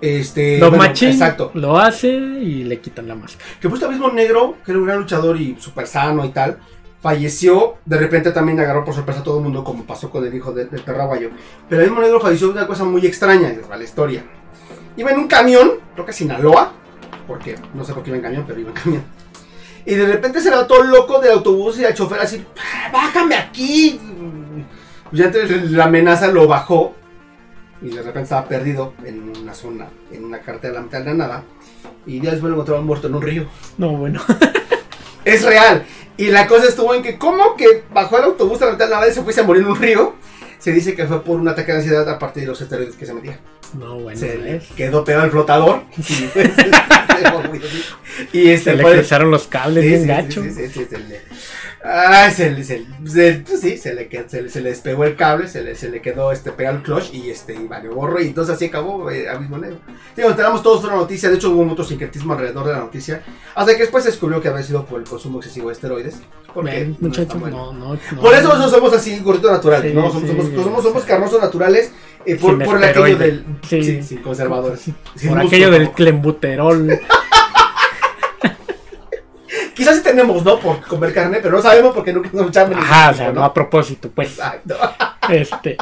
Este, 0.00 0.58
Lo 0.58 0.68
bueno, 0.68 0.84
machín 0.84 1.08
Exacto. 1.08 1.50
lo 1.54 1.78
hace 1.78 2.08
y 2.08 2.64
le 2.64 2.80
quitan 2.80 3.08
la 3.08 3.14
máscara. 3.14 3.44
Que 3.60 3.68
puesto 3.68 3.90
mismo 3.90 4.10
negro, 4.10 4.56
que 4.64 4.72
era 4.72 4.78
un 4.78 4.86
gran 4.86 4.98
luchador 4.98 5.40
y 5.40 5.56
súper 5.58 5.86
sano 5.86 6.22
y 6.24 6.28
tal, 6.28 6.58
falleció. 7.00 7.76
De 7.86 7.96
repente 7.98 8.30
también 8.30 8.60
agarró 8.60 8.84
por 8.84 8.94
sorpresa 8.94 9.20
a 9.20 9.22
todo 9.22 9.38
el 9.38 9.44
mundo, 9.44 9.64
como 9.64 9.84
pasó 9.84 10.10
con 10.10 10.24
el 10.26 10.34
hijo 10.34 10.52
de- 10.52 10.66
del 10.66 10.82
Terraguayo. 10.82 11.30
Pero 11.68 11.80
el 11.82 11.88
mismo 11.88 12.02
negro 12.02 12.20
falleció 12.20 12.48
de 12.48 12.52
una 12.54 12.66
cosa 12.66 12.84
muy 12.84 13.06
extraña, 13.06 13.52
la 13.70 13.82
historia. 13.82 14.22
Iba 14.98 15.10
en 15.12 15.18
un 15.18 15.28
camión, 15.28 15.72
creo 15.94 16.04
que 16.04 16.10
a 16.10 16.14
Sinaloa, 16.14 16.72
porque 17.26 17.56
no 17.74 17.84
sé 17.84 17.92
por 17.92 18.02
qué 18.02 18.10
iba 18.10 18.16
en 18.16 18.22
camión, 18.22 18.44
pero 18.46 18.60
iba 18.60 18.70
en 18.70 18.76
camión. 18.76 19.04
Y 19.84 19.94
de 19.94 20.06
repente 20.06 20.40
se 20.40 20.50
levantó 20.50 20.82
loco 20.82 21.20
del 21.20 21.32
autobús 21.32 21.78
y 21.78 21.84
el 21.84 21.94
chofer 21.94 22.20
así, 22.20 22.44
"Ah, 22.58 22.90
bájame 22.92 23.36
aquí. 23.36 24.00
Ya 25.12 25.26
entre 25.26 25.46
la 25.70 25.84
amenaza 25.84 26.26
lo 26.28 26.48
bajó 26.48 26.94
y 27.80 27.88
de 27.90 27.96
repente 27.98 28.22
estaba 28.22 28.46
perdido 28.48 28.94
en 29.04 29.32
una 29.36 29.54
zona, 29.54 29.86
en 30.10 30.24
una 30.24 30.40
carretera 30.40 30.72
a 30.72 30.76
la 30.78 30.82
mitad 30.82 30.98
de 30.98 31.04
la 31.04 31.14
nada. 31.14 31.44
Y 32.04 32.20
ya 32.20 32.30
después 32.32 32.50
lo 32.50 32.56
encontraron 32.56 32.84
muerto 32.86 33.06
en 33.06 33.14
un 33.14 33.22
río. 33.22 33.46
No, 33.78 33.96
bueno. 33.96 34.20
Es 35.24 35.44
real. 35.44 35.84
Y 36.16 36.28
la 36.28 36.46
cosa 36.46 36.68
estuvo 36.68 36.94
en 36.94 37.02
que, 37.02 37.18
¿cómo 37.18 37.56
que 37.56 37.82
bajó 37.92 38.18
el 38.18 38.24
autobús 38.24 38.62
a 38.62 38.66
la 38.66 38.72
mitad 38.72 38.84
de 38.86 38.90
la 38.92 38.96
nada 38.98 39.10
y 39.10 39.14
se 39.14 39.22
fuese 39.22 39.40
a 39.40 39.44
morir 39.44 39.62
en 39.64 39.68
un 39.70 39.76
río? 39.76 40.14
Se 40.58 40.72
dice 40.72 40.94
que 40.94 41.06
fue 41.06 41.22
por 41.22 41.38
un 41.38 41.46
ataque 41.48 41.72
de 41.72 41.78
ansiedad 41.78 42.08
a 42.08 42.18
partir 42.18 42.42
de 42.42 42.48
los 42.48 42.60
esteroides 42.60 42.96
que 42.96 43.06
se 43.06 43.14
metía. 43.14 43.38
No, 43.78 43.98
bueno. 44.00 44.18
se 44.18 44.36
le 44.38 44.52
¿ves? 44.54 44.64
quedó 44.76 45.04
pegado 45.04 45.24
el 45.26 45.30
flotador. 45.30 45.82
Y, 45.98 46.02
se 48.32 48.32
y 48.32 48.48
este 48.50 48.70
Se 48.72 48.76
le 48.76 48.82
fue- 48.82 48.94
cruzaron 48.96 49.30
los 49.30 49.46
cables 49.46 49.84
Sí, 49.84 49.88
bien 49.88 50.02
sí, 50.02 50.08
gacho. 50.08 50.42
sí, 50.42 50.50
Ay, 51.88 52.32
se 52.32 52.50
le, 52.50 52.64
se, 52.64 52.84
se- 53.06 53.42
pues 53.46 53.60
sí, 53.60 53.78
se 53.78 53.94
le, 53.94 54.08
se, 54.28 54.42
le- 54.42 54.48
se 54.50 54.60
le 54.60 54.70
despegó 54.70 55.04
el 55.04 55.14
cable, 55.14 55.46
se 55.46 55.62
le, 55.62 55.76
se 55.76 55.88
le 55.88 56.00
quedó 56.02 56.32
este, 56.32 56.50
pegado 56.50 56.78
el 56.78 56.82
clutch 56.82 57.14
y 57.14 57.30
este, 57.30 57.54
y 57.54 57.66
valió 57.68 57.94
gorro. 57.94 58.20
Y 58.20 58.26
entonces 58.26 58.56
así 58.56 58.64
acabó 58.64 59.08
eh, 59.10 59.28
Abismo 59.28 59.56
Negro. 59.58 59.78
Sí, 60.16 60.22
nos 60.22 60.30
enteramos 60.32 60.62
todos 60.62 60.82
la 60.84 60.96
noticia, 60.96 61.28
de 61.28 61.36
hecho 61.36 61.50
hubo 61.50 61.64
mucho 61.64 61.84
sincretismo 61.84 62.32
alrededor 62.32 62.66
de 62.66 62.72
la 62.72 62.78
noticia. 62.80 63.22
Hasta 63.54 63.72
que 63.74 63.82
después 63.82 64.02
se 64.02 64.10
descubrió 64.10 64.40
que 64.40 64.48
había 64.48 64.62
sido 64.64 64.84
por 64.84 65.00
el 65.00 65.06
consumo 65.08 65.38
excesivo 65.38 65.68
de 65.68 65.74
esteroides. 65.74 66.16
Porque 66.52 66.86
no 66.98 67.08
muchachos, 67.08 67.40
no, 67.40 67.72
no, 67.72 67.94
no. 67.94 68.20
Por 68.20 68.34
eso 68.34 68.48
nosotros 68.48 68.70
somos 68.72 68.92
así, 68.94 69.18
gorditos 69.20 69.52
naturales, 69.52 69.92
Sí, 69.92 69.96
¿no? 69.96 70.10
Somos, 70.10 70.22
sí, 70.22 70.36
somos, 70.36 70.64
somos, 70.64 70.82
somos 70.82 71.02
carnosos 71.04 71.40
naturales 71.40 71.92
eh, 72.24 72.36
por, 72.36 72.60
por 72.64 72.78
el 72.78 72.84
aquello 72.84 73.16
del. 73.18 73.44
Sí. 73.68 74.02
Sí, 74.02 74.16
conservadores. 74.16 74.80
Por 75.28 75.38
aquello 75.38 75.70
del 75.70 75.92
clembuterol. 75.92 76.98
Quizás 79.76 79.96
sí 79.96 80.02
tenemos, 80.02 80.42
¿no? 80.44 80.58
Por 80.58 80.80
comer 80.80 81.12
carne, 81.12 81.38
pero 81.42 81.56
no 81.56 81.62
sabemos 81.62 81.94
porque 81.94 82.12
nunca 82.12 82.30
nos 82.32 82.48
echamos 82.48 82.76
Ajá, 82.78 83.10
o 83.10 83.14
sea, 83.14 83.32
no 83.32 83.44
a 83.44 83.52
propósito, 83.54 84.10
pues. 84.14 84.30
Exacto. 84.30 84.76
Este. 85.28 85.76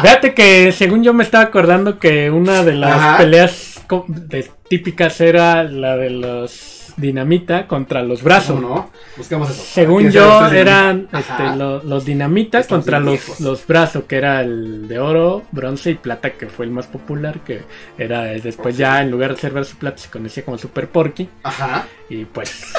Fíjate 0.00 0.34
que 0.34 0.70
según 0.70 1.02
yo 1.02 1.12
me 1.12 1.24
estaba 1.24 1.42
acordando 1.44 1.98
que 1.98 2.30
una 2.30 2.62
de 2.62 2.74
las 2.74 2.92
Ajá. 2.92 3.16
peleas 3.18 3.82
de- 4.06 4.48
típicas 4.68 5.20
era 5.20 5.64
la 5.64 5.96
de 5.96 6.10
los 6.10 6.92
dinamita 6.96 7.66
contra 7.66 8.02
los 8.04 8.22
brazos. 8.22 8.54
¿Cómo 8.60 8.68
no? 8.76 8.90
Buscamos 9.16 9.50
eso. 9.50 9.64
Según 9.64 10.02
¿Quién 10.02 10.12
yo, 10.12 10.46
eran 10.46 11.08
este, 11.12 11.56
lo- 11.56 11.82
los 11.82 12.04
dinamita 12.04 12.60
Estamos 12.60 12.84
contra 12.84 13.00
los, 13.00 13.40
los 13.40 13.66
brazos, 13.66 14.04
que 14.04 14.14
era 14.16 14.42
el 14.42 14.86
de 14.86 15.00
oro, 15.00 15.42
bronce 15.50 15.90
y 15.90 15.94
plata, 15.96 16.30
que 16.34 16.46
fue 16.46 16.64
el 16.66 16.70
más 16.70 16.86
popular, 16.86 17.40
que 17.40 17.62
era 17.98 18.32
eh, 18.32 18.40
después 18.40 18.76
ya 18.76 19.00
en 19.02 19.10
lugar 19.10 19.34
de 19.34 19.40
ser 19.40 19.50
bronce 19.50 19.72
y 19.72 19.76
plata 19.80 19.98
se 19.98 20.08
conocía 20.08 20.44
como 20.44 20.56
Super 20.56 20.88
Porky. 20.88 21.28
Ajá. 21.42 21.84
Y 22.08 22.24
pues. 22.26 22.72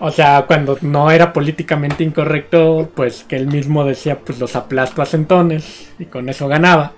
O 0.00 0.10
sea, 0.10 0.44
cuando 0.46 0.78
no 0.80 1.10
era 1.10 1.32
políticamente 1.32 2.04
incorrecto, 2.04 2.90
pues 2.94 3.24
que 3.28 3.36
él 3.36 3.46
mismo 3.46 3.84
decía, 3.84 4.18
pues 4.20 4.38
los 4.38 4.54
aplasto 4.54 5.02
a 5.02 5.06
centones 5.06 5.88
y 5.98 6.04
con 6.04 6.28
eso 6.28 6.46
ganaba. 6.48 6.92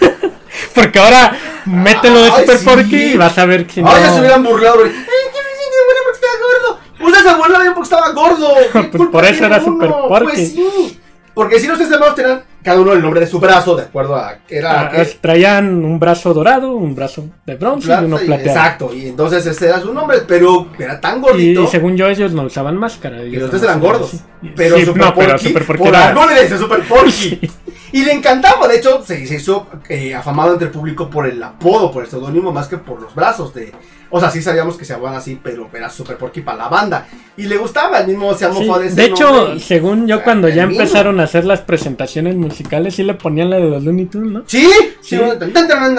Porque 0.74 0.98
ahora 0.98 1.36
mételo 1.64 2.20
de 2.22 2.30
Ay, 2.30 2.40
Super 2.40 2.58
sí. 2.58 2.64
Porky 2.64 2.96
y 2.96 3.16
vas 3.16 3.36
a 3.38 3.46
ver 3.46 3.66
si 3.70 3.82
no. 3.82 3.88
Ay, 3.90 4.02
ya 4.02 4.10
se 4.10 4.20
hubieran 4.20 4.42
burlado. 4.42 4.84
Ay, 4.84 4.90
que 4.90 4.94
me 4.94 6.04
porque 6.04 6.18
estaba 6.18 6.34
gordo. 6.42 6.80
Pues 6.98 7.16
se 7.16 7.34
burlaba 7.34 7.62
bien 7.62 7.74
porque 7.74 7.84
estaba 7.84 8.12
gordo. 8.12 8.54
¿Qué 8.72 8.82
Pues 8.96 9.08
por 9.10 9.24
eso 9.24 9.46
era 9.46 9.64
Super? 9.64 9.90
Porky. 9.90 10.26
Pues 10.26 10.52
sí. 10.52 11.00
Porque 11.36 11.60
si 11.60 11.66
los 11.68 11.76
tres 11.76 11.90
hermanos 11.90 12.14
tenían 12.16 12.42
cada 12.64 12.80
uno 12.80 12.94
el 12.94 13.02
nombre 13.02 13.20
de 13.20 13.26
su 13.26 13.38
brazo, 13.38 13.76
de 13.76 13.82
acuerdo 13.82 14.16
a 14.16 14.38
que 14.48 14.56
era. 14.56 14.80
Ah, 14.80 14.90
que- 14.90 15.04
traían 15.20 15.84
un 15.84 16.00
brazo 16.00 16.32
dorado, 16.32 16.72
un 16.74 16.94
brazo 16.94 17.28
de 17.44 17.54
bronce 17.56 17.92
y 17.92 18.04
uno 18.06 18.20
y- 18.20 18.24
plateado. 18.26 18.58
Exacto, 18.58 18.94
y 18.94 19.06
entonces 19.08 19.44
ese 19.46 19.68
era 19.68 19.78
su 19.80 19.92
nombre, 19.92 20.20
pero 20.26 20.68
era 20.78 20.98
tan 20.98 21.18
Y, 21.18 21.20
gordito. 21.20 21.62
y 21.62 21.66
según 21.66 21.94
yo, 21.96 22.08
ellos 22.08 22.32
no 22.32 22.44
usaban 22.44 22.76
máscara. 22.78 23.20
ellos 23.20 23.42
los 23.42 23.50
tres 23.50 23.62
eran 23.64 23.80
gordos. 23.80 24.14
así. 24.14 24.22
Pero 24.56 24.76
Sí, 24.78 24.86
Super 24.86 25.02
no, 25.04 25.14
pero 25.14 25.38
Super 25.38 25.66
Porky 25.66 25.78
por 25.82 25.88
era- 25.88 26.08
algo 26.08 26.26
le 26.26 26.34
decía 26.42 26.58
Super 26.58 26.80
Porky. 26.82 27.10
Sí. 27.12 27.50
Y 27.92 28.04
le 28.04 28.12
encantaba, 28.12 28.66
de 28.66 28.78
hecho, 28.78 29.02
se, 29.06 29.26
se 29.26 29.36
hizo 29.36 29.68
eh, 29.88 30.12
afamado 30.14 30.52
entre 30.54 30.66
el 30.66 30.72
público 30.72 31.08
por 31.08 31.26
el 31.26 31.40
apodo, 31.42 31.92
por 31.92 32.02
el 32.02 32.10
seudónimo, 32.10 32.50
más 32.52 32.66
que 32.66 32.78
por 32.78 33.00
los 33.00 33.14
brazos 33.14 33.54
de... 33.54 33.72
O 34.10 34.20
sea, 34.20 34.30
sí 34.30 34.40
sabíamos 34.40 34.76
que 34.76 34.84
se 34.84 34.94
llamaban 34.94 35.16
así, 35.18 35.38
pero 35.42 35.68
era 35.74 35.90
Super 35.90 36.16
Porky 36.16 36.40
para 36.42 36.58
la 36.58 36.68
banda. 36.68 37.06
Y 37.36 37.44
le 37.46 37.56
gustaba, 37.56 37.98
el 38.00 38.06
mismo 38.06 38.32
se 38.34 38.46
Sí, 38.52 38.68
de 38.94 39.04
hecho, 39.04 39.54
y- 39.54 39.60
según 39.60 40.06
yo, 40.06 40.22
cuando 40.22 40.48
ya 40.48 40.66
mismo. 40.66 40.82
empezaron 40.82 41.18
a 41.20 41.24
hacer 41.24 41.44
las 41.44 41.60
presentaciones 41.60 42.36
musicales, 42.36 42.94
sí 42.94 43.02
le 43.02 43.14
ponían 43.14 43.50
la 43.50 43.56
de 43.56 43.68
los 43.68 43.82
Looney 43.82 44.06
Tunes, 44.06 44.30
¿no? 44.32 44.42
Sí, 44.46 44.68
Sí. 45.00 45.18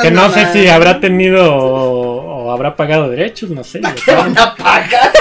Que 0.02 0.12
no 0.12 0.30
sé 0.32 0.48
si 0.54 0.68
habrá 0.68 1.00
tenido 1.00 1.54
o, 1.56 2.46
o 2.46 2.52
habrá 2.52 2.76
pagado 2.76 3.10
derechos, 3.10 3.50
no 3.50 3.64
sé. 3.64 3.82
¿Qué 4.06 4.14
van 4.16 4.38
a 4.38 4.56
pagar? 4.56 5.12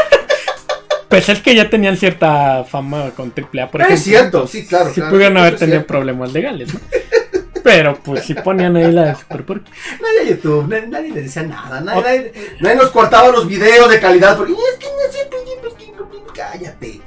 Pues 1.09 1.29
es 1.29 1.41
que 1.41 1.55
ya 1.55 1.71
tenían 1.71 1.97
cierta 1.97 2.65
fama 2.65 3.11
con 3.17 3.33
AAA, 3.37 3.71
por 3.71 3.81
ejemplo. 3.81 3.95
Es 3.97 4.03
cierto, 4.03 4.47
sí, 4.47 4.67
claro. 4.67 4.89
Sí 4.89 4.95
claro, 4.97 5.11
pudieron 5.13 5.37
haber 5.39 5.57
tenido 5.57 5.85
problemas 5.87 6.33
legales, 6.33 6.75
¿no? 6.75 6.81
Pero 7.67 7.97
pues 7.97 8.25
si 8.25 8.35
ponían 8.35 8.77
ahí 8.77 8.93
la 8.93 9.07
de 9.07 9.15
Super 9.17 9.45
Porky. 9.45 9.71
Nadie 10.01 10.21
a 10.21 10.35
YouTube, 10.37 10.69
nadie, 10.69 10.87
nadie 10.87 11.11
le 11.13 11.23
decía 11.23 11.43
nada, 11.43 11.81
nadie, 11.81 12.01
nadie, 12.03 12.33
nadie 12.61 12.77
nos 12.77 12.91
cortaba 12.91 13.29
los 13.31 13.49
videos 13.49 13.91
de 13.91 13.99
calidad 13.99 14.37
porque 14.37 14.53
es 14.53 14.79
que 14.79 14.87
no 14.87 15.13
sé, 15.13 15.19
pues, 15.29 15.43
pues, 15.61 15.75
que- 15.75 15.93
pues, 15.93 16.23
cállate. 16.33 17.01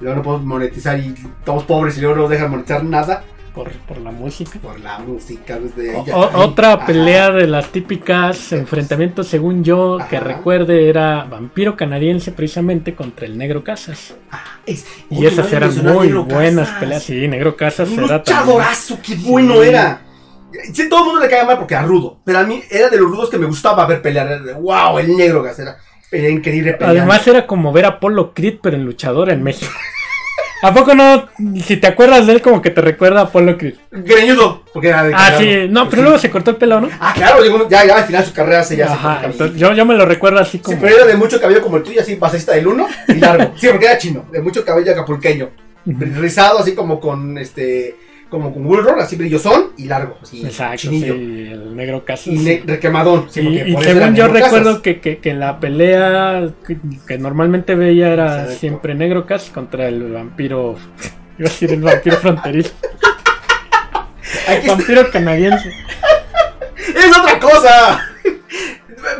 Luego 0.00 0.16
no 0.16 0.22
podemos 0.22 0.46
monetizar 0.46 0.98
y 0.98 1.14
estamos 1.38 1.64
pobres 1.64 1.96
y 1.96 2.00
luego 2.02 2.16
no 2.16 2.22
nos 2.22 2.30
dejan 2.30 2.50
monetizar 2.50 2.84
nada 2.84 3.24
Por, 3.54 3.70
por 3.70 3.98
la 3.98 4.10
música. 4.10 4.58
por 4.60 4.80
la 4.80 4.98
música 5.00 5.58
pues, 5.60 5.76
de 5.76 5.90
ella. 5.98 6.16
o- 6.16 6.38
otra 6.44 6.72
ajá. 6.72 6.86
pelea 6.86 7.30
de 7.30 7.46
las 7.46 7.68
típicas 7.70 8.50
enfrentamientos, 8.52 9.26
según 9.28 9.62
yo, 9.62 9.98
que 10.08 10.18
recuerde, 10.20 10.88
era 10.88 11.24
Vampiro 11.24 11.76
Canadiense 11.76 12.32
precisamente 12.32 12.94
contra 12.94 13.26
el 13.26 13.36
Negro 13.36 13.62
Casas. 13.62 14.14
Es- 14.64 14.86
Y 15.10 15.26
esas 15.26 15.52
eran 15.52 15.70
muy 15.84 16.08
buenas 16.12 16.66
Casas. 16.68 16.80
peleas. 16.80 17.02
Sí, 17.02 17.28
Negro 17.28 17.54
Casas 17.56 17.90
Un 17.90 18.04
era 18.04 18.18
luchadorazo, 18.18 18.98
qué 19.02 19.16
bueno 19.16 19.60
Sí. 19.62 19.68
era. 19.68 20.00
Sí, 20.72 20.88
todo 20.88 21.00
el 21.00 21.06
mundo 21.06 21.20
le 21.20 21.28
caía 21.28 21.44
mal 21.44 21.58
porque 21.58 21.74
era 21.74 21.82
rudo. 21.82 22.20
Pero 22.24 22.38
a 22.38 22.44
mí 22.44 22.62
era 22.70 22.88
de 22.88 22.96
los 22.98 23.10
rudos 23.10 23.28
que 23.30 23.38
me 23.38 23.46
gustaba 23.46 23.86
ver 23.86 24.00
pelear. 24.02 24.26
Era 24.28 24.38
de, 24.42 24.52
wow, 24.54 24.98
el 24.98 25.14
negro 25.16 25.42
gas 25.42 25.58
era, 25.58 25.76
era 26.10 26.28
increíble 26.28 26.72
pelear. 26.74 26.96
Además 26.96 27.26
era 27.26 27.46
como 27.46 27.70
ver 27.72 27.84
a 27.84 27.88
Apolo 27.88 28.32
Creed, 28.34 28.60
pero 28.62 28.76
en 28.76 28.84
luchador 28.84 29.28
en 29.30 29.42
México. 29.42 29.72
¿A 30.62 30.72
poco 30.72 30.94
no? 30.94 31.26
Si 31.64 31.76
te 31.76 31.88
acuerdas 31.88 32.26
de 32.26 32.34
él, 32.34 32.40
como 32.42 32.62
que 32.62 32.70
te 32.70 32.80
recuerda 32.80 33.20
a 33.20 33.24
Apolo 33.24 33.58
Creed. 33.58 33.74
Greñudo, 33.90 34.62
porque 34.72 34.88
era 34.88 35.02
de 35.02 35.12
Ah, 35.14 35.34
sí, 35.36 35.66
no, 35.68 35.88
pero 35.88 36.02
sí. 36.02 36.02
luego 36.04 36.18
se 36.18 36.30
cortó 36.30 36.52
el 36.52 36.56
pelo, 36.56 36.80
¿no? 36.80 36.88
Ah, 37.00 37.12
claro, 37.14 37.42
llegó- 37.42 37.68
ya, 37.68 37.84
ya 37.84 37.96
al 37.98 38.04
final 38.04 38.24
su 38.24 38.32
carrera 38.32 38.62
se 38.62 38.76
ya 38.76 38.86
se 38.86 38.92
Ajá, 38.94 39.20
el 39.24 39.32
entonces 39.32 39.58
yo, 39.58 39.72
yo 39.72 39.84
me 39.84 39.94
lo 39.94 40.06
recuerdo 40.06 40.38
así 40.38 40.58
Sí, 40.58 40.62
como. 40.62 40.80
pero 40.80 40.96
era 40.96 41.06
de 41.06 41.16
mucho 41.16 41.40
cabello 41.40 41.60
como 41.62 41.76
el 41.78 41.82
tuyo, 41.82 42.00
así 42.00 42.14
basista 42.14 42.52
del 42.52 42.66
uno 42.68 42.86
y 43.08 43.14
largo. 43.14 43.52
Sí, 43.56 43.66
porque 43.70 43.86
era 43.86 43.98
chino, 43.98 44.24
de 44.30 44.40
mucho 44.40 44.64
cabello 44.64 44.92
acapulqueño. 44.92 45.50
Rizado, 45.84 46.60
así 46.60 46.74
como 46.76 47.00
con 47.00 47.36
este. 47.38 47.96
Como 48.32 48.50
con 48.50 48.64
wool 48.64 48.82
así 48.98 49.16
brillosón 49.16 49.72
y 49.76 49.84
largo, 49.84 50.16
así. 50.22 50.42
Exacto, 50.42 50.88
sí, 50.88 51.04
el 51.04 51.76
negro 51.76 52.02
caso. 52.02 52.30
Y 52.30 52.38
ne- 52.38 52.62
requemadón. 52.64 53.26
Sí, 53.28 53.40
Y, 53.42 53.76
según 53.76 54.14
yo 54.14 54.26
recuerdo 54.26 54.80
que, 54.80 55.02
que, 55.02 55.18
que 55.18 55.34
la 55.34 55.60
pelea 55.60 56.48
que, 56.66 56.78
que 57.06 57.18
normalmente 57.18 57.74
veía 57.74 58.10
era 58.10 58.36
Exacto. 58.36 58.58
siempre 58.58 58.94
Negro 58.94 59.26
Cas 59.26 59.50
contra 59.52 59.86
el 59.86 60.10
vampiro. 60.12 60.76
Iba 61.38 61.46
a 61.46 61.50
decir 61.50 61.72
el 61.72 61.82
vampiro 61.82 62.16
fronterizo. 62.16 62.72
Vampiro 64.66 65.10
canadiense. 65.10 65.68
¡Es 66.78 67.14
otra 67.14 67.38
cosa! 67.38 68.08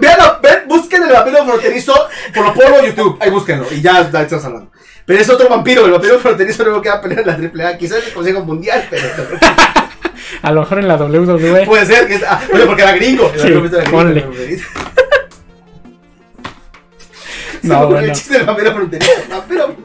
Vean, 0.00 0.18
ven, 0.42 0.68
busquen 0.68 1.02
el 1.02 1.12
vampiro 1.12 1.44
fronterizo 1.44 1.92
por 2.34 2.46
lo 2.46 2.54
polo 2.54 2.82
YouTube. 2.82 3.18
Ahí 3.20 3.28
búsquenlo 3.28 3.66
y 3.70 3.82
ya, 3.82 4.10
ya 4.10 4.22
estás 4.22 4.42
hablando. 4.46 4.71
Pero 5.04 5.20
es 5.20 5.28
otro 5.28 5.48
vampiro, 5.48 5.84
el 5.84 5.92
vampiro 5.92 6.18
fronterizo 6.18 6.64
luego 6.64 6.80
queda 6.80 7.00
pelear 7.00 7.20
en 7.20 7.52
la 7.54 7.64
AAA. 7.68 7.78
Quizás 7.78 8.06
el 8.06 8.12
Consejo 8.12 8.44
Mundial, 8.44 8.86
pero 8.88 9.02
A 10.42 10.52
lo 10.52 10.60
mejor 10.60 10.78
en 10.78 10.88
la 10.88 10.96
WWE. 10.96 11.66
puede 11.66 11.86
ser 11.86 12.06
que 12.06 12.14
es. 12.14 12.22
Ah, 12.22 12.40
bueno, 12.50 12.66
porque 12.66 12.82
era 12.82 12.92
gringo. 12.92 13.30
Sí, 13.36 13.48
era 13.48 13.60
gringo, 13.60 13.90
ponle. 13.90 14.20
fronterizo. 14.22 14.66
No, 17.62 17.86
bueno. 17.86 18.06
El 18.06 18.12
chiste 18.12 18.34
del 18.38 18.44
vampiro 18.46 18.72
fronterizo. 18.72 19.12
Vampiro. 19.28 19.76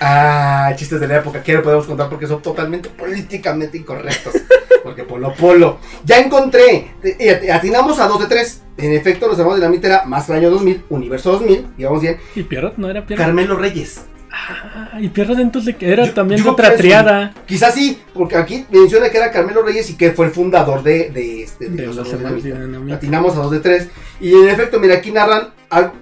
Ah, 0.00 0.72
chistes 0.76 1.00
de 1.00 1.08
la 1.08 1.16
época 1.16 1.42
que 1.42 1.54
no 1.54 1.62
podemos 1.62 1.86
contar 1.86 2.08
porque 2.08 2.26
son 2.26 2.42
totalmente 2.42 2.88
políticamente 2.90 3.78
incorrectos. 3.78 4.34
Porque 4.82 5.04
Polo 5.04 5.34
Polo. 5.34 5.78
Ya 6.04 6.18
encontré. 6.18 6.92
eh, 7.02 7.50
Atinamos 7.52 7.98
a 7.98 8.06
2 8.08 8.20
de 8.20 8.26
3. 8.26 8.60
En 8.76 8.92
efecto, 8.92 9.28
los 9.28 9.38
hermanos 9.38 9.60
Dinamita 9.60 9.86
era 9.86 10.04
más 10.04 10.28
año 10.30 10.50
2000, 10.50 10.84
Universo 10.90 11.32
2000. 11.32 11.66
Y 11.78 11.84
vamos 11.84 12.02
bien. 12.02 12.18
¿Y 12.34 12.42
Pierrot 12.42 12.76
no 12.76 12.90
era 12.90 13.06
Pierrot? 13.06 13.24
Carmelo 13.24 13.56
Reyes. 13.56 14.02
Ah, 14.36 14.98
y 15.00 15.08
Pierrot 15.08 15.38
entonces 15.38 15.76
que 15.76 15.92
era 15.92 16.06
Yo- 16.06 16.12
también 16.12 16.38
yo 16.38 16.44
de 16.44 16.50
otra 16.50 16.74
triada. 16.74 17.32
Quizás 17.46 17.72
sí, 17.74 18.00
porque 18.12 18.36
aquí 18.36 18.66
menciona 18.70 19.08
que 19.08 19.18
era 19.18 19.30
Carmelo 19.30 19.62
Reyes 19.62 19.88
y 19.90 19.96
que 19.96 20.10
fue 20.10 20.26
el 20.26 20.32
fundador 20.32 20.82
de, 20.82 21.10
de, 21.10 21.42
este, 21.44 21.68
de 21.68 21.76
De 21.76 21.86
los 21.86 21.96
los 21.96 22.06
hermanos 22.12 22.22
hermanos 22.24 22.42
Dinamita. 22.44 22.66
Dinamita. 22.66 22.96
Atinamos 22.96 23.32
a 23.36 23.40
2 23.42 23.50
de 23.52 23.60
3. 23.60 23.88
Y 24.20 24.32
en 24.34 24.48
efecto, 24.48 24.80
mira, 24.80 24.94
aquí 24.96 25.12
narran 25.12 25.50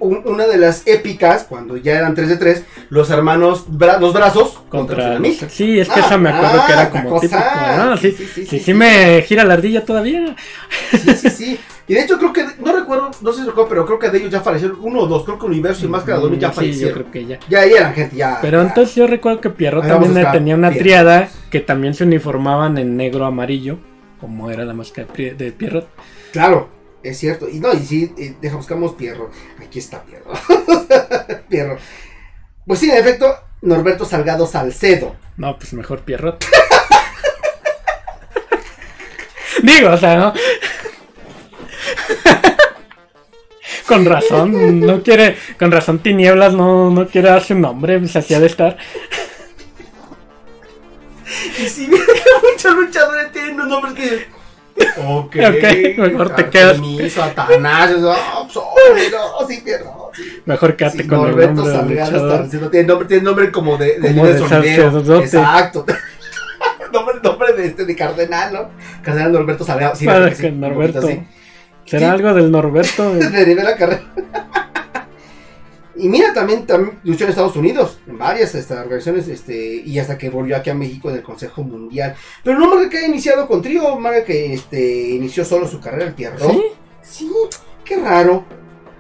una 0.01 0.47
de 0.47 0.59
las 0.59 0.87
épicas, 0.87 1.45
cuando 1.49 1.77
ya 1.79 1.92
eran 1.97 2.14
3 2.14 2.29
de 2.29 2.37
3, 2.37 2.62
los 2.90 3.09
hermanos, 3.11 3.66
bra- 3.71 3.99
los 3.99 4.12
brazos 4.12 4.61
contra, 4.68 5.14
Contra. 5.18 5.49
Sí, 5.49 5.79
es 5.81 5.88
que 5.88 6.01
Ah, 6.01 6.05
esa 6.07 6.18
me 6.18 6.29
acuerdo 6.31 6.57
que 6.66 6.73
ah, 6.73 6.75
era 6.75 6.83
la 6.85 6.90
como 6.90 7.21
típico. 7.21 7.40
Ah, 7.42 7.97
sí, 8.01 8.11
Sí, 8.11 8.16
sí, 8.16 8.25
sí, 8.27 8.45
sí, 8.45 8.47
sí, 8.59 8.61
sí 8.61 8.75
me 8.75 9.23
gira 9.23 9.45
la 9.45 9.55
ardilla 9.55 9.85
todavía. 9.85 10.37
Sí, 10.90 11.14
sí, 11.16 11.31
sí. 11.31 11.59
Y 11.93 11.95
de 11.95 12.05
hecho 12.05 12.17
creo 12.17 12.33
que, 12.33 12.47
no 12.59 12.73
recuerdo, 12.73 13.11
no 13.21 13.33
sé 13.35 13.41
si 13.43 13.47
recuerdo, 13.47 13.69
pero 13.69 13.85
creo 13.85 13.99
que 13.99 14.09
de 14.09 14.17
ellos 14.17 14.31
ya 14.31 14.41
fallecieron 14.41 14.79
uno 14.81 15.01
o 15.01 15.07
dos. 15.07 15.25
Creo 15.27 15.39
que 15.39 15.45
Universo 15.45 15.85
y 15.85 15.89
Máscara 15.91 16.21
2000 16.21 16.41
ya 16.41 16.49
Mm, 16.49 16.53
Sí, 16.55 16.73
yo 16.79 16.91
creo 16.91 17.11
que 17.11 17.27
ya. 17.27 17.39
Ya 17.51 17.61
ahí 17.61 17.73
eran 17.75 17.93
gente, 17.93 18.17
ya. 18.17 18.39
Pero 18.41 18.63
ya. 18.63 18.69
entonces 18.69 18.95
yo 18.95 19.07
recuerdo 19.07 19.43
que 19.43 19.51
Pierrot 19.51 19.87
también 19.87 20.15
tenía 20.33 20.55
una 20.55 20.71
Pierrot. 20.71 20.83
triada 20.85 21.29
que 21.51 21.61
también 21.61 21.93
se 21.93 22.05
uniformaban 22.05 22.79
en 22.79 22.97
negro 22.97 23.27
amarillo, 23.27 23.79
como 24.23 24.51
era 24.51 24.65
la 24.65 24.73
máscara 24.73 25.07
de 25.15 25.35
de 25.35 25.53
Pierrot. 25.53 25.87
Claro, 26.33 26.71
es 27.03 27.19
cierto. 27.19 27.47
Y 27.51 27.61
no, 27.61 27.75
y 27.75 27.81
sí, 27.81 28.11
eh, 28.17 28.37
deja, 28.41 28.57
buscamos 28.57 28.95
Pierro. 28.95 29.29
Aquí 29.63 29.79
está 29.79 30.03
Pierro. 30.03 30.33
Pierro. 31.51 31.77
Pues 32.67 32.81
sí, 32.81 32.91
en 32.91 32.97
efecto, 32.97 33.35
Norberto 33.61 34.07
Salgado 34.07 34.47
Salcedo. 34.47 35.15
No, 35.37 35.59
pues 35.59 35.75
mejor 35.75 36.01
Pierrot. 36.01 36.43
Digo, 39.63 39.91
o 39.91 39.97
sea, 39.99 40.17
¿no? 40.17 40.33
con 43.87 44.05
razón, 44.05 44.81
no 44.81 45.03
quiere, 45.03 45.37
con 45.59 45.71
razón 45.71 45.99
Tinieblas 46.01 46.55
no, 46.55 46.91
no 46.91 47.07
quiere 47.07 47.29
darse 47.29 47.55
un 47.55 47.61
nombre, 47.63 47.99
pues 47.99 48.15
así 48.17 48.35
ha 48.35 48.41
de 48.41 48.47
estar. 48.47 48.77
Y 51.59 51.69
si 51.69 51.87
bien 51.87 52.03
muchos 52.53 52.75
luchadores 52.75 53.33
tienen 53.33 53.57
que. 53.95 54.27
Ok, 55.07 55.37
Ok, 55.37 55.99
mejor 55.99 56.35
te 56.35 56.49
quedas. 56.49 56.79
Satanás, 57.11 57.91
pues, 57.91 58.01
no, 58.01 58.15
sí. 59.47 59.63
Mejor 60.45 60.77
quédate 60.77 61.03
Sí, 61.03 61.09
con 61.09 61.21
el 61.21 61.25
Norberto 61.27 61.55
nombre 61.55 61.75
Salgado 61.75 62.11
luchador. 62.11 62.39
Salcedo. 62.39 62.71
Tiene 62.71 62.87
nombre, 62.87 63.09
tiene 63.09 63.23
nombre 63.23 63.51
como 63.53 63.77
de, 63.77 63.99
Como. 63.99 65.21
Exacto. 65.21 65.87
nombre, 66.93 67.15
nombre 67.23 67.53
de 67.55 67.67
este 67.67 67.85
de 67.85 67.97
cardenal, 67.97 68.53
¿no? 68.53 68.71
Cardenal 69.03 69.33
Norberto 69.33 69.65
Salgado. 69.65 69.95
Sí, 69.95 70.05
Para 70.05 70.19
creo 70.19 70.29
que 70.31 70.37
sí, 70.37 70.43
que 70.43 70.49
un 70.49 70.61
Norberto. 70.61 71.01
poquito 71.01 71.21
así. 71.21 71.42
¿Será 71.93 72.07
Sí. 72.09 72.13
algo 72.13 72.35
del 72.35 72.51
Norberto? 72.51 73.15
Derivé 73.31 73.63
la 73.63 73.77
carrera. 73.77 74.03
Y 75.95 76.09
mira, 76.09 76.33
también, 76.33 76.67
también 76.67 76.99
luchó 77.05 77.25
en 77.25 77.31
Estados 77.31 77.55
Unidos, 77.55 77.99
en 78.07 78.17
varias 78.17 78.55
este, 78.55 78.73
organizaciones, 78.73 79.29
este, 79.29 79.75
y 79.85 79.99
hasta 79.99 80.17
que 80.17 80.31
volvió 80.31 80.57
aquí 80.57 80.71
a 80.71 80.75
México 80.75 81.11
en 81.11 81.17
el 81.17 81.23
Consejo 81.23 81.63
Mundial. 81.63 82.15
Pero 82.43 82.59
no 82.59 82.67
marca 82.75 82.89
que 82.89 82.99
haya 82.99 83.09
iniciado 83.09 83.47
con 83.47 83.61
trío, 83.61 83.97
marca 83.99 84.25
que 84.25 84.55
este, 84.55 85.11
inició 85.11 85.45
solo 85.45 85.69
su 85.69 85.81
carrera 85.81 86.07
el 86.07 86.15
tierra. 86.15 86.39
¿Sí? 86.41 86.63
Sí, 87.03 87.31
qué 87.85 87.97
raro. 87.97 88.45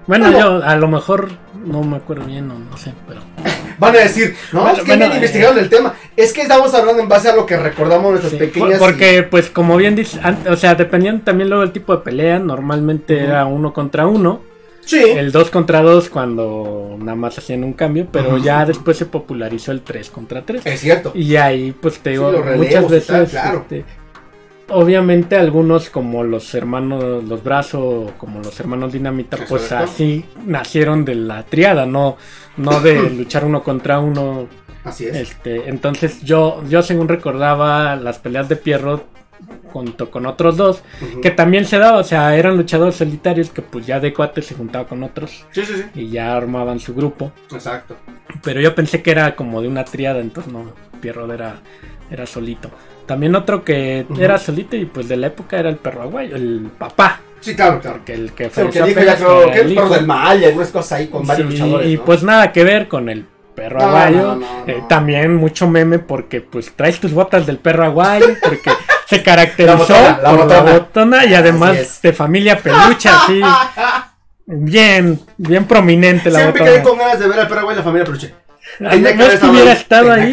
Bueno, 0.06 0.30
yo 0.32 0.62
a 0.64 0.76
lo 0.76 0.88
mejor 0.88 1.30
no 1.64 1.82
me 1.82 1.96
acuerdo 1.98 2.24
bien 2.24 2.50
o 2.50 2.58
no 2.58 2.76
sé, 2.76 2.92
pero. 3.06 3.20
Van 3.78 3.94
a 3.96 4.00
decir, 4.00 4.34
no, 4.52 4.60
Bueno, 4.62 4.76
es 4.78 4.82
que 4.84 4.90
bueno, 4.90 5.00
bien 5.04 5.12
eh, 5.12 5.14
investigaron 5.16 5.58
el 5.58 5.68
tema. 5.68 5.94
Es 6.16 6.32
que 6.32 6.42
estamos 6.42 6.72
hablando 6.74 7.02
en 7.02 7.08
base 7.08 7.28
a 7.30 7.36
lo 7.36 7.46
que 7.46 7.56
recordamos 7.56 8.10
nuestras 8.10 8.32
Sí, 8.32 8.38
pequeñas. 8.38 8.78
por- 8.78 8.90
porque, 8.90 9.22
pues, 9.24 9.48
como 9.50 9.76
bien 9.76 9.94
dices, 9.96 10.20
o 10.48 10.56
sea, 10.56 10.74
dependiendo 10.74 11.22
también 11.24 11.48
luego 11.48 11.62
del 11.62 11.72
tipo 11.72 11.94
de 11.96 12.02
pelea, 12.02 12.38
normalmente 12.38 13.18
era 13.22 13.46
uno 13.46 13.72
contra 13.72 14.06
uno, 14.06 14.40
Sí. 14.84 15.00
el 15.00 15.30
dos 15.32 15.50
contra 15.50 15.80
dos 15.82 16.08
cuando 16.10 16.96
nada 16.98 17.14
más 17.16 17.38
hacían 17.38 17.62
un 17.64 17.72
cambio, 17.72 18.06
pero 18.10 18.36
ya 18.38 18.64
después 18.66 18.96
se 18.96 19.06
popularizó 19.06 19.70
el 19.72 19.80
3 19.82 20.10
contra 20.10 20.42
3. 20.42 20.66
Es 20.66 20.80
cierto. 20.80 21.12
Y 21.14 21.36
ahí, 21.36 21.72
pues, 21.72 22.00
te 22.00 22.10
digo, 22.10 22.32
Sí, 22.32 22.38
muchas 22.58 22.88
veces, 22.88 23.06
tal, 23.06 23.26
claro. 23.28 23.58
este, 23.60 23.84
obviamente 24.72 25.36
algunos 25.36 25.90
como 25.90 26.24
los 26.24 26.54
hermanos, 26.54 27.24
los 27.24 27.42
brazos, 27.42 28.12
como 28.18 28.40
los 28.40 28.58
hermanos 28.60 28.92
Dinamita, 28.92 29.38
pues 29.48 29.72
así 29.72 30.24
nacieron 30.46 31.04
de 31.04 31.14
la 31.14 31.42
triada, 31.44 31.86
no, 31.86 32.16
no 32.56 32.80
de 32.80 33.10
luchar 33.16 33.44
uno 33.44 33.62
contra 33.62 34.00
uno 34.00 34.48
Así 34.84 35.06
es. 35.06 35.14
este, 35.16 35.68
entonces 35.68 36.22
yo, 36.22 36.62
yo 36.68 36.82
según 36.82 37.08
recordaba 37.08 37.94
las 37.96 38.18
peleas 38.18 38.48
de 38.48 38.56
Pierrot 38.56 39.06
junto 39.72 40.10
con 40.10 40.26
otros 40.26 40.56
dos, 40.56 40.82
que 41.22 41.30
también 41.30 41.64
se 41.64 41.78
daba, 41.78 41.98
o 41.98 42.04
sea, 42.04 42.36
eran 42.36 42.56
luchadores 42.56 42.94
solitarios 42.96 43.50
que 43.50 43.62
pues 43.62 43.86
ya 43.86 43.98
de 44.00 44.12
cuates 44.12 44.46
se 44.46 44.54
juntaba 44.54 44.86
con 44.86 45.02
otros 45.02 45.44
Sí, 45.50 45.64
sí, 45.64 45.74
sí. 45.76 45.84
y 45.94 46.10
ya 46.10 46.36
armaban 46.36 46.78
su 46.78 46.94
grupo. 46.94 47.32
Exacto. 47.50 47.96
Pero 48.44 48.60
yo 48.60 48.74
pensé 48.74 49.02
que 49.02 49.10
era 49.10 49.34
como 49.34 49.60
de 49.62 49.68
una 49.68 49.84
triada, 49.84 50.20
entonces 50.20 50.52
no, 50.52 50.72
Pierrot 51.00 51.30
era, 51.30 51.56
era 52.10 52.26
solito. 52.26 52.70
También 53.06 53.34
otro 53.34 53.64
que 53.64 54.06
era 54.18 54.38
solito 54.38 54.76
y 54.76 54.84
pues 54.86 55.08
de 55.08 55.16
la 55.16 55.26
época 55.28 55.58
era 55.58 55.68
el 55.68 55.76
perro 55.76 56.02
aguayo, 56.02 56.36
el 56.36 56.70
papá, 56.78 57.20
Sí, 57.40 57.56
claro, 57.56 57.80
claro. 57.80 57.96
porque 57.96 58.14
el 58.14 58.32
que 58.32 58.44
Sí, 58.44 58.50
porque 58.62 58.78
falleció 58.78 58.86
dijo 58.86 59.00
ya 59.00 59.12
apenas 59.12 59.16
creo 59.28 59.42
fue 59.42 59.52
que 59.52 59.58
el 59.60 59.68
el 59.68 59.74
perro 59.74 59.88
del 59.88 60.06
mal 60.06 60.40
y 60.40 60.44
algunas 60.44 60.68
cosas 60.68 60.92
ahí 60.92 61.06
con 61.08 61.26
varios 61.26 61.52
Sí, 61.52 61.58
luchadores. 61.58 61.88
y 61.90 61.96
¿no? 61.96 62.04
pues 62.04 62.22
nada 62.22 62.52
que 62.52 62.62
ver 62.64 62.86
con 62.88 63.08
el 63.08 63.26
perro 63.56 63.78
No, 63.80 63.86
aguayo. 63.86 64.34
no, 64.36 64.46
Eh, 64.68 64.82
también 64.88 65.34
mucho 65.34 65.66
meme 65.68 65.98
porque 65.98 66.40
pues 66.40 66.72
traes 66.76 67.00
tus 67.00 67.12
botas 67.12 67.44
del 67.46 67.58
perro 67.58 67.84
aguayo 67.84 68.36
porque 68.42 68.70
se 69.08 69.22
caracterizó 69.24 69.74
La 69.74 69.76
botona, 69.76 70.18
la 70.22 70.30
por 70.30 70.38
botona. 70.38 70.62
la 70.62 70.72
botona 70.78 71.24
y 71.26 71.34
además 71.34 72.00
de 72.00 72.12
familia 72.12 72.58
pelucha, 72.58 73.24
así 73.24 73.40
bien, 74.46 75.20
bien 75.36 75.64
prominente 75.66 76.30
la 76.30 76.38
Siempre 76.40 76.64
quedé 76.64 76.78
botona. 76.78 76.88
con 76.90 76.98
ganas 76.98 77.18
de 77.20 77.28
ver 77.28 77.40
al 77.40 77.48
perro 77.48 77.70
en 77.70 77.76
la 77.76 77.82
familia 77.82 78.04
peluche. 78.04 78.34
Es 78.78 79.38
que 79.40 79.46
hubiera 79.48 79.72
estado 79.72 80.12
ahí. 80.12 80.30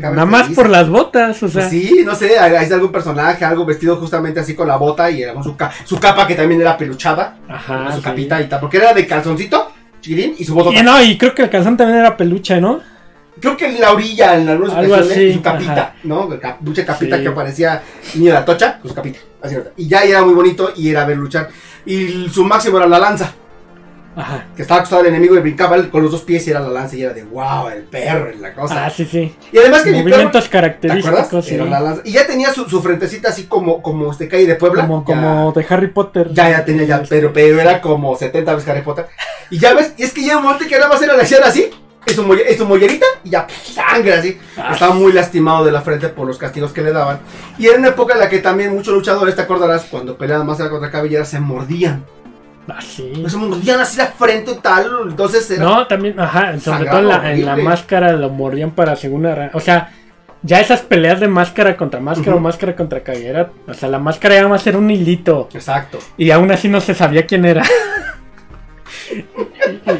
Nada 0.00 0.24
más 0.26 0.48
por 0.50 0.68
las 0.68 0.88
botas, 0.88 1.42
o 1.42 1.48
sea. 1.48 1.62
Pues 1.62 1.70
sí, 1.70 2.02
no 2.04 2.14
sé, 2.14 2.38
hay 2.38 2.70
algún 2.72 2.92
personaje, 2.92 3.44
algo 3.44 3.64
vestido 3.64 3.96
justamente 3.96 4.40
así 4.40 4.54
con 4.54 4.68
la 4.68 4.76
bota 4.76 5.10
y 5.10 5.22
era 5.22 5.32
con 5.34 5.42
su, 5.42 5.56
ca- 5.56 5.72
su 5.84 5.98
capa 5.98 6.26
que 6.26 6.34
también 6.34 6.60
era 6.60 6.76
peluchada, 6.76 7.36
Ajá. 7.48 7.90
su 7.92 7.98
sí. 7.98 8.04
capita 8.04 8.40
y 8.40 8.48
tal, 8.48 8.60
porque 8.60 8.76
era 8.76 8.92
de 8.92 9.06
calzoncito, 9.06 9.72
chiquirín, 10.00 10.34
y 10.38 10.44
su 10.44 10.54
bota. 10.54 10.70
Y 10.78 10.82
no, 10.82 11.02
y 11.02 11.16
creo 11.18 11.34
que 11.34 11.42
el 11.42 11.50
calzón 11.50 11.76
también 11.76 11.98
era 12.00 12.16
peluche, 12.16 12.60
¿no? 12.60 12.80
Creo 13.40 13.56
que 13.56 13.66
en 13.66 13.80
la 13.80 13.92
orilla, 13.92 14.34
en 14.36 14.48
algunas 14.48 14.72
ocasiones, 14.74 15.10
así, 15.10 15.32
su 15.34 15.42
capita, 15.42 15.72
ajá. 15.72 15.94
¿no? 16.04 16.28
Mucha 16.60 16.86
capita 16.86 17.16
Sí. 17.18 17.22
que 17.22 17.30
parecía 17.30 17.82
niño 18.14 18.28
de 18.28 18.32
la 18.32 18.44
tocha, 18.44 18.78
con 18.80 18.88
su 18.88 18.94
capita, 18.94 19.18
así. 19.42 19.56
Y 19.76 19.88
ya 19.88 20.02
era 20.04 20.22
muy 20.24 20.32
bonito 20.34 20.72
y 20.76 20.88
era 20.90 21.04
ver 21.04 21.16
luchar. 21.18 21.48
Y 21.84 22.28
su 22.30 22.44
máximo 22.44 22.78
era 22.78 22.86
la 22.86 22.98
lanza, 22.98 23.32
Ajá. 24.16 24.46
que 24.56 24.62
estaba 24.62 24.80
acostado 24.80 25.02
el 25.02 25.08
enemigo 25.08 25.36
y 25.36 25.40
brincaba 25.40 25.76
con 25.90 26.02
los 26.02 26.10
dos 26.10 26.22
pies 26.22 26.46
y 26.46 26.50
era 26.50 26.60
la 26.60 26.70
lanza 26.70 26.96
y 26.96 27.02
era 27.02 27.12
de 27.12 27.22
wow, 27.24 27.68
el 27.68 27.82
perro 27.82 28.32
y 28.32 28.38
la 28.38 28.54
cosa. 28.54 28.86
Ah, 28.86 28.90
sí, 28.90 29.04
sí. 29.04 29.36
y 29.52 29.58
además 29.58 29.82
que 29.82 29.90
mi 29.90 29.98
perro, 29.98 30.08
Movimientos 30.08 30.44
¿te 30.44 30.50
característicos, 30.50 31.44
sí. 31.44 31.54
Era 31.54 31.66
la 31.66 31.80
lanza. 31.80 32.00
Y 32.04 32.12
ya 32.12 32.26
tenía 32.26 32.50
su, 32.52 32.68
su 32.68 32.80
frentecita 32.82 33.28
así 33.28 33.44
como, 33.44 33.82
como 33.82 34.10
este 34.10 34.26
calle 34.26 34.46
de 34.46 34.54
Puebla. 34.54 34.82
Como, 34.86 35.00
Ya- 35.00 35.04
como 35.04 35.52
de 35.52 35.66
Harry 35.68 35.88
Potter. 35.88 36.30
Ya, 36.32 36.48
ya 36.50 36.64
tenía 36.64 36.84
ya, 36.84 37.02
pero, 37.08 37.32
pero 37.32 37.60
era 37.60 37.80
como 37.82 38.16
70 38.16 38.54
veces 38.54 38.68
Harry 38.70 38.82
Potter. 38.82 39.06
Y 39.50 39.58
ya 39.58 39.74
ves, 39.74 39.92
y 39.98 40.02
es 40.04 40.12
que 40.12 40.24
ya 40.24 40.38
un 40.38 40.44
momento 40.44 40.64
que 40.66 40.76
nada 40.76 40.88
más 40.88 41.02
era 41.02 41.14
la 41.14 41.22
hacían 41.22 41.42
así, 41.44 41.68
es 42.06 42.14
su, 42.14 42.24
molle- 42.24 42.56
su 42.56 42.64
mollerita 42.64 43.04
y 43.22 43.30
ya 43.30 43.46
sangre 43.62 44.14
así. 44.14 44.38
Ah. 44.56 44.70
Estaba 44.72 44.94
muy 44.94 45.12
lastimado 45.12 45.64
de 45.64 45.72
la 45.72 45.82
frente 45.82 46.08
por 46.08 46.26
los 46.26 46.38
castigos 46.38 46.72
que 46.72 46.80
le 46.80 46.92
daban. 46.92 47.18
Y 47.58 47.66
era 47.66 47.78
una 47.78 47.88
época 47.88 48.14
en 48.14 48.20
la 48.20 48.28
que 48.30 48.38
también 48.38 48.72
muchos 48.74 48.94
luchadores, 48.94 49.34
te 49.36 49.42
acordarás, 49.42 49.84
cuando 49.90 50.16
peleaban 50.16 50.46
máscara 50.46 50.70
contra 50.70 50.90
cabellera, 50.90 51.24
se 51.26 51.38
mordían. 51.38 52.04
Así. 52.68 53.12
Se 53.28 53.36
mordían 53.36 53.80
así 53.80 53.96
la 53.96 54.06
frente 54.06 54.52
y 54.52 54.56
tal. 54.56 54.86
Entonces 55.08 55.50
era. 55.50 55.64
No, 55.64 55.86
también, 55.86 56.18
ajá, 56.18 56.58
sobre 56.58 56.88
todo 56.88 56.98
en 57.00 57.08
la, 57.08 57.32
en 57.32 57.44
la 57.44 57.52
horrible. 57.52 57.70
máscara 57.70 58.12
lo 58.12 58.30
mordían 58.30 58.70
para 58.72 58.96
segunda 58.96 59.34
ra- 59.34 59.50
O 59.54 59.60
sea, 59.60 59.90
ya 60.42 60.60
esas 60.60 60.82
peleas 60.82 61.20
de 61.20 61.28
máscara 61.28 61.76
contra 61.76 62.00
máscara 62.00 62.30
Ujú. 62.32 62.38
o 62.38 62.40
máscara 62.40 62.74
contra 62.76 63.02
cabellera, 63.02 63.50
o 63.66 63.74
sea, 63.74 63.88
la 63.88 63.98
máscara 63.98 64.34
ya 64.36 64.48
más 64.48 64.66
era 64.66 64.78
un 64.78 64.90
hilito. 64.90 65.48
Exacto. 65.54 65.98
Y 66.16 66.30
aún 66.30 66.50
así 66.50 66.68
no 66.68 66.80
se 66.80 66.94
sabía 66.94 67.26
quién 67.26 67.44
era. 67.44 67.62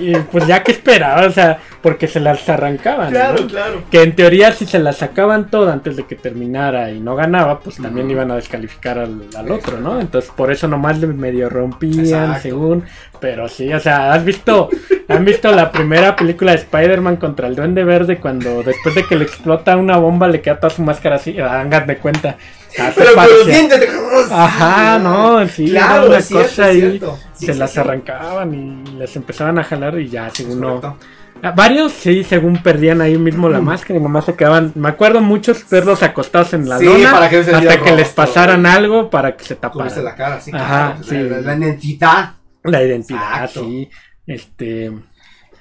y, 0.00 0.12
y, 0.12 0.16
pues 0.30 0.46
ya 0.46 0.62
que 0.62 0.72
esperaba, 0.72 1.26
o 1.26 1.30
sea, 1.30 1.58
porque 1.86 2.08
se 2.08 2.18
las 2.18 2.48
arrancaban. 2.48 3.12
¿no? 3.12 3.46
claro. 3.46 3.82
Que 3.92 4.02
en 4.02 4.16
teoría 4.16 4.50
si 4.50 4.66
se 4.66 4.80
las 4.80 4.96
sacaban 4.96 5.48
toda 5.52 5.72
antes 5.72 5.94
de 5.96 6.04
que 6.04 6.16
terminara 6.16 6.90
y 6.90 6.98
no 6.98 7.14
ganaba, 7.14 7.60
pues 7.60 7.76
también 7.76 8.10
iban 8.10 8.28
a 8.32 8.34
descalificar 8.34 8.98
al, 8.98 9.22
al 9.36 9.52
otro, 9.52 9.78
¿no? 9.78 10.00
Entonces 10.00 10.32
por 10.36 10.50
eso 10.50 10.66
nomás 10.66 10.98
le 10.98 11.06
medio 11.06 11.48
rompían, 11.48 12.00
Exacto. 12.04 12.40
según. 12.42 12.84
Pero 13.20 13.48
sí, 13.48 13.72
o 13.72 13.78
sea, 13.78 14.12
¿has 14.12 14.24
visto, 14.24 14.68
han 15.06 15.24
visto 15.24 15.52
la 15.52 15.70
primera 15.70 16.16
película 16.16 16.50
de 16.50 16.58
Spider-Man 16.58 17.18
contra 17.18 17.46
el 17.46 17.54
Duende 17.54 17.84
Verde 17.84 18.18
cuando 18.18 18.64
después 18.64 18.96
de 18.96 19.04
que 19.06 19.14
le 19.14 19.22
explota 19.24 19.76
una 19.76 19.96
bomba 19.96 20.26
le 20.26 20.40
queda 20.40 20.58
toda 20.58 20.70
su 20.70 20.82
máscara 20.82 21.14
así? 21.16 21.38
Hagan 21.38 21.86
de 21.86 21.98
cuenta. 21.98 22.36
Pero 22.96 23.14
con 23.14 23.24
los 23.24 23.46
dientes. 23.46 23.78
de- 23.78 23.88
Ajá, 24.32 24.98
no, 24.98 25.46
sí, 25.46 25.70
era 25.70 25.86
Claro, 25.86 26.08
una 26.08 26.18
es 26.18 26.26
cierto, 26.26 26.48
cosa 26.48 26.62
es 26.62 26.74
ahí. 26.74 26.80
cierto. 26.80 27.18
Sí, 27.34 27.46
se 27.46 27.52
sí, 27.52 27.58
las 27.60 27.70
sí. 27.70 27.78
arrancaban 27.78 28.54
y 28.54 28.90
les 28.98 29.14
empezaban 29.14 29.58
a 29.60 29.62
jalar 29.64 29.98
y 30.00 30.08
ya, 30.08 30.28
según 30.30 30.60
no. 30.60 30.98
Ah, 31.42 31.50
Varios 31.52 31.92
sí, 31.92 32.24
según 32.24 32.56
perdían 32.62 33.00
ahí 33.00 33.16
mismo 33.18 33.48
la 33.48 33.60
máscara 33.60 33.98
y 33.98 34.02
nomás 34.02 34.24
se 34.24 34.34
quedaban. 34.34 34.72
Me 34.74 34.88
acuerdo 34.88 35.20
muchos 35.20 35.68
verlos 35.70 36.02
acostados 36.02 36.52
en 36.54 36.68
la 36.68 36.78
Sí, 36.78 36.86
lona 36.86 37.12
para 37.12 37.28
que 37.30 37.38
hasta 37.38 37.82
que 37.82 37.92
les 37.92 38.08
pasaran 38.08 38.62
güey. 38.62 38.72
algo 38.72 39.10
para 39.10 39.36
que 39.36 39.44
se 39.44 39.54
taparan. 39.54 39.88
Cubrirse 39.88 40.02
la 40.02 40.14
cara, 40.16 40.40
sí, 40.40 40.50
Ajá, 40.54 40.96
claro. 41.00 41.04
sí. 41.04 41.14
La, 41.16 41.40
la 41.40 41.56
identidad. 41.56 42.30
La 42.64 42.82
identidad, 42.82 43.44
Exacto. 43.44 43.60
sí. 43.64 43.88
Este. 44.26 44.92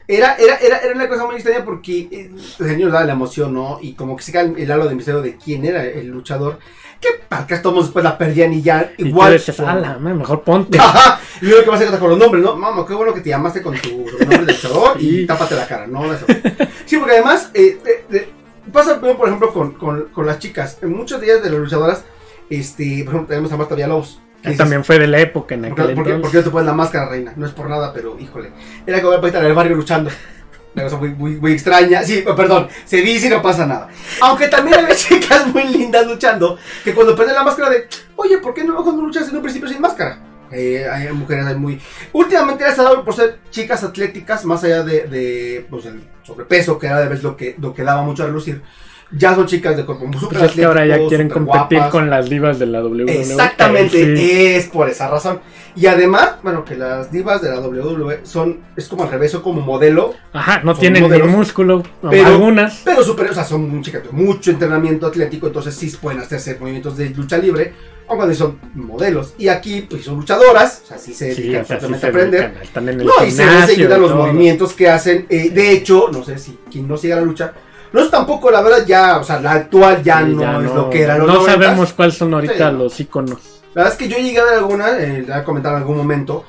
Era, 0.08 0.36
era, 0.36 0.56
era, 0.58 0.78
era 0.78 0.94
una 0.94 1.08
cosa 1.10 1.26
muy 1.26 1.36
extraña 1.36 1.66
porque 1.66 2.08
eh, 2.12 2.30
el 2.60 2.68
señor 2.68 2.92
daba 2.92 3.06
la 3.06 3.14
emoción, 3.14 3.54
¿no? 3.54 3.80
Y 3.82 3.94
como 3.94 4.16
que 4.16 4.24
se 4.24 4.32
cae 4.32 4.54
el 4.58 4.72
halo 4.72 4.88
de 4.88 4.96
misterio 4.96 5.22
de 5.22 5.36
quién 5.38 5.66
era 5.66 5.84
el 5.84 6.08
luchador. 6.08 6.60
Que 7.02 7.10
que 7.48 7.58
todos 7.58 7.86
después 7.86 8.04
la 8.04 8.18
perdían 8.18 8.54
y 8.54 8.62
ya 8.62 8.94
Y 8.98 9.08
igual. 9.08 9.34
decías, 9.34 9.58
con- 9.58 9.68
"Ala, 9.68 9.98
mejor 10.00 10.44
ponte. 10.44 10.80
Ajá. 10.80 11.20
Y 11.42 11.46
luego 11.46 11.64
que 11.64 11.70
vas 11.70 11.82
a 11.82 12.00
con 12.00 12.10
los 12.10 12.18
nombres, 12.20 12.44
¿no? 12.44 12.56
Mamá, 12.56 12.86
qué 12.88 12.94
bueno 12.94 13.14
que 13.14 13.22
te 13.22 13.30
llamaste 13.30 13.62
con 13.62 13.76
tu 13.78 13.90
nombre 14.20 14.46
de 14.46 14.54
luchador 14.54 14.98
Sí. 15.00 15.22
y 15.22 15.26
tápate 15.28 15.56
la 15.56 15.68
cara, 15.68 15.88
¿no? 15.88 16.12
Eso. 16.14 16.26
Sí, 16.86 16.98
porque 16.98 17.14
además, 17.14 17.52
eh, 17.54 17.78
eh, 17.86 18.06
eh, 18.12 18.30
pasa 18.72 19.00
por 19.02 19.28
ejemplo 19.28 19.52
con, 19.52 19.74
con, 19.74 20.06
con 20.06 20.26
las 20.26 20.40
chicas. 20.40 20.78
En 20.82 20.94
muchos 20.96 21.20
días 21.20 21.44
de 21.44 21.50
las 21.50 21.60
luchadoras, 21.60 22.06
este, 22.50 23.04
por 23.04 23.14
ejemplo, 23.16 23.28
tenemos 23.36 23.52
a 23.52 23.58
Marta 23.58 23.76
Villalobos. 23.76 24.22
Que 24.52 24.58
También 24.58 24.84
fue 24.84 25.00
de 25.00 25.08
la 25.08 25.20
época 25.20 25.56
en 25.56 25.62
¿Por 25.62 25.76
qué, 25.76 25.82
aquel 25.82 25.96
por 25.96 26.04
qué- 26.04 26.10
por 26.10 26.16
entonces. 26.18 26.32
qué 26.32 26.38
no 26.38 26.44
te 26.44 26.50
pones 26.52 26.66
la 26.68 26.74
máscara, 26.74 27.10
reina? 27.10 27.34
No 27.36 27.46
es 27.46 27.52
por 27.52 27.70
nada, 27.70 27.92
pero 27.94 28.18
híjole. 28.20 28.52
Era 28.86 29.02
como 29.02 29.20
ver 29.20 29.36
en 29.36 29.46
el 29.46 29.54
barrio 29.54 29.76
luchando. 29.76 30.10
Una 30.74 30.84
cosa 30.84 30.98
muy, 30.98 31.10
muy, 31.10 31.32
muy 31.38 31.54
extraña. 31.54 32.04
Sí, 32.04 32.24
oh, 32.28 32.36
perdón, 32.36 32.68
se 32.84 32.98
dice 32.98 33.28
y 33.28 33.30
no 33.30 33.42
pasa 33.42 33.66
nada. 33.66 33.88
Aunque 34.22 34.48
también 34.50 34.86
hay 34.86 34.96
chicas 34.96 35.48
muy 35.48 35.64
lindas 35.66 36.06
luchando 36.06 36.58
que 36.84 36.94
cuando 36.94 37.16
ponen 37.16 37.34
la 37.34 37.44
máscara 37.44 37.70
de, 37.70 37.88
oye, 38.18 38.40
¿por 38.40 38.54
qué 38.54 38.64
no 38.66 38.84
no 38.84 39.02
luchas 39.02 39.30
en 39.30 39.38
un 39.38 39.42
principio 39.42 39.70
sin 39.70 39.80
máscara? 39.80 40.20
Eh, 40.52 40.86
hay 40.90 41.12
mujeres 41.14 41.56
muy. 41.58 41.82
Últimamente 42.14 42.64
les 42.66 42.78
ha 42.78 42.84
dado 42.84 43.04
por 43.04 43.16
ser 43.16 43.40
chicas 43.50 43.84
atléticas, 43.84 44.46
más 44.46 44.64
allá 44.64 44.84
de, 44.84 45.08
de 45.08 45.66
pues, 45.70 45.86
el 45.86 46.04
sobrepeso, 46.24 46.78
que 46.78 46.88
era 46.88 47.00
de 47.00 47.08
vez 47.08 47.24
lo 47.24 47.36
que, 47.36 47.56
lo 47.60 47.74
que 47.74 47.84
daba 47.84 48.04
mucho 48.04 48.24
a 48.24 48.28
relucir. 48.28 48.62
Ya 49.12 49.36
son 49.36 49.46
chicas 49.46 49.78
de 49.78 49.86
cuerpo 49.86 50.06
súper 50.20 50.40
Pues 50.40 50.50
es 50.52 50.56
que 50.56 50.66
ahora 50.66 50.86
ya 50.86 50.98
quieren 51.08 51.30
competir 51.30 51.78
guapas. 51.78 51.92
con 51.92 52.10
las 52.10 52.30
divas 52.30 52.58
de 52.60 52.66
la 52.66 52.84
WWE. 52.84 53.22
Exactamente, 53.22 54.16
sí. 54.18 54.32
es 54.56 54.66
por 54.68 54.90
esa 54.90 55.08
razón. 55.10 55.40
Y 55.76 55.88
además, 55.88 56.36
bueno, 56.42 56.64
que 56.66 56.76
las 56.76 57.12
divas 57.12 57.42
de 57.42 57.50
la 57.50 57.60
WWE 57.60 58.22
son, 58.24 58.62
es 58.76 58.88
como 58.88 59.04
al 59.04 59.12
revés, 59.12 59.32
son 59.32 59.42
como 59.42 59.62
modelo, 59.62 60.14
Ajá, 60.34 60.62
no 60.64 60.74
tienen 60.74 61.04
ni 61.04 61.08
modelos, 61.10 61.30
músculo, 61.30 61.84
pero- 62.10 62.28
algunas. 62.28 62.82
pero 62.86 63.04
super, 63.04 63.30
o 63.30 63.34
sea, 63.34 63.44
son 63.44 63.82
chicas 63.84 64.04
de 64.04 64.10
mucho 64.12 64.52
entrenamiento 64.52 65.06
atlético, 65.08 65.48
entonces 65.48 65.76
sí 65.76 65.92
pueden 66.02 66.20
hacerse 66.22 66.58
movimientos 66.60 66.96
de 66.98 67.10
lucha 67.10 67.38
libre, 67.38 67.74
aunque 68.08 68.16
cuando 68.16 68.34
son 68.36 68.58
modelos. 68.74 69.34
Y 69.38 69.50
aquí, 69.50 69.86
pues 69.90 70.06
son 70.06 70.16
luchadoras, 70.16 70.82
o 70.86 70.88
sea, 70.88 70.98
sí 70.98 71.14
se 71.14 71.36
Sí, 71.36 71.42
dedican 71.44 71.64
o 71.64 71.66
sea, 71.66 71.80
sí 71.82 71.94
se 72.00 72.06
a 72.06 72.10
aprender. 72.10 72.54
están 72.64 72.88
en 72.90 73.02
el 73.02 73.06
No, 73.08 73.14
y 73.26 73.32
se 73.32 73.44
y 73.74 73.78
los 73.84 74.16
movimientos 74.16 74.74
que 74.74 74.90
hacen. 74.90 75.26
eh, 75.30 75.50
de 75.50 75.72
hecho, 75.72 76.08
no 76.12 76.24
sé 76.24 76.38
si 76.38 76.58
quien 76.72 76.88
no 76.88 76.96
siga 76.96 77.18
la 77.18 77.22
lucha, 77.24 77.54
no 77.96 78.02
es 78.02 78.12
tampoco, 78.12 78.52
la 78.52 78.62
verdad, 78.62 78.86
ya, 78.86 79.18
o 79.18 79.24
sea, 79.24 79.40
la 79.40 79.54
actual 79.54 80.04
ya, 80.04 80.20
Sí, 80.20 80.34
no, 80.36 80.42
ya 80.42 80.58
es 80.68 80.74
lo 80.76 80.90
que 80.90 81.02
era. 81.02 81.18
los 81.18 81.28
No 81.28 81.34
90s. 81.42 81.46
sabemos 81.46 81.94
cuáles 81.94 82.16
son 82.16 82.34
ahorita 82.34 82.70
Sí. 82.70 82.78
los 82.78 83.00
iconos. 83.00 83.62
La 83.74 83.84
verdad 83.84 83.94
es 83.94 83.98
que 83.98 84.08
yo 84.08 84.18
llegué 84.18 84.40
a 84.40 84.44
ver 84.44 84.54
alguna, 84.56 84.90
eh, 85.00 85.24
la 85.28 85.36
voy 85.36 85.42
a 85.42 85.44
comentar 85.46 85.72
en 85.74 85.78
algún 85.80 85.98
momento. 85.98 86.44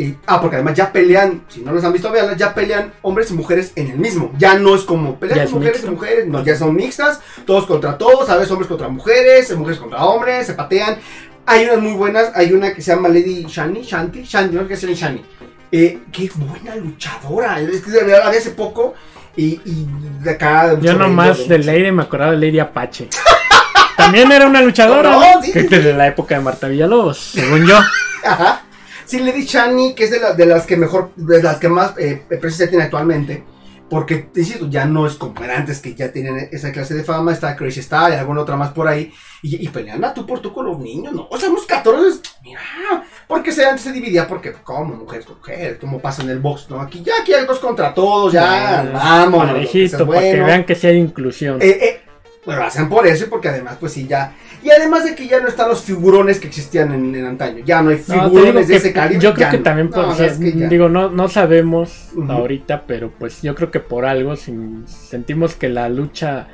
y- 0.00 0.14
ah, 0.28 0.40
porque 0.40 0.54
además 0.54 0.74
ya 0.74 0.92
pelean, 0.92 1.42
si 1.48 1.60
no 1.62 1.72
los 1.72 1.82
han 1.82 1.92
visto, 1.92 2.12
veanlas, 2.12 2.36
ya 2.36 2.54
pelean 2.54 2.92
hombres 3.02 3.32
y 3.32 3.34
mujeres 3.34 3.72
en 3.74 3.88
el 3.90 3.98
mismo. 3.98 4.30
Ya 4.38 4.54
no 4.56 4.76
es 4.76 4.82
como 4.84 5.18
pelean 5.18 5.40
es 5.40 5.50
mujeres 5.52 5.82
y 5.82 5.90
mujeres, 5.90 6.26
no, 6.28 6.44
ya 6.44 6.54
son 6.56 6.76
mixtas, 6.76 7.18
todos 7.44 7.66
contra 7.66 7.98
todos, 7.98 8.30
a 8.30 8.36
veces 8.36 8.52
hombres 8.52 8.68
contra 8.68 8.86
mujeres, 8.88 9.52
mujeres 9.56 9.80
contra 9.80 10.04
hombres, 10.04 10.46
se 10.46 10.54
patean. 10.54 10.98
Hay 11.46 11.64
unas 11.64 11.78
muy 11.80 11.94
buenas, 11.94 12.30
hay 12.36 12.52
una 12.52 12.72
que 12.74 12.80
se 12.80 12.94
llama 12.94 13.08
Lady 13.08 13.44
Shani, 13.48 13.82
Shanti, 13.82 14.22
Shanti, 14.22 14.54
no 14.54 14.62
sé 14.62 14.68
qué 14.68 14.74
es 14.74 14.82
Lady 14.84 14.94
Shani. 14.94 15.24
Eh, 15.72 15.98
qué 16.12 16.30
buena 16.36 16.76
luchadora, 16.76 17.60
es 17.60 17.80
que 17.80 17.90
de 17.90 18.04
verdad 18.04 18.28
hace 18.28 18.50
poco 18.50 18.94
y, 19.38 19.60
y 19.64 19.88
de 20.22 20.30
acá. 20.32 20.74
de 20.74 20.86
Yo 20.86 20.94
nomás 20.94 21.48
de 21.48 21.58
Lady 21.58 21.90
me 21.92 22.02
acordaba 22.02 22.32
de 22.32 22.38
Lady 22.38 22.58
Apache. 22.58 23.08
También 23.96 24.30
era 24.32 24.46
una 24.46 24.60
luchadora, 24.62 25.10
No, 25.10 25.20
¿no? 25.20 25.42
sí, 25.42 25.52
que 25.52 25.60
sí, 25.60 25.64
es 25.66 25.70
desde 25.70 25.92
la 25.94 26.06
época 26.06 26.36
de 26.36 26.40
Marta 26.42 26.68
Villalobos, 26.68 27.18
según 27.18 27.66
yo. 27.66 27.78
Ajá. 28.24 28.62
Sí, 29.04 29.18
Lady 29.20 29.44
Shani, 29.44 29.94
que 29.94 30.04
es 30.04 30.10
de, 30.10 30.20
la- 30.20 30.34
de 30.34 30.46
las 30.46 30.66
que 30.66 30.76
mejor, 30.76 31.10
de 31.16 31.42
las 31.42 31.56
que 31.56 31.68
más 31.68 31.92
eh, 31.98 32.22
presencia 32.28 32.68
tiene 32.68 32.84
actualmente. 32.84 33.42
Porque, 33.90 34.28
insisto, 34.34 34.68
ya 34.68 34.84
no 34.84 35.06
es 35.06 35.14
como 35.14 35.42
era 35.42 35.56
antes 35.56 35.80
que 35.80 35.94
ya 35.94 36.12
tienen 36.12 36.48
esa 36.52 36.72
clase 36.72 36.94
de 36.94 37.04
fama. 37.04 37.32
Está 37.32 37.56
Crazy 37.56 37.80
Star 37.80 38.12
y 38.12 38.16
alguna 38.16 38.42
otra 38.42 38.56
más 38.56 38.70
por 38.72 38.86
ahí. 38.86 39.12
Y, 39.42 39.64
y 39.64 39.68
pelean 39.68 40.04
a 40.04 40.12
tú 40.12 40.26
por 40.26 40.40
tú 40.40 40.52
con 40.52 40.66
los 40.66 40.78
niños, 40.78 41.14
¿no? 41.14 41.28
O 41.30 41.38
sea, 41.38 41.48
unos 41.48 41.64
14, 41.64 42.20
mira. 42.42 42.60
Porque 43.26 43.52
se, 43.52 43.64
antes 43.64 43.82
se 43.82 43.92
dividía 43.92 44.26
porque, 44.26 44.52
como 44.52 44.94
mujeres 44.94 45.26
con 45.26 45.36
mujeres, 45.36 45.78
como 45.78 46.00
pasa 46.00 46.22
en 46.22 46.30
el 46.30 46.38
box, 46.38 46.68
¿no? 46.70 46.80
Aquí 46.80 47.02
ya, 47.02 47.12
aquí 47.20 47.32
hay 47.32 47.46
dos 47.46 47.58
contra 47.58 47.94
todos, 47.94 48.32
ya, 48.32 48.90
vamos. 48.92 49.46
Parejito, 49.46 50.06
para 50.06 50.20
que 50.20 50.40
vean 50.40 50.64
que 50.64 50.74
sí 50.74 50.86
hay 50.86 50.96
inclusión. 50.96 51.60
Eh, 51.62 51.68
eh, 51.68 52.00
bueno, 52.48 52.60
lo 52.62 52.66
hacen 52.66 52.88
por 52.88 53.06
eso 53.06 53.24
y 53.24 53.28
porque 53.28 53.48
además, 53.48 53.76
pues 53.78 53.92
sí, 53.92 54.06
ya. 54.06 54.32
Y 54.62 54.70
además 54.70 55.04
de 55.04 55.14
que 55.14 55.28
ya 55.28 55.38
no 55.40 55.48
están 55.48 55.68
los 55.68 55.82
figurones 55.82 56.40
que 56.40 56.46
existían 56.48 56.92
en, 56.94 57.14
en 57.14 57.26
antaño. 57.26 57.62
Ya 57.64 57.82
no 57.82 57.90
hay 57.90 58.02
No, 58.08 58.22
figurones 58.24 58.66
de 58.68 58.72
que- 58.72 58.78
ese 58.78 58.92
calibre. 58.94 59.22
yo 59.22 59.34
creo 59.34 59.50
que 59.50 59.58
no. 59.58 59.62
también 59.62 59.90
por 59.90 60.20
es 60.20 60.38
que 60.38 60.50
digo 60.68 60.88
no 60.88 61.10
no 61.10 61.28
sabemos 61.28 62.08
ahorita 62.28 62.84
pero 62.86 63.10
pues 63.10 63.42
yo 63.42 63.54
creo 63.54 63.70
que 63.70 63.80
por 63.80 64.06
algo 64.06 64.34
sentimos 64.86 65.54
que 65.56 65.68
la 65.68 65.88
lucha 65.90 66.48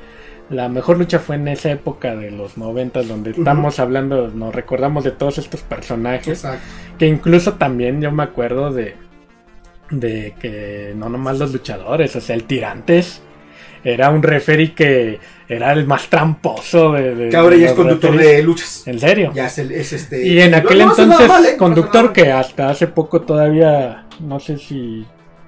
la 0.49 0.69
mejor 0.69 0.97
lucha 0.99 1.19
fue 1.19 1.37
en 1.37 1.47
esa 1.47 1.71
época 1.71 2.15
de 2.15 2.29
los 2.29 2.57
noventas 2.57 3.07
donde 3.07 3.31
estamos 3.31 3.79
hablando 3.79 4.27
nos 4.27 4.53
recordamos 4.53 5.03
de 5.03 5.11
todos 5.11 5.37
estos 5.37 5.61
personajes 5.61 6.43
Exacto. 6.43 6.59
que 6.99 7.07
incluso 7.07 7.53
también 7.53 8.01
yo 8.01 8.11
me 8.11 8.23
acuerdo 8.23 8.71
de 8.71 8.95
de 9.89 10.35
que 10.39 10.93
no 10.95 11.09
nomás 11.09 11.39
los 11.39 11.51
luchadores 11.53 12.15
o 12.15 12.21
sea 12.21 12.35
el 12.35 12.43
tirantes 12.43 13.21
era 13.85 14.09
un 14.09 14.21
referee 14.23 14.73
que 14.73 15.19
era 15.47 15.71
el 15.71 15.85
más 15.85 16.07
tramposo 16.09 16.91
de, 16.93 17.15
de- 17.15 17.29
Que 17.29 17.37
ahora 17.37 17.55
ya 17.55 17.59
de 17.59 17.65
es 17.65 17.71
los 17.71 17.79
conductor 17.79 18.11
referees. 18.11 18.37
de 18.37 18.43
luchas. 18.43 18.83
en 18.87 18.99
serio 18.99 19.31
Ya 19.33 19.45
es, 19.45 19.57
el, 19.59 19.71
es 19.71 19.93
este. 19.93 20.25
y 20.27 20.41
en 20.41 20.55
aquel 20.55 20.79
no 20.79 20.89
entonces, 20.97 21.27
mal, 21.27 21.45
¿eh? 21.45 21.55
Conductor 21.57 22.11
que 22.11 22.31
hasta 22.31 22.69
hace 22.69 22.87
poco 22.87 23.21
todavía, 23.21 24.05
no 24.19 24.39
sé 24.39 24.57
si 24.57 25.05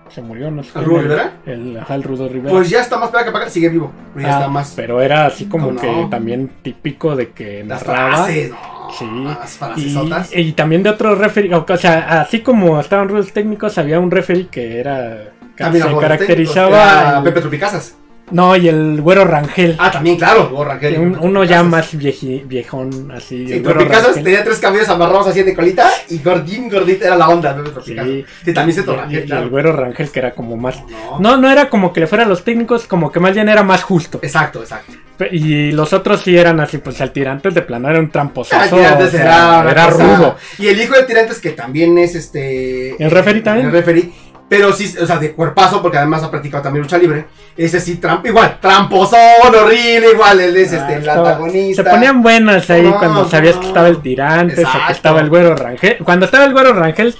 se 0.09 0.21
murió, 0.21 0.49
no 0.51 0.63
sé. 0.63 0.69
¿El 0.79 0.85
Rudo 0.85 1.01
Rivera? 1.01 1.31
El, 1.45 1.77
ajá, 1.77 1.95
el 1.95 2.03
Rudo. 2.03 2.29
Rivera. 2.29 2.51
Pues 2.53 2.69
ya 2.69 2.79
está 2.81 2.97
más 2.97 3.09
para 3.09 3.23
que 3.23 3.29
acá, 3.31 3.49
sigue 3.49 3.67
vivo. 3.69 3.91
Pero 4.15 4.25
ya 4.27 4.33
Ah, 4.35 4.39
está 4.39 4.49
más. 4.49 4.73
Pero 4.75 5.01
era 5.01 5.25
así 5.25 5.45
como 5.45 5.71
No, 5.71 5.81
que 5.81 5.91
no. 5.91 6.09
también 6.09 6.49
típico 6.61 7.15
de 7.15 7.31
que 7.31 7.63
Las 7.67 7.85
narraba. 7.85 8.25
frases, 8.25 8.51
no. 8.51 8.77
Sí. 8.97 10.07
Las 10.07 10.29
Y, 10.33 10.53
también 10.53 10.81
de 10.83 10.91
otros 10.91 11.17
referees, 11.17 11.53
o 11.53 11.77
sea, 11.77 12.21
así 12.21 12.39
como 12.39 12.79
estaban 12.79 13.09
rudos 13.09 13.33
técnicos, 13.33 13.77
había 13.77 13.99
un 13.99 14.09
referee 14.09 14.47
que 14.47 14.79
era 14.79 15.31
que 15.57 15.63
se 15.63 15.79
caracterizaba. 15.99 16.69
técnicos, 16.69 17.09
era 17.11 17.23
Pepe 17.23 17.41
Trupicasas. 17.41 17.95
No, 18.31 18.55
y 18.55 18.67
el 18.67 19.01
güero 19.01 19.23
Rangel. 19.25 19.75
Ah, 19.79 19.89
también, 19.91 20.17
claro. 20.17 20.49
Hugo 20.51 20.65
Rangel. 20.65 20.99
un- 20.99 21.17
uno 21.19 21.43
ya 21.43 21.63
más 21.63 21.93
vieji- 21.93 22.45
viejón, 22.47 23.11
así. 23.11 23.47
Sí, 23.47 23.53
el 23.53 23.63
güero 23.63 23.79
Rangel. 23.85 24.23
tenía 24.23 24.43
tres 24.43 24.59
cabellos 24.59 24.89
amarrados 24.89 25.27
así 25.27 25.43
de 25.43 25.53
colita 25.55 25.89
y 26.09 26.19
gordín, 26.19 26.69
gordita 26.69 27.07
era 27.07 27.15
la 27.15 27.29
onda, 27.29 27.55
Tropicazas. 27.55 27.85
Sí. 27.85 28.25
Sí, 28.45 28.53
también 28.53 28.75
se 28.75 28.81
Y- 28.81 28.85
torna. 28.85 29.07
y- 29.11 29.25
y 29.27 29.31
el 29.31 29.49
güero 29.49 29.71
Rangel 29.73 30.09
que 30.09 30.19
era 30.19 30.31
como 30.31 30.57
más 30.57 30.77
No. 30.89 31.19
No, 31.19 31.37
no 31.37 31.49
era 31.49 31.69
como 31.69 31.93
que 31.93 32.01
le 32.01 32.07
fuera 32.07 32.23
a 32.25 32.27
los 32.27 32.43
técnicos, 32.43 32.85
como 32.85 33.11
que 33.11 33.19
más 33.19 33.33
bien 33.33 33.49
era 33.49 33.63
más 33.63 33.83
justo. 33.83 34.19
Exacto, 34.21 34.61
exacto. 34.61 34.93
Y 35.31 35.71
los 35.71 35.93
otros 35.93 36.21
sí 36.21 36.37
eran 36.37 36.59
así, 36.59 36.77
pues 36.77 37.01
el 37.01 37.11
tirantes 37.11 37.53
de 37.55 37.63
plano 37.63 37.89
era 37.89 37.99
un 37.99 38.11
tramposazo. 38.11 38.75
Ah, 38.75 38.77
Tirantes 38.77 39.07
o 39.07 39.11
sea, 39.11 39.61
era, 39.63 39.71
era 39.71 39.89
rudo. 39.89 40.35
Y 40.59 40.67
el 40.67 40.79
hijo 40.79 40.93
de 40.95 41.03
Tirantes, 41.03 41.39
que 41.39 41.51
también 41.51 41.97
es 41.97 42.13
este. 42.13 43.01
¿El 43.03 43.09
referee 43.09 43.41
también? 43.41 43.65
El 43.67 43.71
referee. 43.71 44.11
Pero 44.49 44.71
sí, 44.71 44.95
o 45.01 45.05
sea, 45.05 45.17
de 45.17 45.33
cuerpazo, 45.33 45.81
porque 45.81 45.97
además 45.97 46.23
ha 46.23 46.31
practicado 46.31 46.63
también 46.63 46.83
lucha 46.83 46.97
libre. 46.97 47.25
Ese 47.57 47.81
sí, 47.81 47.95
tramp, 47.97 48.25
igual, 48.25 48.59
tramposón, 48.61 49.19
horrible, 49.53 50.11
igual, 50.13 50.39
él 50.39 50.55
es 50.55 50.71
Ah, 50.71 50.77
este, 50.77 50.93
el 50.93 50.99
estaba- 51.01 51.29
antagonista. 51.31 51.83
Se 51.83 51.89
ponían 51.89 52.21
buenas 52.21 52.69
ahí 52.69 52.83
No, 52.83 52.97
cuando 52.97 53.29
sabías 53.29 53.57
que 53.57 53.67
estaba 53.67 53.87
el 53.89 54.01
tirante, 54.01 54.63
o 54.65 54.85
que 54.87 54.91
estaba 54.93 55.19
el 55.19 55.29
güero 55.29 55.53
Rangel. 55.55 55.97
Cuando 56.03 56.25
estaba 56.25 56.45
el 56.45 56.53
güero 56.53 56.71
Rangel, 56.73 57.13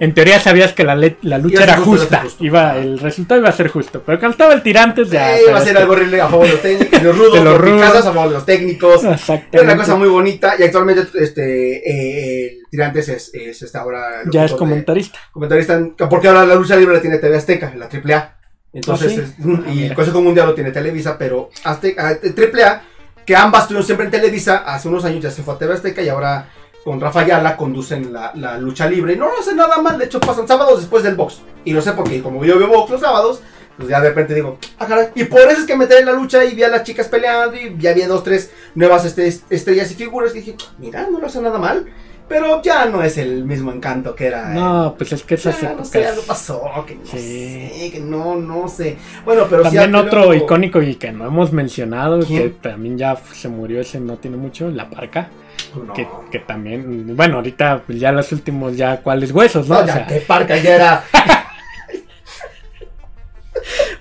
en 0.00 0.14
teoría 0.14 0.38
sabías 0.40 0.72
que 0.72 0.84
la, 0.84 0.94
la 0.94 1.38
lucha 1.38 1.62
era 1.64 1.76
justo, 1.76 1.90
justa. 2.02 2.20
justo. 2.22 2.44
Iba, 2.44 2.76
el 2.78 2.98
resultado 2.98 3.40
iba 3.40 3.48
a 3.48 3.52
ser 3.52 3.68
justo. 3.68 4.02
Pero 4.04 4.18
cuando 4.18 4.32
estaba 4.32 4.54
el 4.54 4.62
tirantes 4.62 5.10
ya. 5.10 5.36
Eh, 5.38 5.42
iba 5.48 5.58
a 5.58 5.62
ser 5.62 5.74
que- 5.74 5.78
algo 5.80 5.92
horrible 5.94 6.20
a 6.20 6.28
favor 6.28 6.46
de 6.46 6.52
los 6.52 6.62
técnicos, 6.62 7.02
los 7.02 7.16
rudos, 7.18 7.44
los 7.44 7.58
rudos. 7.60 7.94
a 7.96 8.02
favor 8.12 8.28
de 8.28 8.34
los 8.34 8.46
técnicos. 8.46 9.04
Era 9.52 9.62
una 9.62 9.76
cosa 9.76 9.96
muy 9.96 10.08
bonita 10.08 10.54
y 10.58 10.62
actualmente 10.62 11.06
este 11.14 11.76
eh, 11.88 12.46
el 12.60 12.66
Tirantes 12.70 13.08
es, 13.08 13.30
es 13.34 13.62
este 13.62 13.78
ahora 13.78 14.22
Ya 14.30 14.44
es 14.44 14.52
de- 14.52 14.56
comentarista. 14.56 15.18
comentarista 15.32 15.74
en- 15.74 15.94
porque 15.96 16.28
ahora 16.28 16.44
la 16.44 16.54
lucha 16.54 16.76
libre 16.76 16.94
la 16.94 17.00
tiene 17.00 17.18
TV 17.18 17.36
Azteca, 17.36 17.72
la 17.76 17.86
AAA. 17.88 18.36
Entonces, 18.72 19.12
¿Ah, 19.12 19.14
sí? 19.14 19.20
es- 19.20 19.46
Ah, 19.66 19.72
y 19.72 19.84
el. 19.84 19.94
Consejo 19.94 20.20
Mundial 20.20 20.46
lo 20.48 20.54
tiene 20.54 20.70
Televisa, 20.70 21.16
pero 21.18 21.48
Azteca, 21.64 22.12
eh, 22.12 22.34
AAA, 22.36 22.82
que 23.24 23.34
ambas 23.34 23.62
estuvieron 23.62 23.86
siempre 23.86 24.04
en 24.06 24.10
Televisa, 24.12 24.58
hace 24.58 24.88
unos 24.88 25.04
años 25.04 25.22
ya 25.22 25.30
se 25.30 25.42
fue 25.42 25.54
a 25.54 25.58
TV 25.58 25.72
Azteca 25.74 26.02
y 26.02 26.08
ahora 26.08 26.48
con 26.86 27.00
Rafa 27.00 27.22
Ayala 27.22 27.56
conducen 27.56 28.12
la, 28.12 28.30
la 28.36 28.58
lucha 28.58 28.88
libre. 28.88 29.16
No 29.16 29.26
lo 29.26 29.40
hacen 29.40 29.56
nada 29.56 29.82
mal, 29.82 29.98
de 29.98 30.04
hecho 30.04 30.20
pasan 30.20 30.46
sábados 30.46 30.78
después 30.78 31.02
del 31.02 31.16
box. 31.16 31.40
Y 31.64 31.72
lo 31.72 31.82
sé 31.82 31.90
porque 31.94 32.22
como 32.22 32.44
yo 32.44 32.56
veo 32.60 32.68
box 32.68 32.92
los 32.92 33.00
sábados, 33.00 33.40
pues 33.76 33.88
ya 33.88 34.00
de 34.00 34.10
repente 34.10 34.34
digo, 34.36 34.56
ah, 34.78 34.86
caray. 34.86 35.08
Y 35.16 35.24
por 35.24 35.40
eso 35.40 35.62
es 35.62 35.66
que 35.66 35.74
me 35.76 35.88
trae 35.88 35.98
en 35.98 36.06
la 36.06 36.12
lucha 36.12 36.44
y 36.44 36.54
vi 36.54 36.62
a 36.62 36.68
las 36.68 36.84
chicas 36.84 37.08
peleando 37.08 37.56
y 37.56 37.74
ya 37.76 37.90
había 37.90 38.06
dos, 38.06 38.22
tres 38.22 38.52
nuevas 38.76 39.04
este, 39.04 39.26
estrellas 39.50 39.90
y 39.90 39.96
figuras. 39.96 40.32
Y 40.36 40.38
dije, 40.38 40.54
mira, 40.78 41.08
no 41.10 41.18
lo 41.18 41.26
hace 41.26 41.40
nada 41.42 41.58
mal. 41.58 41.86
Pero 42.28 42.62
ya 42.62 42.86
no 42.86 43.02
es 43.02 43.18
el 43.18 43.44
mismo 43.44 43.72
encanto 43.72 44.14
que 44.14 44.26
era. 44.28 44.50
No, 44.50 44.94
pues 44.96 45.12
es 45.12 45.24
que 45.24 45.34
esas 45.34 45.56
ya, 45.60 45.68
no 45.70 45.72
épocas. 45.74 45.88
sé, 45.88 46.06
algo 46.06 46.22
pasó, 46.22 46.62
que 46.86 46.94
no 46.94 47.04
Sí. 47.04 47.68
sé, 47.72 47.90
que 47.92 48.00
no, 48.00 48.36
no 48.36 48.68
sé. 48.68 48.96
Bueno, 49.24 49.46
pero 49.50 49.64
sí, 49.64 49.76
También 49.76 49.94
ah, 49.96 50.00
otro 50.02 50.34
icónico 50.34 50.80
y 50.80 50.94
que 50.94 51.10
no 51.10 51.26
hemos 51.26 51.52
mencionado, 51.52 52.20
que 52.20 52.50
también 52.62 52.96
ya 52.96 53.16
se 53.32 53.48
murió 53.48 53.80
ese 53.80 53.98
no 53.98 54.18
tiene 54.18 54.36
mucho, 54.36 54.68
la 54.70 54.88
parca. 54.88 55.28
No, 55.84 55.92
Que, 55.92 56.08
que 56.30 56.38
también, 56.40 57.16
bueno, 57.16 57.36
ahorita 57.36 57.82
pues, 57.86 57.98
ya 58.00 58.12
los 58.12 58.30
últimos, 58.32 58.76
ya 58.76 58.98
cuáles 58.98 59.32
huesos, 59.32 59.68
¿no? 59.68 59.76
no, 59.76 59.80
o, 59.82 59.86
sea, 59.86 60.06
que 60.06 60.20
Parca 60.20 60.56
ya 60.56 60.74
era. 60.74 61.04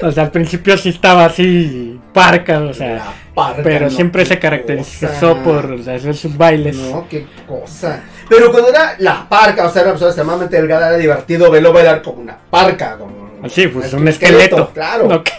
o 0.02 0.12
sea, 0.12 0.24
al 0.24 0.32
principio 0.32 0.78
sí 0.78 0.90
estaba 0.90 1.26
así, 1.26 2.00
parca, 2.14 2.60
o 2.62 2.74
sea, 2.74 2.96
la 2.96 3.14
Parca, 3.34 3.64
pero 3.64 3.86
no, 3.86 3.92
siempre 3.92 4.26
se 4.26 4.40
caracterizó 4.40 5.08
cosa. 5.08 5.44
por 5.44 5.74
hacer 5.82 6.16
sus 6.16 6.38
bailes. 6.38 6.78
No, 6.78 7.08
qué 7.10 7.26
cosa. 7.48 8.02
Pero 8.30 8.52
cuando 8.52 8.70
era 8.70 8.96
la 9.00 9.28
parca, 9.28 9.66
o 9.66 9.70
sea, 9.70 9.82
era 9.82 9.92
una 9.92 9.94
persona 9.94 10.10
extremadamente 10.10 10.56
delgada, 10.56 10.90
era 10.90 10.98
divertido 10.98 11.52
verlo 11.52 11.74
bailar 11.74 12.02
como 12.02 12.22
una 12.22 12.38
parca. 12.50 12.98
Como 12.98 13.32
Así, 13.44 13.68
pues 13.68 13.92
un 13.94 14.08
esqueleto. 14.08 14.72
Claro. 14.74 15.08
No, 15.08 15.24
que- 15.24 15.34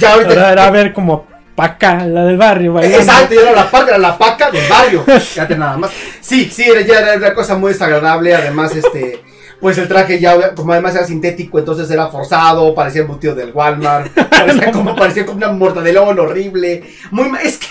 Ya 0.00 0.12
ahorita. 0.12 0.32
ahora 0.32 0.52
era 0.52 0.70
ver 0.70 0.92
como 0.92 1.26
paca, 1.58 2.04
la 2.06 2.24
del 2.24 2.36
barrio, 2.36 2.74
bailando. 2.74 2.98
Exacto, 2.98 3.34
era 3.34 3.50
la 3.52 3.68
parca, 3.68 3.88
era 3.88 3.98
la 3.98 4.16
paca 4.16 4.50
del 4.52 4.68
barrio. 4.70 5.02
Fíjate 5.02 5.56
nada 5.56 5.76
más. 5.76 5.90
Sí, 6.20 6.48
sí, 6.48 6.62
era, 6.62 6.82
ya 6.82 7.00
era 7.00 7.16
una 7.16 7.34
cosa 7.34 7.56
muy 7.56 7.72
desagradable. 7.72 8.32
Además, 8.32 8.74
este. 8.76 9.24
Pues 9.60 9.76
el 9.76 9.88
traje 9.88 10.20
ya, 10.20 10.54
como 10.54 10.72
además 10.72 10.94
era 10.94 11.04
sintético, 11.04 11.58
entonces 11.58 11.90
era 11.90 12.06
forzado, 12.06 12.72
parecía 12.76 13.00
embutido 13.00 13.34
del 13.34 13.50
Walmart, 13.52 14.12
parecía 14.30 14.70
como, 14.70 14.94
parecía 14.94 15.26
como 15.26 15.38
una 15.38 15.50
mortadelón 15.50 16.16
horrible. 16.16 16.84
Muy 17.10 17.28
ma- 17.28 17.42
es 17.42 17.58
que 17.58 17.66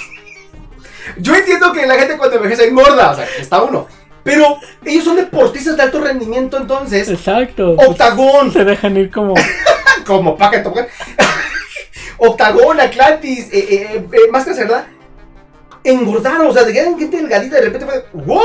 yo 1.17 1.33
entiendo 1.33 1.71
que 1.71 1.87
la 1.87 1.95
gente 1.95 2.17
cuando 2.17 2.35
envejece 2.35 2.67
engorda, 2.67 3.11
o 3.11 3.15
sea, 3.15 3.25
está 3.39 3.61
uno. 3.63 3.87
Pero 4.21 4.57
ellos 4.83 5.05
son 5.05 5.15
deportistas 5.15 5.77
de 5.77 5.83
alto 5.83 6.01
rendimiento, 6.01 6.57
entonces, 6.57 7.07
Exacto. 7.07 7.77
pues, 7.77 7.87
octagón, 7.87 8.51
se 8.51 8.65
dejan 8.65 8.97
ir 8.97 9.09
como. 9.09 9.33
como 10.05 10.35
paca. 10.35 10.61
Octagón, 12.17 12.79
Atlantis, 12.79 13.47
eh, 13.51 13.67
eh, 13.69 14.05
eh, 14.11 14.31
Máscara 14.31 14.55
Cerda. 14.55 14.87
Engordaron, 15.83 16.47
o 16.47 16.53
sea, 16.53 16.63
de 16.63 16.73
que 16.73 16.79
eran 16.79 16.99
gente 16.99 17.15
delgadita 17.17 17.55
de 17.55 17.61
repente 17.61 17.85
fue, 17.85 18.05
wow, 18.25 18.41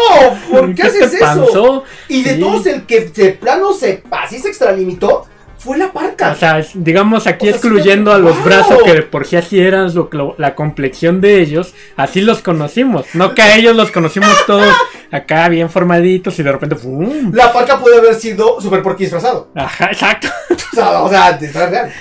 ¿por 0.51 0.75
qué, 0.75 0.83
haces 0.87 1.13
eso? 1.15 1.83
Y 2.07 2.23
de 2.23 2.35
Sí. 2.35 2.41
todos 2.41 2.67
el 2.67 2.83
que 2.87 3.01
de 3.07 3.31
plano 3.33 3.73
se 3.73 4.03
así 4.13 4.39
se 4.39 4.49
extralimitó 4.49 5.27
fue 5.59 5.77
la 5.79 5.93
parca. 5.93 6.33
O 6.33 6.35
sea, 6.37 6.65
digamos 6.75 7.27
aquí 7.27 7.49
O 7.49 7.51
sea, 7.51 7.61
sí 7.61 7.67
excluyendo 7.67 8.13
a 8.13 8.19
los 8.19 8.37
¡Wow! 8.37 8.45
brazos 8.45 8.83
que 8.85 8.93
de 8.95 9.03
por 9.03 9.27
sí 9.27 9.37
así 9.37 9.61
eran 9.61 9.93
lo- 9.95 10.09
lo- 10.13 10.35
la 10.39 10.55
complexión 10.55 11.21
de 11.21 11.41
ellos, 11.41 11.75
así 11.97 12.21
los 12.21 12.43
conocimos. 12.43 13.07
No 13.15 13.35
que 13.35 13.43
a 13.43 13.57
ellos 13.57 13.75
los 13.75 13.91
conocimos 13.91 14.31
todos 14.47 14.73
acá 15.11 15.49
bien 15.49 15.69
formaditos 15.71 16.39
y 16.39 16.43
de 16.45 16.53
repente 16.53 16.77
¡fum! 16.77 17.33
la 17.33 17.53
parca 17.53 17.79
puede 17.81 17.99
haber 17.99 18.15
sido 18.15 18.61
Super 18.61 18.83
Porky 18.83 19.05
disfrazado. 19.05 19.51
Ajá, 19.57 19.87
exacto. 19.87 20.29
O 20.51 20.75
sea, 20.75 21.03
o 21.03 21.09
sea, 21.09 21.33
disfraz 21.33 21.71
real. 21.71 21.93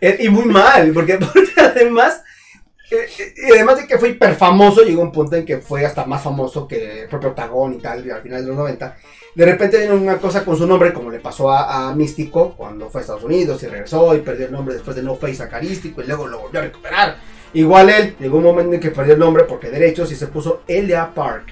Y 0.00 0.28
muy 0.28 0.44
mal, 0.44 0.92
porque, 0.92 1.18
además, 1.56 2.22
eh, 2.90 3.06
eh, 3.18 3.34
y 3.48 3.52
además 3.52 3.78
de 3.78 3.86
que 3.86 3.98
fue 3.98 4.10
hiper 4.10 4.34
famoso, 4.34 4.82
llegó 4.82 5.02
un 5.02 5.12
punto 5.12 5.36
en 5.36 5.44
que 5.44 5.58
fue 5.58 5.84
hasta 5.84 6.06
más 6.06 6.22
famoso 6.22 6.66
que 6.66 7.02
el 7.02 7.08
propio 7.08 7.30
Octagón 7.30 7.74
y 7.74 7.78
tal, 7.78 8.06
y 8.06 8.10
al 8.10 8.22
final 8.22 8.42
de 8.42 8.48
los 8.48 8.56
90. 8.56 8.96
De 9.34 9.44
repente 9.44 9.78
vino 9.78 9.94
una 9.94 10.18
cosa 10.18 10.44
con 10.44 10.56
su 10.56 10.66
nombre, 10.66 10.92
como 10.92 11.10
le 11.10 11.20
pasó 11.20 11.50
a, 11.50 11.88
a 11.88 11.94
Místico 11.94 12.54
cuando 12.56 12.88
fue 12.88 13.00
a 13.00 13.02
Estados 13.02 13.24
Unidos 13.24 13.62
y 13.62 13.66
regresó 13.66 14.14
y 14.14 14.20
perdió 14.20 14.46
el 14.46 14.52
nombre 14.52 14.74
después 14.74 14.96
de 14.96 15.02
No 15.02 15.16
Face 15.16 15.42
Acarístico 15.42 16.02
y 16.02 16.06
luego 16.06 16.26
lo 16.26 16.40
volvió 16.40 16.60
a 16.60 16.64
recuperar. 16.64 17.16
Igual 17.52 17.90
él, 17.90 18.16
llegó 18.18 18.38
un 18.38 18.44
momento 18.44 18.74
en 18.74 18.80
que 18.80 18.90
perdió 18.90 19.14
el 19.14 19.20
nombre 19.20 19.44
porque 19.44 19.70
derechos 19.70 20.10
y 20.12 20.16
se 20.16 20.26
puso 20.26 20.62
Elia 20.66 21.12
Park. 21.14 21.46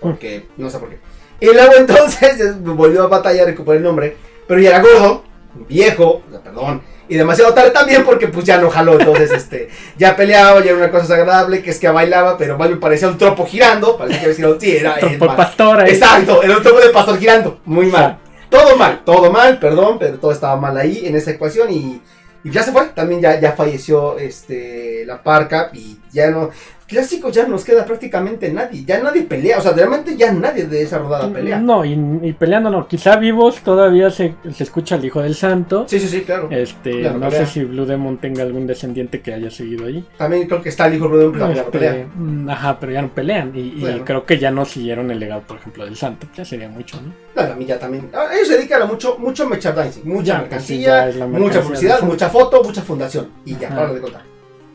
Porque, 0.00 0.48
no 0.56 0.68
sé 0.68 0.78
por 0.78 0.90
qué. 0.90 0.98
Y 1.40 1.46
luego 1.46 1.72
entonces 1.76 2.60
volvió 2.62 3.04
a 3.04 3.08
batallar, 3.08 3.46
recuperar 3.46 3.78
el 3.78 3.84
nombre, 3.84 4.16
pero 4.46 4.60
ya 4.60 4.70
era 4.70 4.82
gordo, 4.82 5.24
viejo, 5.68 6.22
perdón, 6.42 6.82
y 7.08 7.16
demasiado 7.16 7.52
tarde 7.52 7.70
también 7.70 8.04
porque 8.04 8.28
pues 8.28 8.44
ya 8.44 8.58
no 8.58 8.70
jaló, 8.70 8.98
entonces 8.98 9.30
este, 9.30 9.68
ya 9.96 10.16
peleaba, 10.16 10.60
ya 10.60 10.70
era 10.70 10.76
una 10.76 10.90
cosa 10.90 11.02
desagradable, 11.02 11.62
que 11.62 11.70
es 11.70 11.78
que 11.78 11.88
bailaba, 11.88 12.38
pero 12.38 12.56
me 12.58 12.76
parecía 12.76 13.08
un 13.08 13.18
tropo 13.18 13.46
girando, 13.46 13.96
parecía 13.96 14.22
que 14.22 14.28
decía, 14.28 14.46
sí, 14.58 14.76
era 14.76 14.94
el 15.00 15.00
Tropo 15.10 15.26
mal. 15.26 15.36
pastora. 15.36 15.88
Exacto, 15.88 16.42
era 16.42 16.56
un 16.56 16.62
tropo 16.62 16.80
de 16.80 16.90
pastor 16.90 17.18
girando, 17.18 17.60
muy 17.64 17.86
mal. 17.86 18.18
Todo 18.48 18.76
mal, 18.76 19.02
todo 19.04 19.30
mal, 19.30 19.58
perdón, 19.58 19.98
pero 19.98 20.18
todo 20.18 20.32
estaba 20.32 20.56
mal 20.56 20.76
ahí 20.76 21.02
en 21.06 21.16
esa 21.16 21.32
ecuación 21.32 21.72
y, 21.72 22.00
y 22.44 22.50
ya 22.50 22.62
se 22.62 22.72
fue, 22.72 22.84
también 22.94 23.20
ya, 23.20 23.40
ya 23.40 23.52
falleció 23.52 24.18
este, 24.18 25.04
la 25.06 25.22
parca 25.22 25.70
y 25.72 25.98
ya 26.12 26.30
no, 26.30 26.50
clásico 26.84 27.30
ya 27.30 27.46
nos 27.46 27.64
queda 27.64 27.84
prácticamente 27.84 28.52
nadie, 28.52 28.84
ya 28.84 29.02
nadie 29.02 29.22
pelea, 29.22 29.58
o 29.58 29.60
sea, 29.60 29.72
realmente 29.72 30.16
ya 30.16 30.32
nadie 30.32 30.64
de 30.66 30.82
esa 30.82 30.98
rodada 30.98 31.30
pelea. 31.32 31.58
No, 31.58 31.84
y, 31.84 31.92
y 32.22 32.32
peleando 32.32 32.70
no. 32.70 32.86
Quizá 32.86 33.16
vivos 33.16 33.60
todavía 33.60 34.10
se, 34.10 34.34
se 34.54 34.62
escucha 34.64 34.96
el 34.96 35.04
hijo 35.04 35.20
del 35.22 35.34
santo. 35.34 35.86
Sí, 35.88 35.98
sí, 36.00 36.08
sí, 36.08 36.20
claro. 36.22 36.48
Este, 36.50 37.02
Ya 37.02 37.12
no 37.12 37.20
pelea. 37.28 37.46
sé 37.46 37.52
si 37.52 37.64
Blue 37.64 37.86
Demon 37.86 38.18
tenga 38.18 38.42
algún 38.42 38.66
descendiente 38.66 39.20
que 39.20 39.34
haya 39.34 39.50
seguido 39.50 39.86
ahí. 39.86 40.04
También 40.18 40.46
creo 40.46 40.62
que 40.62 40.68
está 40.68 40.86
el 40.86 40.94
hijo 40.94 41.08
de 41.16 41.26
un 41.26 41.32
pero 41.32 41.48
ya 41.48 41.54
no 41.54 41.60
Este, 41.62 41.70
pelea. 41.78 42.06
mm, 42.14 42.48
ajá, 42.50 42.78
pero 42.80 42.92
ya 42.92 43.02
no 43.02 43.08
pelean. 43.14 43.52
Y, 43.54 43.60
y 43.60 43.80
Claro. 43.80 44.04
creo 44.04 44.26
que 44.26 44.38
ya 44.38 44.50
no 44.50 44.64
siguieron 44.64 45.10
el 45.10 45.18
legado, 45.20 45.42
por 45.42 45.56
ejemplo, 45.58 45.84
del 45.84 45.96
santo. 45.96 46.26
Ya 46.36 46.44
sería 46.44 46.68
mucho, 46.68 47.00
¿no? 47.00 47.12
La 47.34 47.48
camilla 47.48 47.78
también. 47.78 48.08
Ah, 48.12 48.28
Ellos 48.34 48.48
se 48.48 48.56
dedican 48.56 48.82
a 48.82 48.86
mucho, 48.86 49.16
mucho 49.18 49.48
merchandising, 49.48 50.02
mucha 50.06 50.24
Ya, 50.24 50.38
pues, 50.38 50.50
mercancía, 50.50 51.10
ya 51.10 51.18
la 51.18 51.26
mucha 51.26 51.38
mercancía 51.40 51.62
publicidad, 51.62 52.00
mucha 52.02 52.28
foto, 52.30 52.62
mucha 52.62 52.82
fundación. 52.82 53.28
Y 53.44 53.56
ya, 53.56 53.68
para 53.70 53.92
de 53.92 54.00
contar. 54.00 54.22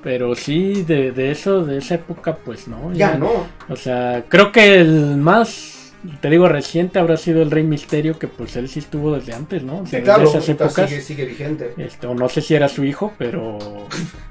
Pero 0.02 0.34
sí, 0.36 0.84
de, 0.84 1.12
de 1.12 1.32
eso, 1.32 1.66
de 1.66 1.78
esa 1.80 1.96
época, 1.96 2.38
pues 2.38 2.68
no. 2.68 2.94
Ya 2.94 3.16
no. 3.16 3.48
O 3.68 3.76
sea, 3.76 4.24
creo 4.30 4.52
que 4.54 4.80
el 4.80 5.18
más, 5.18 5.94
te 6.22 6.30
digo, 6.30 6.48
reciente 6.48 7.00
habrá 7.00 7.18
sido 7.18 7.42
el 7.42 7.52
Rey 7.52 7.64
Misterio, 7.64 8.18
que 8.18 8.28
pues 8.30 8.56
él 8.56 8.70
sí 8.70 8.80
estuvo 8.80 9.14
desde 9.14 9.34
antes, 9.34 9.62
¿no? 9.62 9.80
Sí, 9.86 9.92
Desde 9.92 10.04
claro, 10.04 10.24
esas 10.24 10.48
épocas. 10.48 10.90
sigue, 10.90 11.02
sigue 11.02 11.26
vigente. 11.26 11.74
Este, 11.78 12.08
o 12.08 12.16
no 12.16 12.30
sé 12.30 12.40
si 12.42 12.56
era 12.56 12.70
su 12.70 12.86
hijo, 12.86 13.12
pero 13.18 13.58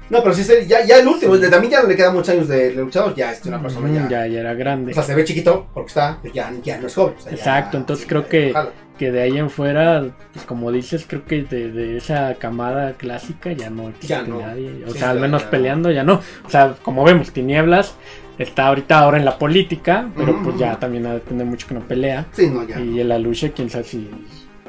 No, 0.09 0.23
pero 0.23 0.33
sí, 0.33 0.43
ya, 0.67 0.83
ya 0.83 0.97
el 0.97 1.07
último, 1.07 1.35
a 1.35 1.59
mí 1.59 1.69
ya 1.69 1.83
no 1.83 1.87
le 1.87 1.95
quedan 1.95 2.15
muchos 2.15 2.29
años 2.29 2.47
de 2.47 2.73
luchador, 2.73 3.13
ya 3.13 3.31
es 3.31 3.45
una 3.45 3.61
persona 3.61 3.87
mm, 3.89 3.93
ya. 3.93 4.09
ya, 4.09 4.27
ya 4.27 4.39
era 4.39 4.55
grande. 4.55 4.91
O 4.91 4.95
sea, 4.95 5.03
se 5.03 5.13
ve 5.13 5.23
chiquito 5.23 5.67
porque 5.71 5.89
está, 5.89 6.19
ya, 6.33 6.51
ya 6.63 6.79
no 6.79 6.87
es 6.87 6.95
joven. 6.95 7.13
o 7.15 7.21
sea, 7.21 7.31
ya- 7.31 7.37
Exacto, 7.37 7.77
entonces 7.77 8.07
creo 8.09 8.27
que-. 8.27 8.53
Que 8.99 9.11
de 9.11 9.21
ahí 9.21 9.37
en 9.37 9.49
fuera, 9.49 10.03
pues 10.33 10.45
como 10.45 10.71
dices, 10.71 11.05
creo 11.07 11.25
que 11.25 11.43
de, 11.43 11.71
de 11.71 11.97
esa 11.97 12.35
camada 12.35 12.93
clásica 12.93 13.51
ya 13.53 13.71
no 13.71 13.89
existe 13.89 14.09
Ya 14.09 14.21
no. 14.23 14.41
nadie. 14.41 14.83
O 14.85 14.91
Sí, 14.91 14.99
sea, 14.99 15.09
al 15.11 15.19
menos 15.19 15.43
ya. 15.43 15.49
peleando 15.49 15.91
ya 15.91 16.03
no. 16.03 16.21
O 16.45 16.49
sea, 16.49 16.75
como 16.83 17.03
vemos, 17.05 17.31
Tinieblas 17.31 17.95
está 18.37 18.67
ahorita 18.67 18.99
ahora 18.99 19.17
en 19.17 19.25
la 19.25 19.39
política, 19.39 20.09
pero 20.15 20.41
pues 20.43 20.57
ya 20.57 20.77
también 20.79 21.05
ha 21.07 21.13
de 21.15 21.19
tener 21.21 21.45
mucho 21.47 21.67
que 21.67 21.73
no 21.73 21.81
pelea. 21.87 22.25
Sí, 22.33 22.47
no, 22.49 22.67
ya. 22.67 22.79
Y 22.79 22.99
el 22.99 23.11
Aluche, 23.11 23.51
quién 23.53 23.69
sabe 23.69 23.85
si 23.85 24.09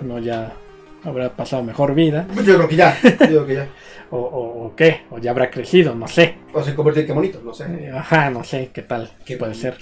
no 0.02 0.18
ya 0.18 0.52
habrá 1.04 1.30
pasado 1.36 1.62
mejor 1.62 1.94
vida. 1.94 2.26
Pues 2.32 2.46
Yo 2.46 2.56
creo 2.56 2.68
que 2.68 2.76
ya, 2.76 2.96
yo 3.02 3.16
creo 3.18 3.46
que 3.46 3.54
ya. 3.54 3.66
O, 4.12 4.18
o, 4.18 4.66
o 4.66 4.74
qué, 4.74 5.02
o 5.10 5.18
ya 5.18 5.30
habrá 5.30 5.48
crecido, 5.52 5.94
no 5.94 6.08
sé. 6.08 6.34
O 6.52 6.60
se 6.64 6.74
convierte 6.74 7.02
en 7.02 7.06
qué 7.06 7.12
bonito, 7.12 7.40
no 7.44 7.54
sé. 7.54 7.92
Ajá, 7.94 8.28
no 8.28 8.42
sé 8.42 8.70
qué 8.74 8.82
tal, 8.82 9.08
Qué 9.24 9.36
puede 9.36 9.52
bonito. 9.52 9.76
ser. 9.76 9.78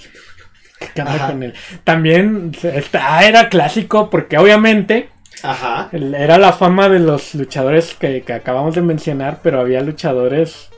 ¿Qué 0.93 1.01
onda 1.01 1.15
Ajá. 1.15 1.27
con 1.27 1.43
él? 1.43 1.53
También 1.83 2.51
está, 2.63 3.23
era 3.27 3.49
clásico 3.49 4.09
porque 4.09 4.37
obviamente 4.37 5.09
Ajá. 5.43 5.89
era 5.91 6.37
la 6.37 6.53
fama 6.53 6.89
de 6.89 6.99
los 6.99 7.35
luchadores 7.35 7.95
que, 7.95 8.21
que 8.21 8.33
acabamos 8.33 8.75
de 8.75 8.81
mencionar, 8.81 9.39
pero 9.43 9.59
había 9.59 9.81
luchadores 9.81 10.69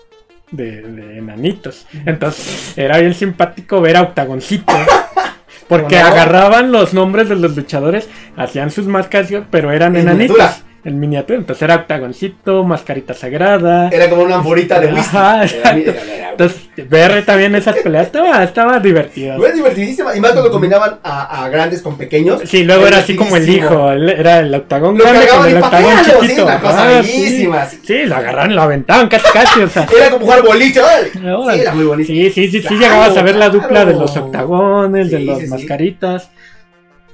de, 0.51 0.81
de 0.81 1.17
enanitos. 1.17 1.87
Entonces 2.05 2.77
era 2.77 2.97
bien 2.99 3.13
simpático 3.13 3.81
ver 3.81 3.97
a 3.97 4.01
Octagoncito. 4.03 4.73
Porque 5.67 5.97
agarraban 5.97 6.73
los 6.73 6.93
nombres 6.93 7.29
de 7.29 7.37
los 7.37 7.55
luchadores, 7.55 8.09
hacían 8.35 8.71
sus 8.71 8.87
máscaras, 8.87 9.31
pero 9.49 9.71
eran 9.71 9.95
En 9.95 10.01
enanitos. 10.01 10.63
En 10.83 10.99
miniatura. 10.99 11.37
Entonces 11.39 11.61
era 11.61 11.75
octagoncito, 11.75 12.63
mascarita 12.63 13.13
sagrada. 13.13 13.89
Era 13.89 14.09
como 14.09 14.23
una 14.23 14.35
anforita 14.37 14.79
de 14.79 14.87
whisky. 14.93 14.99
Ajá, 15.17 15.43
Era- 15.45 15.71
era- 15.77 15.91
era- 16.01 16.31
Entonces, 16.31 16.61
ver 16.89 17.25
también 17.25 17.53
esas 17.55 17.75
peleas 17.77 18.05
estaba, 18.07 18.43
estaba 18.43 18.79
divertido. 18.79 19.37
Fue 19.37 19.51
divertidísima. 19.53 20.15
Y 20.15 20.21
más 20.21 20.31
cuando 20.31 20.49
combinaban 20.49 20.99
a, 21.03 21.43
a 21.43 21.49
grandes 21.49 21.81
con 21.81 21.97
pequeños. 21.97 22.41
Sí, 22.45 22.63
luego 22.63 22.87
era 22.87 22.97
así 22.99 23.15
como 23.15 23.35
el 23.35 23.47
hijo, 23.49 23.91
era 23.91 24.39
el 24.39 24.53
octagón 24.55 24.97
Lo 24.97 25.03
grande 25.03 25.27
con 25.27 25.45
el 25.45 25.51
y 25.51 25.55
octagón 25.55 25.91
patealo, 25.93 26.21
sí, 26.21 26.41
una 26.41 26.59
cosa 26.59 26.97
Ah, 26.99 27.03
sí. 27.03 27.11
bellísima. 27.21 27.65
sí. 27.67 27.79
Sí, 27.85 28.03
lo 28.05 28.15
agarraron, 28.15 28.55
lo 28.55 28.61
aventaban 28.61 29.07
casi 29.09 29.25
casi, 29.33 29.61
o 29.61 29.67
sea. 29.69 29.85
Era 29.95 30.09
como 30.09 30.25
jugar 30.25 30.41
boliche. 30.41 30.79
órale. 30.81 31.11
Órale. 31.33 31.53
Sí, 31.57 31.61
era 31.61 31.73
muy 31.75 31.83
bonito. 31.85 32.07
Sí, 32.07 32.29
sí, 32.31 32.47
sí, 32.49 32.61
sí, 32.61 32.75
llegabas 32.75 33.15
a 33.17 33.21
ver 33.21 33.35
la 33.35 33.49
dupla 33.49 33.67
claro. 33.67 33.89
de 33.91 33.95
los 33.99 34.15
octagones, 34.17 35.11
de 35.11 35.17
Sí, 35.17 35.25
las 35.25 35.37
sí, 35.39 35.43
sí. 35.45 35.49
mascaritas. 35.51 36.29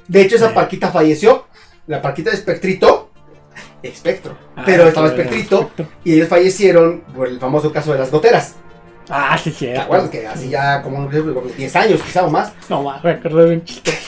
De 0.08 0.22
hecho, 0.22 0.36
esa 0.38 0.54
parquita 0.54 0.90
falleció. 0.92 1.48
La 1.88 2.02
parquita 2.02 2.30
de 2.30 2.36
Espectrito. 2.38 3.07
Espectro. 3.84 4.38
Ah, 4.56 4.64
Pero 4.66 4.88
estaba 4.88 5.08
Espectrito. 5.08 5.72
Y 6.04 6.14
ellos 6.16 6.28
fallecieron 6.28 7.02
por 7.16 7.28
el 7.28 7.40
famoso 7.40 7.72
caso 7.72 7.94
de 7.94 8.00
las 8.00 8.12
goteras. 8.12 8.56
Ah, 9.10 9.38
sí, 9.38 9.52
¿Te 9.52 9.58
cierto. 9.58 9.82
acuerdas? 9.84 10.10
Que 10.10 10.28
así 10.28 10.50
ya 10.50 10.82
como 10.82 11.00
no 11.00 11.12
sé, 11.12 11.22
como 11.22 11.42
10 11.42 11.76
años 11.76 12.02
quizá 12.04 12.26
o 12.26 12.30
más. 12.30 12.52
No, 12.70 12.84
ma, 12.84 13.00
me 13.04 13.12
acuerdo 13.12 13.46
de 13.46 13.56
un 13.56 13.64
chiste. 13.66 13.98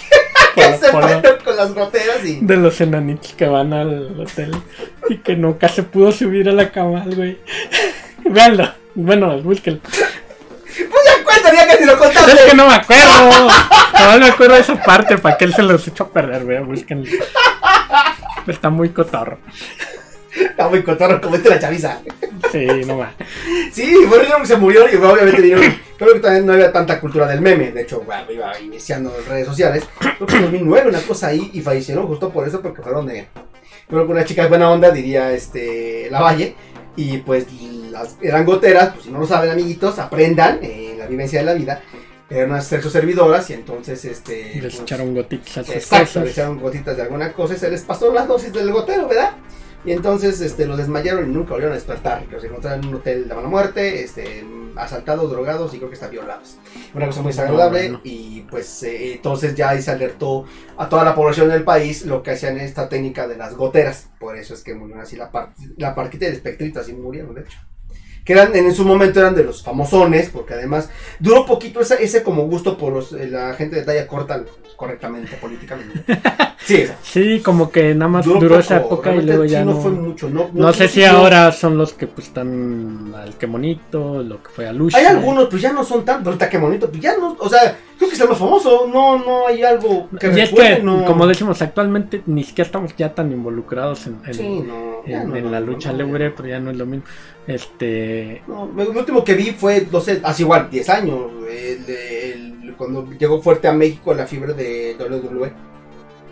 Que 0.56 0.64
se 0.78 0.92
fueron 0.92 1.22
con 1.46 1.56
las 1.56 1.74
goteras 1.76 2.26
y. 2.26 2.40
de 2.42 2.58
los 2.58 2.82
enanitos 2.82 3.34
que 3.34 3.46
van 3.48 3.72
al 3.72 4.20
hotel 4.20 4.52
y 5.08 5.18
que 5.18 5.36
nunca 5.36 5.70
se 5.70 5.84
pudo 5.84 6.12
subir 6.12 6.50
a 6.50 6.52
la 6.52 6.72
cama, 6.72 7.06
güey. 7.06 7.38
Véanlo. 8.26 8.68
Bueno, 8.96 9.40
búsquenlo. 9.42 9.80
Pues 9.84 11.04
ya 11.06 11.24
cuéntame, 11.24 11.68
que 11.72 11.78
si 11.78 11.86
lo 11.86 11.98
contaste. 12.00 12.32
Es 12.32 12.42
que 12.50 12.56
no 12.58 12.68
me 12.68 12.74
acuerdo. 12.74 13.48
No 13.94 14.20
me 14.20 14.26
acuerdo 14.28 14.56
de 14.56 14.62
esa 14.62 14.76
parte 14.82 15.20
para 15.20 15.38
que 15.38 15.46
él 15.46 15.54
se 15.54 15.62
los 15.62 15.88
echó 15.88 16.06
a 16.06 16.10
perder, 16.10 16.44
güey. 16.44 16.60
Búsquenlo. 16.64 17.10
Está 18.50 18.70
muy 18.70 18.90
cotorro. 18.90 19.40
Está 20.36 20.70
muy 20.70 20.84
cotorro 20.84 21.20
como 21.22 21.36
este 21.36 21.50
la 21.50 21.60
chaviza. 21.60 22.02
Sí, 22.52 22.66
no 22.86 22.98
va. 22.98 23.14
Sí, 23.72 23.94
fue 24.08 24.20
que 24.22 24.46
se 24.46 24.58
murió 24.58 24.92
y 24.92 24.96
obviamente 24.96 25.42
vinieron. 25.42 25.76
Creo 25.98 26.14
que 26.14 26.20
también 26.20 26.46
no 26.46 26.54
había 26.54 26.72
tanta 26.72 27.00
cultura 27.00 27.28
del 27.28 27.42
meme. 27.42 27.72
De 27.72 27.82
hecho, 27.82 28.02
bueno, 28.02 28.32
iba 28.32 28.58
iniciando 28.60 29.14
en 29.18 29.26
redes 29.26 29.48
sociales. 29.48 29.84
Creo 30.00 30.28
que 30.28 30.36
en 30.36 30.44
2009, 30.44 30.90
una 30.90 31.02
cosa 31.02 31.28
ahí, 31.28 31.52
y 31.54 31.62
fallecieron 31.62 32.08
justo 32.08 32.30
por 32.30 32.48
eso, 32.48 32.62
porque 32.62 32.82
fueron 32.82 33.06
de. 33.06 33.28
Creo 33.88 34.06
que 34.06 34.12
una 34.12 34.24
chica 34.24 34.44
de 34.44 34.50
buena 34.50 34.70
onda, 34.72 34.92
diría 34.92 35.32
este 35.34 36.08
La 36.10 36.22
Valle. 36.22 36.56
Y 36.96 37.18
pues 37.20 37.48
las, 37.92 38.18
eran 38.22 38.46
goteras, 38.46 38.90
pues 38.94 39.06
si 39.06 39.12
no 39.12 39.20
lo 39.20 39.28
saben, 39.28 39.52
amiguitos, 39.52 40.00
aprendan 40.00 40.60
eh, 40.62 40.96
la 40.98 41.08
vivencia 41.08 41.40
de 41.40 41.46
la 41.46 41.54
vida. 41.54 41.82
Eran 42.30 42.52
unas 42.52 42.68
sexo 42.68 42.90
servidoras 42.90 43.50
y 43.50 43.54
entonces 43.54 44.06
este. 44.06 44.62
Les 44.62 44.76
pues, 44.76 44.80
echaron 44.82 45.16
gotitas 45.16 45.58
a 45.58 45.64
sus 45.64 45.76
Exacto, 45.76 46.20
cosas. 46.20 46.30
echaron 46.30 46.60
gotitas 46.60 46.96
de 46.96 47.04
alguna 47.04 47.34
cosa 47.34 47.56
y 47.56 47.58
se 47.58 47.72
les 47.72 47.82
pasó 47.82 48.14
las 48.14 48.28
dosis 48.28 48.54
del 48.54 48.72
gotero, 48.72 49.08
¿verdad? 49.08 49.32
Y 49.86 49.94
entonces 49.94 50.40
este, 50.42 50.66
los 50.66 50.78
desmayaron 50.78 51.30
y 51.30 51.34
nunca 51.34 51.52
volvieron 51.52 51.72
a 51.72 51.76
despertar. 51.76 52.26
Los 52.30 52.44
encontraron 52.44 52.82
en 52.82 52.90
un 52.90 52.96
hotel 52.96 53.28
de 53.30 53.34
mala 53.34 53.48
muerte, 53.48 54.04
este, 54.04 54.46
asaltados, 54.76 55.32
drogados 55.32 55.74
y 55.74 55.78
creo 55.78 55.90
que 55.90 55.96
están 55.96 56.12
violados. 56.12 56.58
Una 56.94 57.08
cosa 57.08 57.22
muy 57.22 57.32
desagradable 57.32 57.90
No, 57.90 58.02
y 58.04 58.42
pues 58.50 58.84
eh, 58.84 59.14
entonces 59.14 59.56
ya 59.56 59.70
ahí 59.70 59.82
se 59.82 59.92
alertó 59.92 60.46
a 60.78 60.90
toda 60.90 61.04
la 61.04 61.16
población 61.16 61.50
del 61.50 61.64
país 61.64 62.06
lo 62.06 62.22
que 62.24 62.32
hacían 62.32 62.58
esta 62.58 62.90
técnica 62.90 63.28
de 63.28 63.38
las 63.38 63.56
goteras. 63.56 64.10
Por 64.20 64.38
eso 64.38 64.54
es 64.54 64.64
que 64.64 64.74
murieron 64.76 65.02
así 65.02 65.16
la, 65.16 65.32
par 65.32 65.54
la 65.78 65.96
parquita 65.96 66.26
y 66.26 66.28
el 66.30 66.34
espectrito, 66.36 66.80
así 66.80 66.94
murieron 66.94 67.34
de 67.34 67.42
hecho. 67.42 67.58
Que 68.30 68.34
eran, 68.34 68.56
en 68.56 68.76
su 68.76 68.86
momento 68.86 69.20
eran 69.20 69.34
de 69.34 69.44
los 69.44 69.64
famosones, 69.64 70.30
porque 70.30 70.54
además 70.54 70.88
duró 71.18 71.48
poquito 71.48 71.82
ese, 71.82 72.04
ese 72.04 72.22
como 72.22 72.44
gusto 72.44 72.78
por 72.78 72.94
los, 72.94 73.12
eh, 73.14 73.28
la 73.28 73.56
gente 73.56 73.78
de 73.78 73.82
talla 73.82 74.06
corta, 74.06 74.44
correctamente, 74.76 75.36
políticamente. 75.38 76.04
Sí, 76.62 76.84
Sí, 77.02 77.40
como 77.40 77.72
que 77.72 77.96
nada 77.96 78.10
más 78.10 78.26
duró, 78.26 78.42
poco, 78.42 78.60
esa 78.60 78.78
época 78.78 79.16
y 79.16 79.22
luego 79.24 79.44
sí, 79.46 79.50
ya 79.50 79.66
no, 79.66 79.74
no. 79.74 79.82
fue 79.82 79.92
mucho. 79.92 80.30
No, 80.30 80.50
No 80.54 80.72
sé 80.74 80.88
si 80.88 81.04
ahora 81.04 81.52
son 81.52 81.78
los 81.78 81.94
que 81.94 82.06
pues 82.06 82.28
están 82.28 83.12
al 83.16 83.36
que 83.36 83.48
bonito, 83.48 84.22
lo 84.22 84.44
que 84.44 84.50
fue 84.50 84.68
a 84.68 84.74
Lucha. 84.74 84.98
Hay 85.00 85.06
algunos, 85.06 85.48
pues 85.50 85.62
ya 85.64 85.72
no 85.74 85.84
son 85.84 86.06
tantos, 86.06 86.28
ahorita 86.28 86.48
que 86.50 86.60
bonito, 86.60 86.88
pues 86.90 87.02
ya 87.02 87.18
no, 87.18 87.36
o 87.40 87.50
sea, 87.50 87.76
creo 87.98 88.10
que 88.10 88.16
es 88.16 88.30
más 88.30 88.38
famoso, 88.38 88.88
no, 88.94 89.18
no 89.18 89.48
hay 89.48 89.64
algo 89.64 90.10
que 90.20 90.28
y 90.32 90.40
es 90.42 90.52
que, 90.52 90.84
como 91.08 91.26
decimos, 91.26 91.60
actualmente 91.64 92.22
ni 92.28 92.44
siquiera 92.44 92.68
estamos 92.68 92.96
ya 92.96 93.16
tan 93.16 93.32
involucrados 93.32 94.06
en, 94.06 94.20
en- 94.28 94.34
Sí, 94.36 94.60
no, 94.60 94.89
en- 95.06 95.30
no, 95.30 95.36
en 95.36 95.44
no, 95.46 95.50
la 95.52 95.60
lucha 95.60 95.92
libre, 95.94 96.32
pero 96.32 96.48
ya 96.50 96.60
no 96.60 96.72
es 96.72 96.78
lo 96.78 96.86
mismo. 96.86 97.06
Este. 97.48 98.42
No, 98.48 98.70
lo 98.76 98.92
último 98.92 99.24
que 99.24 99.34
vi 99.34 99.52
fue, 99.52 99.88
no 99.92 100.00
sé, 100.00 100.20
hace 100.24 100.44
igual, 100.44 100.70
10 100.70 100.90
años, 100.90 101.32
el 101.50 101.86
de- 101.86 102.34
el- 102.34 102.74
cuando 102.78 103.10
llegó 103.12 103.42
fuerte 103.42 103.68
a 103.68 103.74
México 103.74 104.14
la 104.14 104.26
fiebre 104.26 104.54
de 104.54 104.96
WWE, 104.98 105.52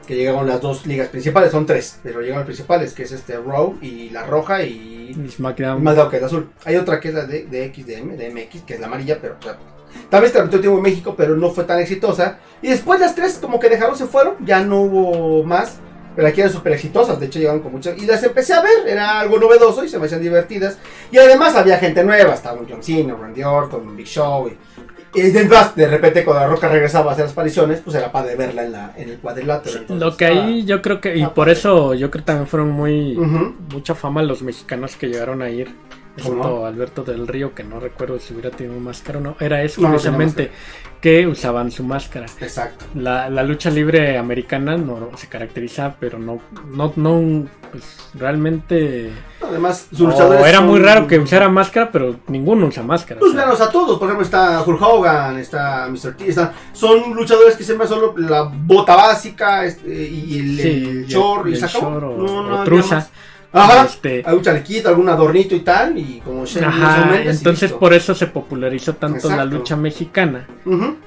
que 0.07 0.15
llegaron 0.15 0.47
las 0.47 0.61
dos 0.61 0.86
ligas 0.86 1.09
principales, 1.09 1.51
son 1.51 1.65
tres, 1.65 1.99
pero 2.01 2.22
llegaron 2.22 2.39
las 2.39 2.45
principales, 2.45 2.93
que 2.93 3.03
es 3.03 3.11
este 3.11 3.36
Raw 3.38 3.78
y 3.82 4.09
la 4.11 4.26
roja 4.26 4.63
y 4.63 5.13
SmackDown. 5.30 5.84
más 5.84 5.97
dado 5.97 6.09
que 6.09 6.18
el 6.18 6.24
azul. 6.24 6.49
Hay 6.63 6.78
otra 6.78 6.99
que 7.01 7.09
es 7.09 7.13
la 7.13 7.26
de, 7.26 7.43
de 7.45 7.74
XDM, 7.74 8.15
de 8.15 8.30
MX, 8.32 8.61
que 8.61 8.76
es 8.76 8.80
la 8.80 8.88
amarilla, 8.88 9.18
pero 9.22 9.36
o 9.38 9.43
sea, 9.43 9.57
tal 10.09 10.22
vez 10.22 10.32
transmitió 10.32 10.61
tiempo 10.61 10.78
en 10.78 10.84
México, 10.84 11.15
pero 11.18 11.36
no 11.36 11.49
fue 11.51 11.65
tan 11.65 11.80
exitosa. 11.80 12.39
Y 12.61 12.68
después 12.70 12.99
las 13.01 13.15
tres 13.15 13.38
como 13.41 13.59
que 13.59 13.68
dejaron, 13.70 13.97
se 13.97 14.05
fueron, 14.05 14.36
ya 14.45 14.63
no 14.63 14.82
hubo 14.82 15.43
más. 15.43 15.80
Pero 16.18 16.30
aquí 16.30 16.41
eran 16.41 16.51
súper 16.51 16.74
exitosas, 16.74 17.20
de 17.20 17.28
hecho 17.28 17.38
llegaron 17.38 17.61
con 17.61 17.72
muchas. 17.72 17.95
Y 17.95 18.07
las 18.07 18.24
empecé 18.24 18.51
a 18.51 18.61
ver, 18.63 18.88
era 18.88 19.20
algo 19.20 19.38
novedoso 19.38 19.86
y 19.86 19.88
se 19.88 19.99
me 19.99 20.07
hacían 20.07 20.24
divertidas. 20.24 20.80
Y 21.11 21.18
además 21.20 21.55
había 21.55 21.78
gente 21.78 22.03
nueva, 22.03 22.34
estaba 22.34 22.59
un 22.59 22.68
John 22.68 22.82
Cena, 22.82 23.13
Randy 23.13 23.43
Orton, 23.43 23.88
un 23.88 23.95
Big 23.95 24.07
Show. 24.07 24.47
Y, 24.47 24.57
y 25.22 25.30
además, 25.30 25.76
de 25.76 25.88
repente 25.88 26.26
cuando 26.26 26.41
la 26.41 26.47
roca 26.47 26.70
regresaba 26.70 27.11
a 27.11 27.13
hacer 27.13 27.26
las 27.26 27.34
apariciones, 27.34 27.82
pues 27.82 27.95
era 27.95 28.11
padre 28.11 28.36
verla 28.36 28.65
en, 28.65 28.72
la, 28.72 28.93
en 28.97 29.09
el 29.09 29.20
cuadrilátero. 29.20 29.78
entonces, 29.78 30.03
Lo 30.03 30.18
que 30.18 30.26
ahí 30.26 30.65
yo 30.65 30.82
creo 30.82 30.99
que, 30.99 31.15
y 31.15 31.26
por 31.28 31.49
eso 31.49 31.93
yo 31.93 32.09
creo 32.09 32.24
que 32.24 32.26
también 32.26 32.47
fueron 32.47 32.72
muy. 32.72 33.15
Mucha 33.72 33.93
fama 33.93 34.24
los 34.24 34.41
mexicanos 34.41 34.95
que 34.95 35.09
llegaron 35.09 35.43
a 35.43 35.51
ir. 35.51 35.70
¿Cómo 36.24 36.36
Excepto 36.38 36.65
Alberto 36.65 37.03
del 37.03 37.28
Río, 37.28 37.53
que 37.53 37.63
no 37.63 37.80
recuerdo 37.80 38.20
si 38.20 38.34
hubiera 38.34 38.49
tenido 38.51 38.80
máscara 38.80 39.20
o 39.20 39.22
no. 39.22 39.36
Era 39.39 39.61
eso 39.63 39.82
No, 39.82 39.88
no 39.88 39.93
precisamente, 39.93 40.51
que 41.01 41.28
usaban 41.28 41.72
su 41.72 41.84
máscara. 41.84 42.26
Exacto. 42.41 42.86
La, 42.95 43.30
la 43.30 43.43
lucha 43.43 43.70
libre 43.70 44.18
americana 44.18 44.78
no 44.78 45.11
se 45.15 45.28
caracteriza, 45.28 45.95
pero 45.99 46.18
no, 46.18 46.39
no, 46.72 46.91
no, 46.95 47.47
pues 47.72 48.09
realmente. 48.15 49.11
Además, 49.41 49.88
sus 49.91 50.01
o 50.01 50.05
luchadores 50.07 50.45
era 50.45 50.61
muy 50.61 50.80
raro 50.80 51.07
que 51.07 51.20
usara 51.20 51.49
máscara, 51.49 51.91
pero 51.91 52.15
ninguno 52.28 52.65
usa 52.68 52.84
máscara. 52.84 53.20
Pues 53.20 53.32
o 53.34 53.55
sea, 53.55 53.68
a 53.68 53.72
todos, 53.72 53.99
por 53.99 54.07
ejemplo 54.07 54.26
está 54.26 54.61
Hulk 54.63 54.82
Hogan, 54.82 55.38
está 55.38 55.88
Mr. 55.89 56.18
T, 56.18 56.30
está- 56.30 56.53
son 56.74 57.13
luchadores 57.13 57.55
que 57.55 57.63
siempre 57.63 57.88
solo 57.88 58.13
la 58.18 58.43
bota 58.51 58.95
básica 58.95 59.65
este, 59.65 59.89
y 59.89 60.39
el, 60.39 60.57
sí, 60.57 60.68
el 60.89 61.03
y 61.03 61.05
short 61.05 61.47
y, 61.47 61.51
el 61.53 61.57
se 61.57 61.65
acabó. 61.65 61.91
short 61.91 62.03
o, 62.03 62.18
No, 62.18 62.43
no 62.43 62.61
o. 62.61 62.65
Ajá, 63.54 63.86
Este, 63.86 64.24
algún 64.26 64.43
chalequito, 64.43 64.89
algún 64.89 65.10
adornito 65.10 65.56
y 65.56 65.62
tal, 65.62 65.98
y 65.98 66.22
como 66.24 66.43
Ajá, 66.43 67.22
y 67.24 67.28
entonces 67.28 67.72
por 67.72 67.93
eso 67.93 68.14
se 68.14 68.28
popularizó 68.28 68.95
tanto 68.95 69.30
la 69.30 69.45
lucha 69.45 69.76
mexicana, 69.76 70.48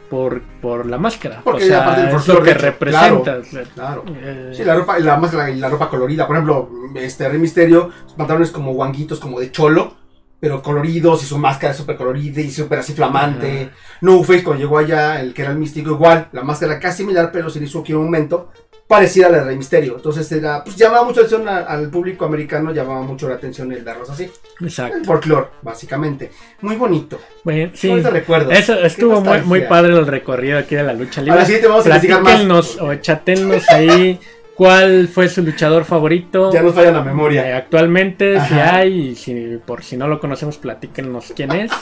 por, 0.08 0.42
por 0.60 0.86
la 0.86 0.98
máscara. 0.98 1.40
Porque 1.44 1.64
o 1.64 1.66
sea, 1.66 2.08
es 2.08 2.28
lo 2.28 2.42
que 2.42 2.50
hecho, 2.50 2.60
representa. 2.60 3.40
claro. 3.74 4.04
eh, 4.20 4.52
Sí, 4.56 4.64
la 4.64 4.74
ropa, 4.74 4.98
la 4.98 5.16
máscara 5.16 5.50
y 5.50 5.56
la 5.56 5.68
ropa 5.68 5.88
colorida. 5.88 6.26
Por 6.26 6.36
ejemplo, 6.36 6.70
este 6.94 7.28
Rey 7.28 7.38
Misterio, 7.38 7.90
sus 8.04 8.14
pantalones 8.14 8.50
como 8.50 8.72
guanguitos, 8.72 9.20
como 9.20 9.38
de 9.38 9.52
cholo, 9.52 9.96
pero 10.40 10.62
coloridos, 10.62 11.22
y 11.22 11.26
su 11.26 11.36
máscara 11.38 11.74
súper 11.74 11.96
colorida 11.96 12.40
y 12.40 12.50
súper 12.50 12.78
así 12.78 12.94
flamante. 12.94 13.70
No 14.00 14.22
Face 14.22 14.42
cuando 14.42 14.62
llegó 14.62 14.78
allá, 14.78 15.20
el 15.20 15.34
que 15.34 15.42
era 15.42 15.50
el 15.52 15.58
místico, 15.58 15.90
igual, 15.90 16.28
la 16.32 16.42
máscara 16.42 16.80
casi 16.80 16.98
similar, 16.98 17.30
pero 17.30 17.50
se 17.50 17.60
le 17.60 17.66
hizo 17.66 17.80
aquí 17.80 17.92
un 17.92 18.04
momento 18.04 18.50
parecida 18.90 19.28
a 19.28 19.30
la 19.30 19.38
de 19.38 19.44
Rey 19.44 19.56
Misterio. 19.56 19.94
Entonces 19.96 20.30
era, 20.32 20.64
pues 20.64 20.74
llamaba 20.74 21.04
mucho 21.04 21.20
la 21.20 21.26
atención 21.26 21.48
a- 21.48 21.58
al 21.60 21.88
público 21.90 22.24
americano, 22.24 22.72
llamaba 22.72 23.02
mucho 23.02 23.28
la 23.28 23.36
atención 23.36 23.72
el 23.72 23.84
darlos 23.84 24.10
así. 24.10 24.28
exacto. 24.60 24.98
El 24.98 25.04
folclore, 25.04 25.46
básicamente. 25.62 26.32
Muy 26.62 26.74
bonito. 26.74 27.20
Bueno, 27.44 27.70
sí. 27.74 27.88
Recuerdo. 28.02 28.50
Eso 28.50 28.74
estuvo 28.74 29.20
muy, 29.20 29.60
padre 29.62 29.92
el 29.96 30.06
recorrido 30.08 30.58
aquí 30.58 30.74
de 30.74 30.82
la 30.82 30.92
lucha 30.92 31.22
libre. 31.22 31.38
la 31.38 31.46
siguiente 31.46 31.68
vamos 31.68 31.86
a 31.86 31.88
investigar 31.88 32.22
más. 32.22 32.76
O 32.80 32.94
chatennos 32.96 33.62
ahí 33.70 34.18
cuál 34.60 35.08
fue 35.08 35.26
su 35.30 35.40
luchador 35.40 35.86
favorito. 35.86 36.52
Ya 36.52 36.60
nos 36.60 36.74
falla 36.74 36.92
la 36.92 37.00
eh, 37.00 37.04
memoria. 37.04 37.56
actualmente, 37.56 38.38
si 38.42 38.52
hay, 38.52 39.08
y 39.08 39.14
si, 39.14 39.58
por 39.64 39.82
si 39.82 39.96
no 39.96 40.06
lo 40.06 40.20
conocemos, 40.20 40.58
platíquenos 40.58 41.32
quién 41.34 41.50
es. 41.52 41.72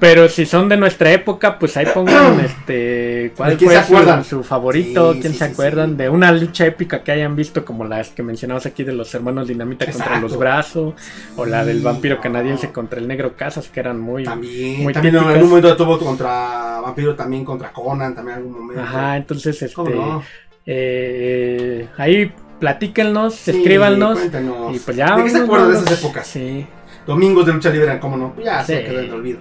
Pero 0.00 0.28
si 0.28 0.44
son 0.44 0.68
de 0.68 0.76
nuestra 0.76 1.12
época, 1.12 1.56
pues 1.56 1.76
ahí 1.76 1.86
pongan 1.94 2.40
este 2.44 3.32
cuál 3.36 3.50
¿De 3.50 3.56
quién 3.58 3.70
fue 3.84 4.04
se 4.04 4.24
su, 4.24 4.38
su 4.38 4.42
favorito, 4.42 5.12
Sí, 5.12 5.20
quién 5.20 5.34
sí, 5.34 5.38
se 5.38 5.46
sí, 5.46 5.52
acuerdan 5.52 5.90
sí. 5.90 5.96
de 5.98 6.08
una 6.08 6.32
lucha 6.32 6.66
épica 6.66 7.04
que 7.04 7.12
hayan 7.12 7.36
visto 7.36 7.64
como 7.64 7.84
las 7.84 8.08
que 8.08 8.24
mencionamos 8.24 8.66
aquí 8.66 8.82
de 8.82 8.92
los 8.92 9.14
hermanos 9.14 9.46
Dinamita 9.46 9.88
contra 9.88 10.18
los 10.18 10.36
brazos 10.36 10.94
o 11.36 11.46
la 11.46 11.64
del 11.64 11.80
vampiro 11.80 12.16
no. 12.16 12.22
canadiense 12.22 12.72
contra 12.72 12.98
el 12.98 13.06
negro 13.06 13.36
Casas 13.36 13.68
que 13.68 13.78
eran 13.78 14.00
muy 14.00 14.24
También, 14.24 14.82
muy 14.82 14.92
también 14.92 15.14
en 15.14 15.22
algún 15.22 15.48
momento 15.48 15.76
tuvo 15.76 15.96
contra 15.96 16.80
Vampiro, 16.80 17.14
también 17.14 17.44
contra 17.44 17.70
Conan, 17.72 18.16
también 18.16 18.38
en 18.38 18.42
algún 18.42 18.62
momento. 18.62 18.82
Ajá, 18.82 19.16
entonces 19.16 19.62
este 19.62 19.76
¿Cómo 19.76 19.90
no? 19.90 20.22
Eh, 20.72 21.88
ahí 21.98 22.32
platíquennos, 22.60 23.34
Sí, 23.34 23.50
escríbanos 23.50 24.18
cuéntanos. 24.18 24.76
y 24.76 24.78
pues 24.78 24.96
ya 24.96 25.16
¿De 25.16 25.24
qué 25.24 25.30
se 25.30 25.38
acuerdan 25.38 25.72
de 25.72 25.78
esas 25.78 25.98
épocas? 25.98 26.26
Sí, 26.26 26.64
Domingos 27.06 27.44
de 27.46 27.52
lucha 27.54 27.70
libre, 27.70 27.98
¿cómo 27.98 28.16
no? 28.16 28.34
Ya 28.44 28.62
se 28.64 28.78
Sí. 28.78 28.84
quedó 28.84 28.98
en 29.00 29.04
el 29.06 29.14
olvido. 29.14 29.38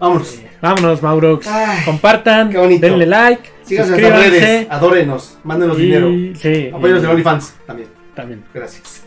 Vámonos. 0.00 0.26
sí. 0.26 0.44
vámonos 0.60 1.00
Mauro, 1.02 1.38
Ay, 1.46 1.84
compartan, 1.84 2.50
qué 2.50 2.58
bonito. 2.58 2.84
denle 2.84 3.06
like, 3.06 3.48
síganos 3.62 3.90
en 3.90 3.94
suscríbanse 3.96 4.30
redes, 4.40 4.66
adórenos, 4.70 5.38
mándenos 5.44 5.78
y 5.78 5.82
dinero. 5.82 6.08
sí, 6.34 6.70
Apóyenos 6.74 7.02
y- 7.02 7.04
en 7.04 7.10
OnlyFans 7.12 7.54
también. 7.66 7.88
también. 8.16 8.44
Gracias. 8.52 9.04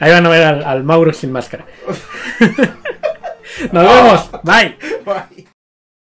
Ahí 0.00 0.10
van 0.10 0.24
a 0.24 0.28
ver 0.30 0.42
al, 0.42 0.64
al 0.64 0.84
Mauro 0.84 1.12
sin 1.12 1.30
máscara. 1.32 1.66
Nos 3.72 3.84
vemos. 3.84 4.30
Bye. 4.42 4.76
Bye. 5.04 5.46